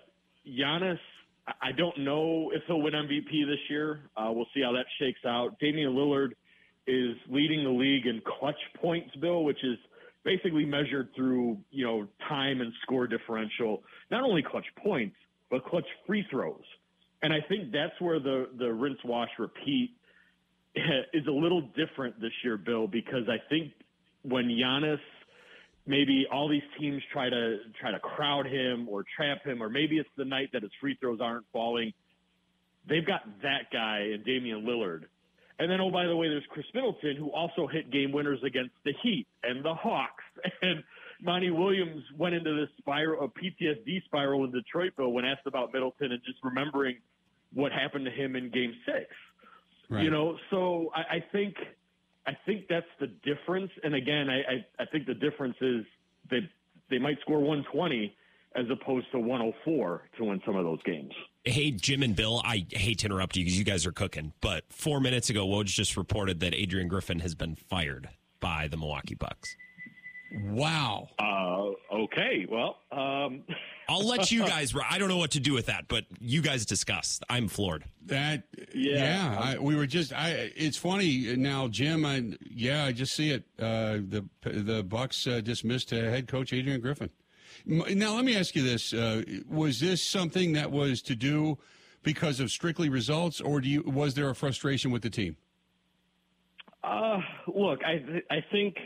Giannis 0.47 0.99
I 1.47 1.71
don't 1.71 1.97
know 1.99 2.51
if 2.53 2.61
he'll 2.67 2.81
win 2.81 2.93
MVP 2.93 3.45
this 3.47 3.59
year. 3.69 4.01
Uh, 4.15 4.31
we'll 4.31 4.47
see 4.53 4.61
how 4.61 4.71
that 4.73 4.85
shakes 4.99 5.19
out. 5.25 5.57
Damian 5.59 5.93
Lillard 5.93 6.31
is 6.87 7.15
leading 7.29 7.63
the 7.63 7.69
league 7.69 8.05
in 8.05 8.21
clutch 8.39 8.59
points, 8.79 9.15
Bill, 9.19 9.43
which 9.43 9.63
is 9.63 9.77
basically 10.23 10.65
measured 10.65 11.09
through 11.15 11.57
you 11.71 11.85
know 11.85 12.07
time 12.29 12.61
and 12.61 12.71
score 12.83 13.07
differential. 13.07 13.83
Not 14.11 14.23
only 14.23 14.43
clutch 14.43 14.67
points, 14.83 15.15
but 15.49 15.65
clutch 15.65 15.87
free 16.05 16.25
throws. 16.29 16.63
And 17.23 17.33
I 17.33 17.39
think 17.47 17.71
that's 17.71 17.99
where 17.99 18.19
the 18.19 18.49
the 18.57 18.71
rinse, 18.71 18.99
wash, 19.03 19.29
repeat 19.39 19.91
is 20.75 21.25
a 21.27 21.31
little 21.31 21.61
different 21.75 22.21
this 22.21 22.33
year, 22.43 22.57
Bill, 22.57 22.87
because 22.87 23.27
I 23.27 23.37
think 23.49 23.73
when 24.23 24.45
Giannis– 24.45 24.99
maybe 25.91 26.25
all 26.31 26.47
these 26.47 26.63
teams 26.79 27.03
try 27.11 27.29
to 27.29 27.57
try 27.79 27.91
to 27.91 27.99
crowd 27.99 28.47
him 28.47 28.87
or 28.87 29.03
trap 29.15 29.43
him, 29.45 29.61
or 29.61 29.69
maybe 29.69 29.97
it's 29.97 30.09
the 30.15 30.23
night 30.23 30.49
that 30.53 30.63
his 30.63 30.71
free 30.79 30.97
throws 30.99 31.19
aren't 31.21 31.45
falling. 31.51 31.91
They've 32.87 33.05
got 33.05 33.21
that 33.43 33.69
guy 33.71 34.11
and 34.13 34.23
Damian 34.23 34.65
Lillard. 34.65 35.03
And 35.59 35.69
then, 35.69 35.79
oh, 35.81 35.91
by 35.91 36.07
the 36.07 36.15
way, 36.15 36.29
there's 36.29 36.45
Khris 36.49 36.65
Middleton, 36.73 37.17
who 37.17 37.29
also 37.31 37.67
hit 37.67 37.91
game 37.91 38.11
winners 38.11 38.39
against 38.43 38.73
the 38.83 38.93
Heat 39.03 39.27
and 39.43 39.63
the 39.63 39.75
Hawks. 39.75 40.23
And 40.63 40.83
Monty 41.21 41.51
Williams 41.51 42.03
went 42.17 42.33
into 42.33 42.55
this 42.55 42.69
spiral, 42.79 43.25
a 43.25 43.27
PTSD 43.27 44.03
spiral 44.05 44.43
in 44.45 44.51
Detroit, 44.51 44.93
Bill, 44.97 45.09
when 45.11 45.23
asked 45.23 45.45
about 45.45 45.71
Middleton 45.71 46.13
and 46.13 46.21
just 46.25 46.39
remembering 46.43 46.95
what 47.53 47.71
happened 47.71 48.05
to 48.05 48.11
him 48.11 48.35
in 48.35 48.49
game 48.49 48.73
six. 48.85 49.05
Right. 49.87 50.03
You 50.03 50.09
know, 50.09 50.37
so 50.49 50.89
I, 50.95 51.17
I 51.17 51.25
think 51.31 51.55
I 52.31 52.37
think 52.45 52.67
that's 52.69 52.85
the 52.99 53.07
difference. 53.07 53.71
And 53.83 53.93
again, 53.93 54.29
I, 54.29 54.37
I, 54.39 54.65
I 54.83 54.85
think 54.85 55.05
the 55.05 55.13
difference 55.13 55.55
is 55.59 55.85
that 56.29 56.41
they 56.89 56.97
might 56.97 57.19
score 57.21 57.39
120 57.39 58.15
as 58.55 58.65
opposed 58.69 59.11
to 59.11 59.19
104 59.19 60.01
to 60.17 60.23
win 60.23 60.41
some 60.45 60.55
of 60.55 60.63
those 60.63 60.81
games. 60.83 61.11
Hey, 61.43 61.71
Jim 61.71 62.03
and 62.03 62.15
Bill, 62.15 62.41
I 62.45 62.65
hate 62.69 62.99
to 62.99 63.07
interrupt 63.07 63.35
you 63.35 63.43
because 63.43 63.57
you 63.57 63.65
guys 63.65 63.85
are 63.85 63.91
cooking, 63.91 64.33
but 64.41 64.63
four 64.69 64.99
minutes 64.99 65.29
ago, 65.29 65.45
Woj 65.45 65.65
just 65.65 65.97
reported 65.97 66.39
that 66.41 66.53
Adrian 66.53 66.87
Griffin 66.87 67.19
has 67.19 67.35
been 67.35 67.55
fired 67.55 68.09
by 68.39 68.67
the 68.67 68.77
Milwaukee 68.77 69.15
Bucks. 69.15 69.55
Wow. 70.31 71.09
Uh, 71.19 71.71
okay, 72.03 72.45
well, 72.49 72.77
um, 72.91 73.43
I'll 73.89 74.07
let 74.07 74.31
you 74.31 74.45
guys. 74.45 74.73
I 74.89 74.97
don't 74.97 75.09
know 75.09 75.17
what 75.17 75.31
to 75.31 75.39
do 75.41 75.53
with 75.53 75.65
that, 75.65 75.89
but 75.89 76.05
you 76.19 76.41
guys 76.41 76.65
discuss. 76.65 77.19
I'm 77.29 77.49
floored. 77.49 77.83
That 78.05 78.43
Yeah. 78.73 78.97
yeah, 79.33 79.39
I, 79.39 79.57
we 79.57 79.75
were 79.75 79.85
just. 79.85 80.13
I. 80.13 80.51
It's 80.55 80.77
funny 80.77 81.35
now, 81.35 81.67
Jim. 81.67 82.05
I 82.05 82.23
yeah, 82.49 82.85
I 82.85 82.93
just 82.93 83.13
see 83.13 83.31
it. 83.31 83.43
Uh, 83.59 83.97
the 84.07 84.25
the 84.43 84.83
Bucks 84.83 85.27
uh, 85.27 85.41
dismissed 85.41 85.91
uh, 85.91 85.97
head 85.97 86.27
coach 86.27 86.53
Adrian 86.53 86.79
Griffin. 86.79 87.09
Now 87.65 88.15
let 88.15 88.23
me 88.23 88.37
ask 88.37 88.55
you 88.55 88.63
this: 88.63 88.93
uh, 88.93 89.23
Was 89.49 89.81
this 89.81 90.01
something 90.01 90.53
that 90.53 90.71
was 90.71 91.01
to 91.03 91.15
do 91.15 91.57
because 92.03 92.39
of 92.39 92.49
strictly 92.51 92.87
results, 92.87 93.41
or 93.41 93.59
do 93.59 93.67
you 93.67 93.81
was 93.83 94.13
there 94.13 94.29
a 94.29 94.35
frustration 94.35 94.91
with 94.91 95.01
the 95.01 95.09
team? 95.09 95.35
Uh, 96.83 97.19
look, 97.53 97.83
I 97.83 97.97
th- 97.97 98.25
I 98.31 98.43
think 98.51 98.77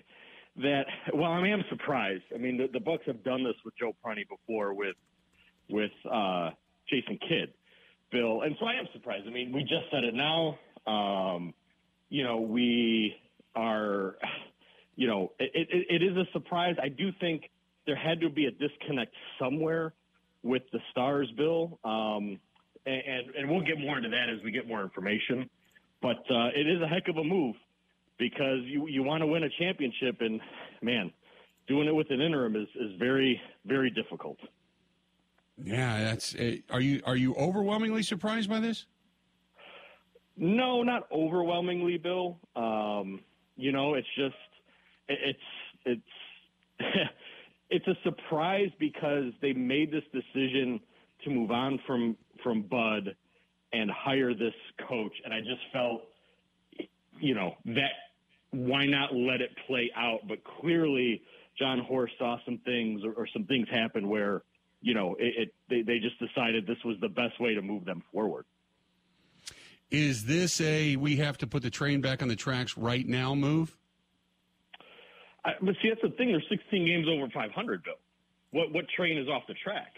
that 0.57 0.85
well, 1.13 1.31
I 1.31 1.41
I'm 1.41 1.63
surprised. 1.69 2.23
I 2.33 2.37
mean, 2.37 2.57
the, 2.57 2.67
the 2.71 2.79
Bucks 2.79 3.03
have 3.07 3.23
done 3.23 3.43
this 3.43 3.55
with 3.63 3.73
Joe 3.77 3.93
Prunty 4.03 4.25
before 4.29 4.73
with 4.73 4.95
with 5.69 5.91
uh, 6.09 6.51
Jason 6.89 7.19
Kidd, 7.27 7.53
Bill, 8.11 8.41
and 8.41 8.55
so 8.59 8.65
I 8.65 8.73
am 8.73 8.87
surprised. 8.93 9.25
I 9.27 9.31
mean, 9.31 9.51
we 9.51 9.61
just 9.61 9.85
said 9.91 10.03
it 10.03 10.13
now. 10.13 10.57
Um, 10.87 11.53
you 12.09 12.23
know, 12.23 12.41
we 12.41 13.15
are. 13.55 14.15
You 14.97 15.07
know, 15.07 15.33
it, 15.39 15.51
it, 15.53 16.01
it 16.01 16.03
is 16.03 16.15
a 16.15 16.23
surprise. 16.31 16.77
I 16.81 16.87
do 16.87 17.11
think 17.19 17.49
there 17.85 17.97
had 17.97 18.21
to 18.21 18.29
be 18.29 18.45
a 18.45 18.51
disconnect 18.51 19.13
somewhere 19.37 19.93
with 20.41 20.61
the 20.71 20.79
Stars, 20.91 21.29
Bill. 21.35 21.77
Um, 21.83 22.39
and 22.85 23.35
and 23.37 23.49
we'll 23.49 23.65
get 23.65 23.79
more 23.79 23.97
into 23.97 24.09
that 24.09 24.29
as 24.29 24.43
we 24.43 24.51
get 24.51 24.67
more 24.67 24.81
information. 24.81 25.49
But 26.01 26.23
uh, 26.29 26.47
it 26.55 26.67
is 26.67 26.81
a 26.81 26.87
heck 26.87 27.07
of 27.09 27.17
a 27.17 27.23
move 27.23 27.55
because 28.17 28.59
you 28.63 28.87
you 28.87 29.03
want 29.03 29.21
to 29.21 29.27
win 29.27 29.43
a 29.43 29.49
championship, 29.59 30.17
and 30.21 30.39
man, 30.81 31.11
doing 31.67 31.87
it 31.87 31.95
with 31.95 32.09
an 32.09 32.21
interim 32.21 32.55
is 32.55 32.67
is 32.75 32.97
very 32.99 33.39
very 33.65 33.89
difficult. 33.89 34.37
Yeah, 35.63 36.03
that's. 36.03 36.35
Uh, 36.35 36.57
are 36.69 36.81
you 36.81 37.01
are 37.05 37.15
you 37.15 37.33
overwhelmingly 37.35 38.03
surprised 38.03 38.49
by 38.49 38.59
this? 38.59 38.85
No, 40.37 40.83
not 40.83 41.07
overwhelmingly, 41.11 41.97
Bill. 41.97 42.37
Um, 42.55 43.21
you 43.55 43.71
know, 43.71 43.93
it's 43.93 44.07
just 44.17 44.35
it's 45.07 45.39
it's 45.85 46.01
it's 47.69 47.87
a 47.87 47.95
surprise 48.03 48.69
because 48.79 49.31
they 49.41 49.53
made 49.53 49.91
this 49.91 50.03
decision 50.13 50.79
to 51.23 51.29
move 51.29 51.51
on 51.51 51.79
from 51.87 52.17
from 52.43 52.63
Bud 52.63 53.15
and 53.73 53.89
hire 53.91 54.33
this 54.33 54.53
coach, 54.87 55.13
and 55.23 55.33
I 55.33 55.39
just 55.39 55.61
felt, 55.73 56.03
you 57.19 57.33
know, 57.33 57.55
that 57.65 57.91
why 58.55 58.85
not 58.85 59.13
let 59.13 59.41
it 59.41 59.51
play 59.67 59.91
out? 59.95 60.27
But 60.27 60.43
clearly, 60.43 61.21
Jon 61.57 61.79
Horst 61.79 62.13
saw 62.17 62.37
some 62.45 62.59
things 62.59 63.01
or, 63.03 63.13
or 63.13 63.27
some 63.27 63.45
things 63.45 63.67
happen 63.69 64.07
where 64.09 64.43
you 64.81 64.93
know 64.93 65.15
it, 65.19 65.33
it 65.37 65.53
they, 65.69 65.81
they 65.81 65.99
just 65.99 66.19
decided 66.19 66.67
this 66.67 66.83
was 66.83 66.97
the 67.01 67.09
best 67.09 67.39
way 67.39 67.53
to 67.53 67.61
move 67.61 67.85
them 67.85 68.03
forward. 68.11 68.45
Is 69.91 70.25
this 70.25 70.59
a 70.61 70.95
we 70.95 71.17
have 71.17 71.37
to 71.39 71.47
put 71.47 71.63
the 71.63 71.69
train 71.69 72.01
back 72.01 72.21
on 72.21 72.27
the 72.27 72.35
tracks 72.35 72.77
right 72.77 73.07
now 73.07 73.35
move? 73.35 73.77
I, 75.43 75.51
but 75.61 75.75
see, 75.81 75.89
that's 75.89 76.01
the 76.01 76.09
thing. 76.09 76.31
There's 76.31 76.45
16 76.49 76.85
games 76.85 77.07
over 77.07 77.29
500, 77.31 77.83
Bill. 77.83 77.93
What 78.51 78.71
what 78.71 78.85
train 78.95 79.17
is 79.17 79.27
off 79.27 79.43
the 79.47 79.53
track? 79.53 79.93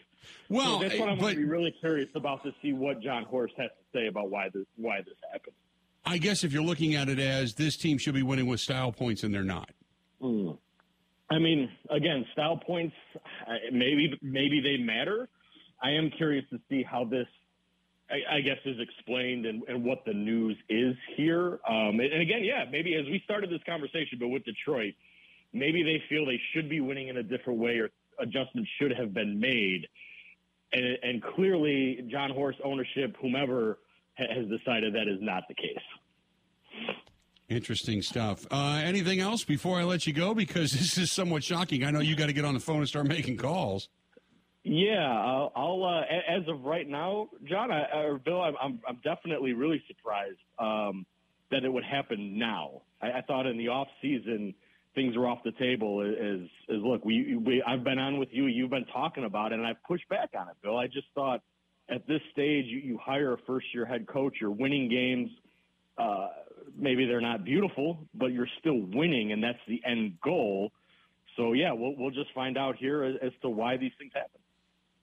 Well, 0.49 0.77
so 0.77 0.83
that's 0.83 0.95
eh, 0.95 0.99
what 0.99 1.09
I'm 1.09 1.19
going 1.19 1.35
to 1.35 1.41
be 1.41 1.47
really 1.47 1.73
curious 1.79 2.09
about 2.15 2.43
to 2.43 2.51
see 2.61 2.73
what 2.73 3.01
Jon 3.01 3.23
Horst 3.23 3.53
has 3.57 3.69
to 3.69 3.97
say 3.97 4.07
about 4.07 4.29
why 4.29 4.49
this 4.53 4.65
why 4.75 4.99
this 5.01 5.15
happened. 5.31 5.55
I 6.07 6.17
guess 6.17 6.43
if 6.43 6.53
you're 6.53 6.63
looking 6.63 6.95
at 6.95 7.09
it 7.09 7.19
as 7.19 7.53
this 7.55 7.75
team 7.75 7.97
should 7.97 8.13
be 8.13 8.23
winning 8.23 8.47
with 8.47 8.59
style 8.59 8.91
points 8.91 9.23
and 9.23 9.33
they're 9.33 9.43
not. 9.43 9.69
I 11.29 11.39
mean, 11.39 11.69
again, 11.89 12.25
style 12.31 12.57
points 12.57 12.95
maybe 13.71 14.17
maybe 14.21 14.61
they 14.61 14.77
matter. 14.81 15.27
I 15.81 15.91
am 15.91 16.09
curious 16.09 16.45
to 16.51 16.59
see 16.69 16.81
how 16.81 17.03
this, 17.03 17.27
I, 18.09 18.37
I 18.37 18.41
guess, 18.41 18.57
is 18.65 18.77
explained 18.79 19.45
and, 19.45 19.63
and 19.67 19.83
what 19.83 20.05
the 20.05 20.13
news 20.13 20.57
is 20.69 20.95
here. 21.15 21.59
Um, 21.69 21.99
and, 21.99 22.21
again, 22.21 22.43
yeah, 22.43 22.65
maybe 22.71 22.95
as 22.95 23.05
we 23.05 23.21
started 23.25 23.51
this 23.51 23.61
conversation, 23.65 24.17
but 24.19 24.29
with 24.29 24.43
Detroit, 24.45 24.93
maybe 25.53 25.83
they 25.83 26.01
feel 26.09 26.25
they 26.25 26.41
should 26.53 26.69
be 26.69 26.79
winning 26.79 27.09
in 27.09 27.17
a 27.17 27.23
different 27.23 27.59
way 27.59 27.77
or 27.77 27.89
adjustments 28.19 28.69
should 28.79 28.91
have 28.97 29.13
been 29.13 29.39
made. 29.39 29.87
And, 30.73 30.97
and 31.03 31.23
clearly, 31.35 32.07
Jon 32.09 32.31
Horst 32.31 32.59
ownership, 32.63 33.15
whomever, 33.21 33.77
has 34.17 34.47
decided 34.47 34.93
that 34.93 35.07
is 35.07 35.19
not 35.21 35.43
the 35.47 35.55
case. 35.55 35.77
Interesting 37.49 38.01
stuff. 38.01 38.45
Uh, 38.51 38.81
anything 38.83 39.19
else 39.21 39.45
before 39.45 39.79
I 39.79 39.83
let 39.83 40.05
you 40.05 40.13
go? 40.13 40.33
Because 40.33 40.71
this 40.73 40.97
is 40.97 41.11
somewhat 41.11 41.43
shocking. 41.43 41.83
I 41.83 41.91
know 41.91 41.99
you 41.99 42.15
got 42.15 42.27
to 42.27 42.33
get 42.33 42.45
on 42.45 42.53
the 42.53 42.59
phone 42.59 42.77
and 42.77 42.87
start 42.87 43.07
making 43.07 43.37
calls. 43.37 43.89
Yeah, 44.63 45.09
I'll, 45.09 45.53
I'll 45.55 45.83
uh, 45.85 46.01
as 46.29 46.45
of 46.49 46.65
right 46.65 46.87
now, 46.87 47.29
John 47.45 47.71
I, 47.71 47.83
or 47.99 48.17
Bill, 48.17 48.41
I'm, 48.41 48.55
I'm, 48.61 48.81
I'm 48.85 48.99
definitely 49.01 49.53
really 49.53 49.81
surprised 49.87 50.39
um, 50.59 51.05
that 51.51 51.63
it 51.63 51.71
would 51.71 51.85
happen 51.85 52.37
now. 52.37 52.81
I, 53.01 53.11
I 53.11 53.21
thought 53.21 53.45
in 53.45 53.57
the 53.57 53.69
off 53.69 53.87
season 54.01 54.53
things 54.93 55.15
were 55.15 55.25
off 55.25 55.39
the 55.45 55.53
table. 55.53 56.01
As, 56.01 56.49
as 56.69 56.83
look, 56.83 57.05
we, 57.05 57.37
we 57.37 57.63
I've 57.65 57.85
been 57.85 57.97
on 57.97 58.17
with 58.17 58.29
you, 58.31 58.47
you've 58.47 58.71
been 58.71 58.87
talking 58.91 59.23
about 59.23 59.53
it, 59.53 59.59
and 59.59 59.65
I've 59.65 59.81
pushed 59.87 60.09
back 60.09 60.31
on 60.37 60.49
it, 60.49 60.55
Bill. 60.61 60.77
I 60.77 60.87
just 60.87 61.07
thought 61.15 61.41
at 61.89 62.07
this 62.07 62.21
stage 62.31 62.65
you, 62.65 62.79
you 62.79 62.97
hire 63.01 63.33
a 63.33 63.37
first 63.47 63.67
year 63.73 63.85
head 63.85 64.07
coach, 64.07 64.35
you're 64.41 64.51
winning 64.51 64.89
games. 64.89 65.29
Uh, 65.97 66.27
maybe 66.77 67.05
they're 67.05 67.21
not 67.21 67.43
beautiful, 67.43 67.97
but 68.13 68.27
you're 68.27 68.47
still 68.59 68.79
winning, 68.93 69.31
and 69.31 69.43
that's 69.43 69.59
the 69.67 69.81
end 69.85 70.17
goal. 70.23 70.71
So 71.35 71.53
yeah, 71.53 71.71
we'll 71.71 71.95
we'll 71.97 72.11
just 72.11 72.31
find 72.33 72.57
out 72.57 72.75
here 72.77 73.03
as, 73.03 73.15
as 73.21 73.31
to 73.41 73.49
why 73.49 73.77
these 73.77 73.91
things 73.97 74.11
happen. 74.13 74.39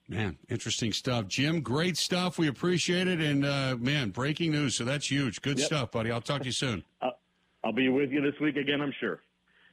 Man, 0.07 0.37
interesting 0.51 0.93
stuff. 0.93 1.29
Jim, 1.29 1.63
great 1.63 1.97
stuff. 1.97 2.39
We 2.39 2.47
appreciate 2.49 3.09
it. 3.09 3.21
And, 3.23 3.43
uh, 3.47 3.77
man, 3.81 4.11
breaking 4.11 4.53
news. 4.53 4.77
So 4.77 4.85
that's 4.85 5.11
huge. 5.11 5.41
Good 5.41 5.59
Yep. 5.59 5.67
stuff, 5.67 5.93
buddy. 5.93 6.11
I'll 6.11 6.21
talk 6.21 6.41
to 6.41 6.47
you 6.47 6.53
soon. 6.53 6.85
I'll 7.65 7.73
be 7.73 7.89
with 7.89 8.11
you 8.13 8.21
this 8.21 8.39
week 8.39 8.57
again, 8.57 8.83
I'm 8.83 8.93
sure. 9.01 9.23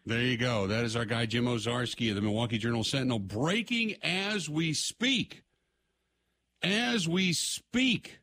There 0.06 0.22
you 0.22 0.38
go. 0.38 0.68
That 0.68 0.86
is 0.86 0.96
our 0.96 1.04
guy, 1.04 1.26
Jim 1.26 1.46
Owczarski 1.46 2.10
of 2.10 2.16
the 2.16 2.22
Milwaukee 2.22 2.58
Journal 2.58 2.86
Sentinel, 2.86 3.20
breaking 3.20 3.96
as 4.02 4.50
we 4.50 4.72
speak. 4.74 5.44
As 6.64 7.08
we 7.08 7.34
speak. 7.34 8.20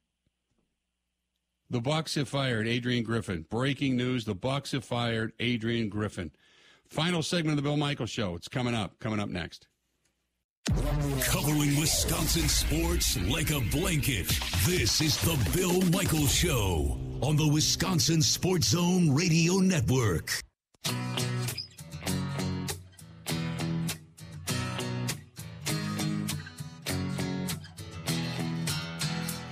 The 1.70 1.80
Bucks 1.80 2.14
have 2.14 2.28
fired 2.28 2.66
Adrian 2.66 3.04
Griffin. 3.04 3.44
Breaking 3.50 3.96
news: 3.96 4.24
The 4.24 4.34
Bucks 4.34 4.72
have 4.72 4.84
fired 4.84 5.32
Adrian 5.38 5.88
Griffin. 5.88 6.30
Final 6.88 7.22
segment 7.22 7.58
of 7.58 7.62
the 7.62 7.68
Bill 7.68 7.76
Michaels 7.76 8.10
Show. 8.10 8.34
It's 8.34 8.48
coming 8.48 8.74
up. 8.74 8.98
Coming 9.00 9.20
up 9.20 9.28
next. 9.28 9.68
Covering 10.68 11.78
Wisconsin 11.78 12.48
sports 12.48 13.18
like 13.28 13.50
a 13.50 13.60
blanket. 13.70 14.28
This 14.66 15.00
is 15.00 15.16
the 15.18 15.38
Bill 15.54 15.80
Michaels 15.90 16.34
Show 16.34 16.98
on 17.22 17.36
the 17.36 17.48
Wisconsin 17.48 18.22
Sports 18.22 18.68
Zone 18.68 19.14
Radio 19.14 19.54
Network. 19.54 20.42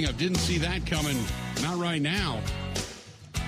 I 0.06 0.12
didn't 0.12 0.38
see 0.38 0.58
that 0.58 0.86
coming. 0.86 1.18
Not 1.62 1.78
right 1.78 2.00
now. 2.00 2.40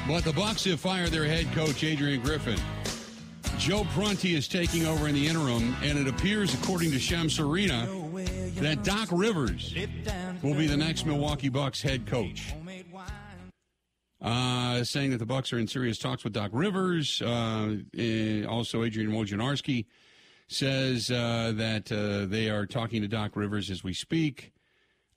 But 0.09 0.25
the 0.25 0.33
Bucks 0.33 0.65
have 0.65 0.81
fired 0.81 1.11
their 1.11 1.25
head 1.25 1.47
coach 1.53 1.85
Adrian 1.85 2.21
Griffin. 2.21 2.59
Joe 3.59 3.85
Prunty 3.93 4.35
is 4.35 4.49
taking 4.49 4.87
over 4.87 5.09
in 5.09 5.15
the 5.15 5.27
interim, 5.27 5.77
and 5.83 5.99
it 5.99 6.09
appears, 6.09 6.55
according 6.55 6.91
to 6.93 6.99
Shams 6.99 7.39
Charania, 7.39 7.87
that 8.57 8.83
Doc 8.83 9.09
Rivers 9.13 9.75
will 10.43 10.55
be 10.55 10.67
the 10.67 10.77
next 10.77 11.07
Milwaukee 11.07 11.49
Bucks 11.49 11.81
head 11.81 12.07
coach. 12.07 12.55
Uh, 14.21 14.83
saying 14.83 15.11
that 15.11 15.19
the 15.19 15.27
Bucks 15.27 15.53
are 15.53 15.59
in 15.59 15.69
serious 15.69 15.99
talks 15.99 16.25
with 16.25 16.33
Doc 16.33 16.51
Rivers. 16.53 17.23
Uh, 17.23 17.77
eh, 17.97 18.45
also, 18.45 18.83
Adrian 18.83 19.13
Wojnarowski 19.13 19.87
says 20.49 21.11
uh, 21.11 21.53
that 21.55 21.93
uh, 21.93 22.27
they 22.27 22.51
are 22.51 22.67
talking 22.67 23.03
to 23.03 23.09
Doc 23.09 23.37
Rivers 23.37 23.71
as 23.71 23.85
we 23.85 23.93
speak. 23.93 24.53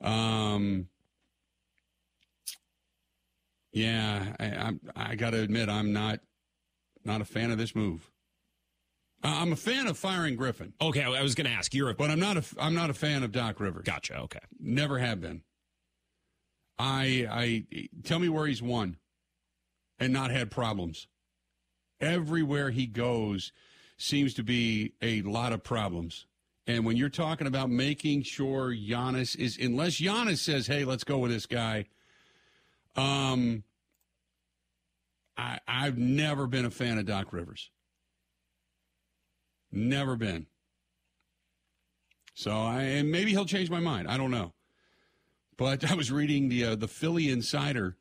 Um, 0.01 0.87
yeah, 3.72 4.36
I, 4.39 4.45
I'm, 4.45 4.80
I 4.95 5.15
got 5.15 5.32
to 5.32 5.41
admit, 5.41 5.69
I'm 5.69 5.93
not 5.93 6.19
not 7.03 7.22
a 7.22 7.26
fan 7.26 7.51
of 7.51 7.57
this 7.57 7.76
move. 7.76 8.11
I'm 9.24 9.51
a 9.53 9.55
fan 9.55 9.86
of 9.88 9.97
firing 9.99 10.36
Griffin, 10.36 10.74
Okay, 10.82 11.03
I 11.03 11.22
was 11.22 11.36
going 11.36 11.45
to 11.45 11.53
ask. 11.53 11.74
You're 11.76 11.89
a 11.91 11.93
but 11.93 12.09
I'm 12.09 12.19
not 12.19 12.38
a 12.38 12.43
I'm 12.59 12.74
not 12.74 12.89
a 12.89 12.93
fan 12.93 13.24
of 13.24 13.32
Doc 13.32 13.59
Rivers. 13.59 13.84
gotcha. 13.86 14.15
Okay, 14.22 14.39
Never 14.59 14.97
have 14.99 15.22
been. 15.22 15.41
I 16.80 17.28
I 17.30 17.88
tell 18.03 18.19
me 18.19 18.30
where 18.30 18.47
he's 18.47 18.61
won. 18.61 18.97
and 19.99 20.11
not 20.11 20.32
had 20.32 20.49
problems. 20.49 21.07
Everywhere 21.99 22.72
he 22.72 22.88
goes 22.88 23.51
seems 23.97 24.34
to 24.34 24.43
be 24.43 24.93
a 25.01 25.22
lot 25.22 25.53
of 25.53 25.63
problems. 25.63 26.26
And 26.65 26.84
when 26.86 26.97
you're 26.97 27.09
talking 27.09 27.45
about 27.45 27.69
making 27.69 28.24
sure 28.24 28.72
Giannis 28.72 29.36
is, 29.36 29.57
unless 29.61 29.99
Giannis 30.01 30.39
says, 30.39 30.65
"Hey, 30.67 30.84
let's 30.86 31.03
go 31.03 31.19
with 31.19 31.30
this 31.32 31.45
guy," 31.45 31.86
um, 32.95 33.63
I, 35.37 35.59
I've 35.67 35.97
never 35.97 36.47
been 36.47 36.65
a 36.65 36.71
fan 36.71 36.97
of 36.97 37.05
Doc 37.05 37.33
Rivers. 37.33 37.69
Never 39.71 40.15
been. 40.15 40.47
So 42.33 42.51
I 42.51 42.81
and 42.83 43.11
maybe 43.11 43.31
he'll 43.31 43.45
change 43.45 43.69
my 43.69 43.79
mind. 43.79 44.07
I 44.07 44.17
don't 44.17 44.31
know. 44.31 44.53
But 45.57 45.89
I 45.91 45.95
was 45.95 46.11
reading 46.11 46.49
the 46.49 46.65
uh, 46.65 46.75
the 46.75 46.87
Philly 46.87 47.29
Insider, 47.29 47.97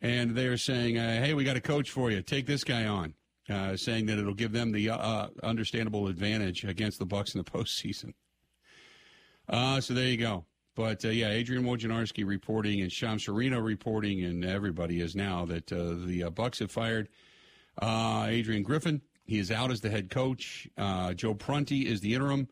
and 0.00 0.34
they're 0.34 0.56
saying, 0.56 0.98
uh, 0.98 1.20
"Hey, 1.20 1.34
we 1.34 1.44
got 1.44 1.56
a 1.56 1.60
coach 1.60 1.90
for 1.90 2.10
you. 2.10 2.22
Take 2.22 2.46
this 2.46 2.64
guy 2.64 2.86
on." 2.86 3.14
Uh, 3.50 3.76
saying 3.76 4.06
that 4.06 4.18
it'll 4.18 4.34
give 4.34 4.52
them 4.52 4.70
the 4.70 4.88
uh, 4.88 4.96
uh 4.96 5.28
understandable 5.42 6.06
advantage 6.06 6.64
against 6.64 6.98
the 6.98 7.04
Bucks 7.06 7.34
in 7.34 7.38
the 7.38 7.44
postseason. 7.50 8.14
Uh, 9.48 9.80
so 9.80 9.94
there 9.94 10.06
you 10.06 10.16
go. 10.16 10.44
But 10.74 11.04
uh, 11.04 11.08
yeah, 11.08 11.28
Adrian 11.28 11.64
Wojnarowski 11.64 12.26
reporting 12.26 12.80
and 12.80 12.90
Shams 12.90 13.26
Charania 13.26 13.62
reporting, 13.62 14.24
and 14.24 14.44
everybody 14.44 15.00
is 15.00 15.14
now 15.14 15.44
that 15.46 15.70
uh, 15.70 15.94
the 16.06 16.24
uh, 16.24 16.30
Bucks 16.30 16.60
have 16.60 16.70
fired 16.70 17.08
uh, 17.80 18.26
Adrian 18.28 18.62
Griffin. 18.62 19.02
He 19.24 19.38
is 19.38 19.50
out 19.50 19.70
as 19.70 19.80
the 19.80 19.90
head 19.90 20.10
coach. 20.10 20.68
Uh, 20.76 21.12
Joe 21.14 21.34
Prunty 21.34 21.86
is 21.86 22.00
the 22.00 22.14
interim, 22.14 22.48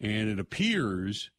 and 0.00 0.28
it 0.28 0.38
appears 0.38 1.30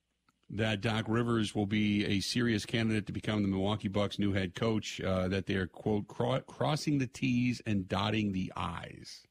that 0.51 0.81
Doc 0.81 1.05
Rivers 1.07 1.53
will 1.53 1.67
be 1.67 2.05
a 2.05 2.21
serious 2.21 2.65
candidate 2.65 3.05
to 3.07 3.11
become 3.13 3.41
the 3.41 3.47
Milwaukee 3.47 3.87
Bucks' 3.87 4.17
new 4.17 4.33
head 4.33 4.55
coach. 4.55 5.01
Uh, 5.01 5.27
that 5.27 5.45
they 5.45 5.55
are 5.55 5.67
quote 5.67 6.07
cro- 6.07 6.41
crossing 6.41 6.97
the 6.99 7.07
T's 7.07 7.61
and 7.65 7.87
dotting 7.87 8.31
the 8.31 8.51
I's. 8.55 9.23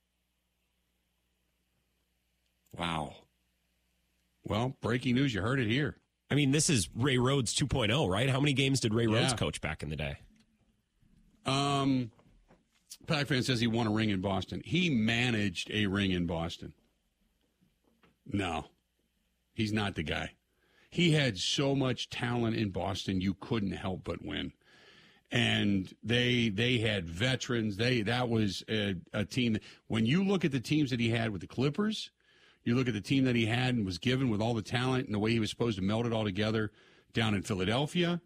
Wow. 2.76 3.16
Well, 4.44 4.76
breaking 4.80 5.14
news. 5.16 5.34
You 5.34 5.42
heard 5.42 5.61
it 5.61 5.68
here. 5.68 5.96
I 6.31 6.35
mean, 6.35 6.51
this 6.51 6.68
is 6.68 6.89
Ray 6.95 7.18
Rhodes 7.18 7.55
2.0, 7.55 8.09
right? 8.09 8.29
How 8.29 8.41
many 8.41 8.53
games 8.53 8.81
did 8.81 8.93
Ray 8.95 9.07
Yeah. 9.07 9.20
Rhodes 9.20 9.35
coach 9.35 9.61
back 9.61 9.83
in 9.83 9.89
the 9.89 9.97
day? 9.97 10.18
Um, 11.47 12.11
Pac 13.07 13.26
fan 13.26 13.43
says 13.43 13.61
he 13.61 13.66
won 13.66 13.87
a 13.87 13.91
ring 13.91 14.11
in 14.11 14.20
Boston. 14.20 14.61
He 14.64 14.91
managed 14.91 15.70
a 15.70 15.87
ring 15.87 16.11
in 16.11 16.26
Boston. 16.26 16.74
No, 18.31 18.66
he's 19.55 19.72
not 19.72 19.95
the 19.95 20.03
guy. 20.03 20.33
He 20.91 21.12
had 21.12 21.39
so 21.39 21.74
much 21.74 22.11
talent 22.11 22.57
in 22.57 22.70
Boston, 22.70 23.20
you 23.20 23.35
couldn't 23.35 23.72
help 23.72 24.05
but 24.05 24.22
win. 24.22 24.53
And 25.31 25.93
they 26.03 26.49
they 26.49 26.79
had 26.79 27.07
veterans. 27.07 27.76
They 27.76 28.01
that 28.03 28.29
was 28.31 28.62
a, 28.68 28.95
a 29.12 29.24
team. 29.26 29.59
When 29.87 30.07
you 30.07 30.24
look 30.24 30.45
at 30.47 30.53
the 30.53 30.61
teams 30.61 30.89
that 30.91 31.01
he 31.01 31.11
had 31.11 31.31
with 31.31 31.43
the 31.43 31.47
Clippers, 31.47 32.11
you 32.69 32.77
look 32.77 32.87
at 32.89 32.95
the 32.95 33.01
team 33.01 33.25
that 33.25 33.35
he 33.35 33.47
had 33.47 33.75
and 33.75 33.85
was 33.87 33.99
given 33.99 34.29
with 34.31 34.41
all 34.41 34.55
the 34.55 34.62
talent 34.62 35.07
and 35.07 35.14
the 35.14 35.19
way 35.19 35.31
he 35.33 35.41
was 35.41 35.51
supposed 35.51 35.77
to 35.79 35.83
meld 35.83 36.07
it 36.07 36.12
all 36.12 36.25
together 36.25 36.71
down 37.12 37.35
in 37.35 37.43
Philadelphia. 37.43 38.21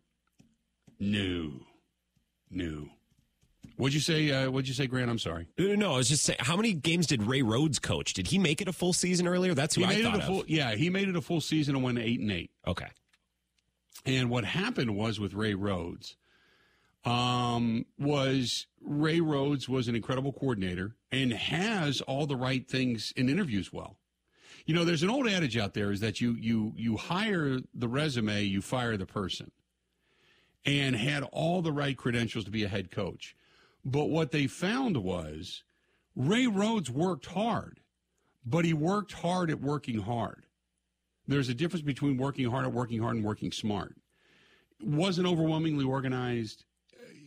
No, 0.98 1.52
no. 2.50 2.88
What'd 3.76 3.94
you 3.94 4.00
say? 4.00 4.30
Uh, 4.30 4.50
what'd 4.50 4.68
you 4.68 4.74
say, 4.74 4.86
Grant? 4.86 5.10
I'm 5.10 5.18
sorry. 5.18 5.46
No, 5.58 5.74
no, 5.74 5.94
I 5.94 5.96
was 5.96 6.08
just 6.08 6.24
saying, 6.24 6.38
how 6.42 6.56
many 6.56 6.72
games 6.74 7.06
did 7.06 7.22
Ray 7.22 7.42
Rhodes 7.42 7.78
coach? 7.78 8.12
Did 8.12 8.26
he 8.26 8.38
make 8.38 8.60
it 8.60 8.68
a 8.68 8.72
full 8.72 8.92
season 8.92 9.26
earlier? 9.26 9.54
That's 9.54 9.74
who 9.74 9.80
He 9.82 9.86
I 9.86 9.90
made 9.94 10.04
thought 10.04 10.14
it 10.16 10.22
a 10.22 10.26
full. 10.26 10.40
of. 10.42 10.50
Yeah, 10.50 10.74
he 10.74 10.90
made 10.90 11.08
it 11.08 11.16
a 11.16 11.22
full 11.22 11.40
season 11.40 11.74
and 11.74 11.82
went 11.84 11.98
eight 11.98 12.20
and 12.20 12.30
eight. 12.30 12.50
Okay. 12.66 12.88
And 14.04 14.28
what 14.30 14.44
happened 14.44 14.94
was 14.96 15.18
with 15.20 15.32
Ray 15.32 15.54
Rhodes, 15.54 16.16
um, 17.04 17.86
was 17.98 18.66
Ray 18.80 19.20
Rhodes 19.20 19.68
was 19.68 19.88
an 19.88 19.94
incredible 19.94 20.32
coordinator 20.32 20.96
and 21.10 21.32
has 21.32 22.00
all 22.02 22.26
the 22.26 22.36
right 22.36 22.68
things 22.68 23.12
in 23.16 23.28
interviews 23.28 23.72
well. 23.72 23.96
You 24.66 24.74
know, 24.74 24.84
there's 24.84 25.02
an 25.02 25.10
old 25.10 25.28
adage 25.28 25.56
out 25.56 25.74
there 25.74 25.90
is 25.90 26.00
that 26.00 26.20
you 26.20 26.34
you 26.34 26.72
you 26.76 26.96
hire 26.96 27.58
the 27.74 27.88
resume, 27.88 28.42
you 28.42 28.62
fire 28.62 28.96
the 28.96 29.06
person. 29.06 29.50
And 30.64 30.94
had 30.94 31.24
all 31.32 31.60
the 31.60 31.72
right 31.72 31.96
credentials 31.96 32.44
to 32.44 32.50
be 32.52 32.62
a 32.62 32.68
head 32.68 32.92
coach. 32.92 33.34
But 33.84 34.10
what 34.10 34.30
they 34.30 34.46
found 34.46 34.96
was 34.96 35.64
Ray 36.14 36.46
Rhodes 36.46 36.88
worked 36.88 37.26
hard, 37.26 37.80
but 38.46 38.64
he 38.64 38.72
worked 38.72 39.12
hard 39.12 39.50
at 39.50 39.60
working 39.60 39.98
hard. 39.98 40.46
There's 41.26 41.48
a 41.48 41.54
difference 41.54 41.82
between 41.82 42.16
working 42.16 42.48
hard 42.48 42.64
at 42.64 42.72
working 42.72 43.00
hard 43.00 43.16
and 43.16 43.24
working 43.24 43.50
smart. 43.50 43.96
Wasn't 44.80 45.26
overwhelmingly 45.26 45.84
organized. 45.84 46.64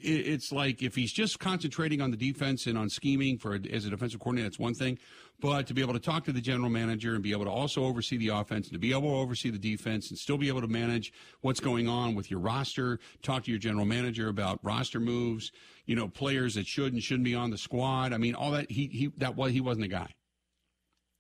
It- 0.06 0.28
It's 0.28 0.52
like 0.52 0.82
if 0.84 0.96
he's 0.96 1.12
just 1.12 1.40
concentrating 1.40 2.00
on 2.02 2.12
the 2.12 2.18
defense 2.18 2.68
and 2.68 2.78
on 2.78 2.90
scheming 2.90 3.38
for 3.38 3.56
as 3.72 3.86
a 3.86 3.90
defensive 3.90 4.20
coordinator, 4.20 4.48
that's 4.50 4.60
one 4.60 4.74
thing. 4.74 4.98
But 5.42 5.68
to 5.68 5.74
be 5.74 5.82
able 5.82 5.94
to 5.94 6.00
talk 6.00 6.24
to 6.26 6.32
the 6.32 6.40
general 6.40 6.70
manager 6.70 7.14
and 7.14 7.22
be 7.24 7.32
able 7.34 7.44
to 7.46 7.52
also 7.52 7.84
oversee 7.84 8.16
the 8.18 8.30
offense 8.30 8.68
and 8.68 8.74
to 8.74 8.80
be 8.80 8.92
able 8.92 9.10
to 9.10 9.16
oversee 9.18 9.50
the 9.50 9.58
defense 9.60 10.10
and 10.10 10.18
still 10.18 10.38
be 10.38 10.48
able 10.48 10.62
to 10.62 10.68
manage 10.68 11.12
what's 11.42 11.60
going 11.60 11.90
on 11.90 12.16
with 12.16 12.32
your 12.32 12.40
roster, 12.40 13.00
talk 13.22 13.44
to 13.44 13.52
your 13.52 13.60
general 13.60 13.86
manager 13.86 14.30
about 14.30 14.64
roster 14.64 15.00
moves, 15.02 15.52
you 15.86 15.96
know, 15.96 16.08
players 16.08 16.54
that 16.56 16.66
should 16.68 16.94
and 16.94 17.04
shouldn't 17.04 17.26
be 17.26 17.36
on 17.36 17.50
the 17.50 17.58
squad. 17.58 18.14
I 18.14 18.18
mean, 18.18 18.34
all 18.36 18.52
that 18.52 18.72
he 18.72 18.88
he 18.88 19.08
that 19.18 19.36
was 19.36 19.52
he 19.52 19.60
wasn't 19.62 19.86
a 19.86 19.90
guy. 19.90 20.14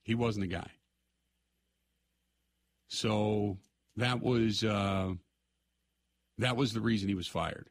He 0.03 0.15
wasn't 0.15 0.45
a 0.45 0.47
guy. 0.47 0.69
So 2.87 3.57
that 3.97 4.21
was 4.21 4.63
uh, 4.63 5.13
that 6.37 6.55
was 6.55 6.73
the 6.73 6.81
reason 6.81 7.09
he 7.09 7.15
was 7.15 7.27
fired. 7.27 7.69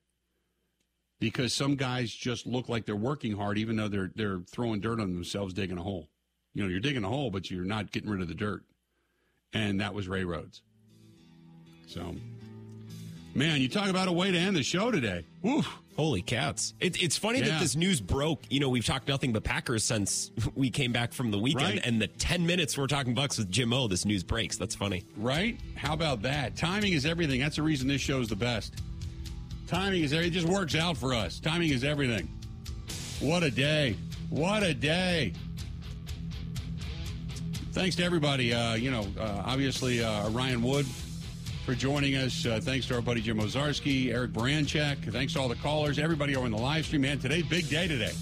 Because 1.25 1.55
some 1.55 1.75
guys 1.77 2.12
just 2.12 2.47
look 2.47 2.68
like 2.68 2.85
they're 2.85 2.95
working 2.97 3.35
hard, 3.37 3.57
even 3.59 3.77
though 3.77 3.89
they're 3.89 4.11
they're 4.14 4.41
throwing 4.51 4.81
dirt 4.81 5.01
on 5.01 5.14
themselves, 5.14 5.55
digging 5.55 5.79
a 5.79 5.83
hole. 5.83 6.09
You 6.53 6.62
know, 6.62 6.68
you're 6.68 6.81
digging 6.81 7.03
a 7.03 7.09
hole, 7.09 7.31
but 7.31 7.51
you're 7.51 7.64
not 7.64 7.91
getting 7.93 8.11
rid 8.11 8.20
of 8.20 8.29
the 8.29 8.35
dirt. 8.35 8.62
And 9.53 9.81
that 9.81 9.95
was 9.95 10.07
Ray 10.07 10.25
Rhodes. 10.25 10.62
So, 11.87 12.14
man, 13.35 13.61
you 13.61 13.68
talk 13.68 13.89
about 13.89 14.09
a 14.09 14.12
way 14.12 14.31
to 14.31 14.39
end 14.39 14.55
the 14.57 14.62
show 14.62 14.91
today. 14.91 15.25
Woof. 15.43 15.68
Holy 15.97 16.22
cats. 16.22 16.75
It, 16.81 17.01
it's 17.03 17.16
funny 17.16 17.39
Yeah. 17.39 17.51
that 17.51 17.61
this 17.61 17.77
news 17.77 18.01
broke. 18.01 18.43
You 18.51 18.59
know, 18.61 18.68
we've 18.68 18.85
talked 18.85 19.07
nothing 19.07 19.33
but 19.33 19.45
Packers 19.45 19.85
since 19.85 20.33
we 20.57 20.68
came 20.70 20.93
back 20.93 21.12
from 21.12 21.31
the 21.31 21.39
weekend. 21.39 21.64
Right. 21.75 21.81
And 21.87 22.03
the 22.03 22.09
10 22.09 22.45
minutes 22.47 22.77
we're 22.77 22.89
talking 22.89 23.14
Bucks 23.14 23.39
with 23.39 23.51
Jim 23.51 23.72
O, 23.72 23.87
this 23.87 24.05
news 24.05 24.25
breaks. 24.25 24.57
That's 24.57 24.75
funny. 24.75 25.05
Right? 25.16 25.59
How 25.77 25.95
about 25.95 26.22
that? 26.22 26.57
Timing 26.57 26.93
is 26.95 27.07
everything. 27.07 27.41
That's 27.41 27.57
the 27.57 27.62
reason 27.62 27.87
this 27.89 28.01
show 28.01 28.20
is 28.20 28.29
the 28.29 28.37
best. 28.37 28.75
Timing 29.66 30.02
is. 30.02 30.12
It 30.12 30.30
just 30.30 30.46
works 30.46 30.74
out 30.74 30.96
for 30.96 31.14
us. 31.14 31.40
Timing 31.40 31.70
is 31.70 31.84
everything. 31.84 32.28
What 33.20 33.42
a 33.42 33.50
day. 33.50 33.96
What 34.30 34.62
a 34.62 34.74
day. 34.74 35.32
Thanks 37.72 37.96
to 37.96 38.04
everybody. 38.04 38.52
Uh, 38.52 38.74
you 38.74 38.90
know, 38.90 39.06
uh, 39.18 39.42
obviously, 39.44 40.02
uh, 40.02 40.28
Ryan 40.30 40.62
Wood 40.62 40.86
for 41.64 41.74
joining 41.74 42.14
us. 42.14 42.44
Uh, 42.44 42.60
thanks 42.62 42.86
to 42.88 42.94
our 42.94 43.00
buddy 43.00 43.20
Jim 43.20 43.38
Owczarski, 43.40 44.12
Eric 44.12 44.32
Baranchak. 44.32 45.10
Thanks 45.10 45.32
to 45.32 45.40
all 45.40 45.48
the 45.48 45.56
callers, 45.56 45.98
everybody 45.98 46.36
over 46.36 46.46
in 46.46 46.52
the 46.52 46.58
live 46.58 46.84
stream. 46.84 47.02
Man, 47.02 47.18
today, 47.18 47.42
big 47.42 47.68
day 47.68 47.88
today. 47.88 48.12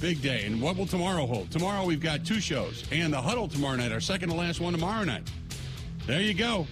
Big 0.00 0.20
day. 0.20 0.44
And 0.44 0.60
what 0.60 0.76
will 0.76 0.86
tomorrow 0.86 1.24
hold? 1.24 1.50
Tomorrow, 1.50 1.84
we've 1.86 2.00
got 2.00 2.24
two 2.24 2.40
shows 2.40 2.84
and 2.90 3.12
the 3.12 3.20
huddle 3.20 3.48
tomorrow 3.48 3.76
night, 3.76 3.92
our 3.92 4.00
second 4.00 4.30
to 4.30 4.34
last 4.34 4.60
one 4.60 4.72
tomorrow 4.72 5.04
night. 5.04 5.22
There 6.06 6.20
you 6.20 6.34
go. 6.34 6.66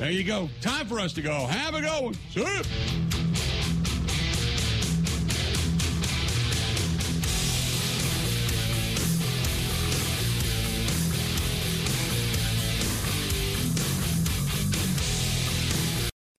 There 0.00 0.10
you 0.10 0.24
go. 0.24 0.48
Time 0.62 0.86
for 0.86 0.98
us 0.98 1.12
to 1.12 1.20
go. 1.20 1.44
Have 1.44 1.74
a 1.74 1.82
go. 1.82 2.12
See. 2.30 3.09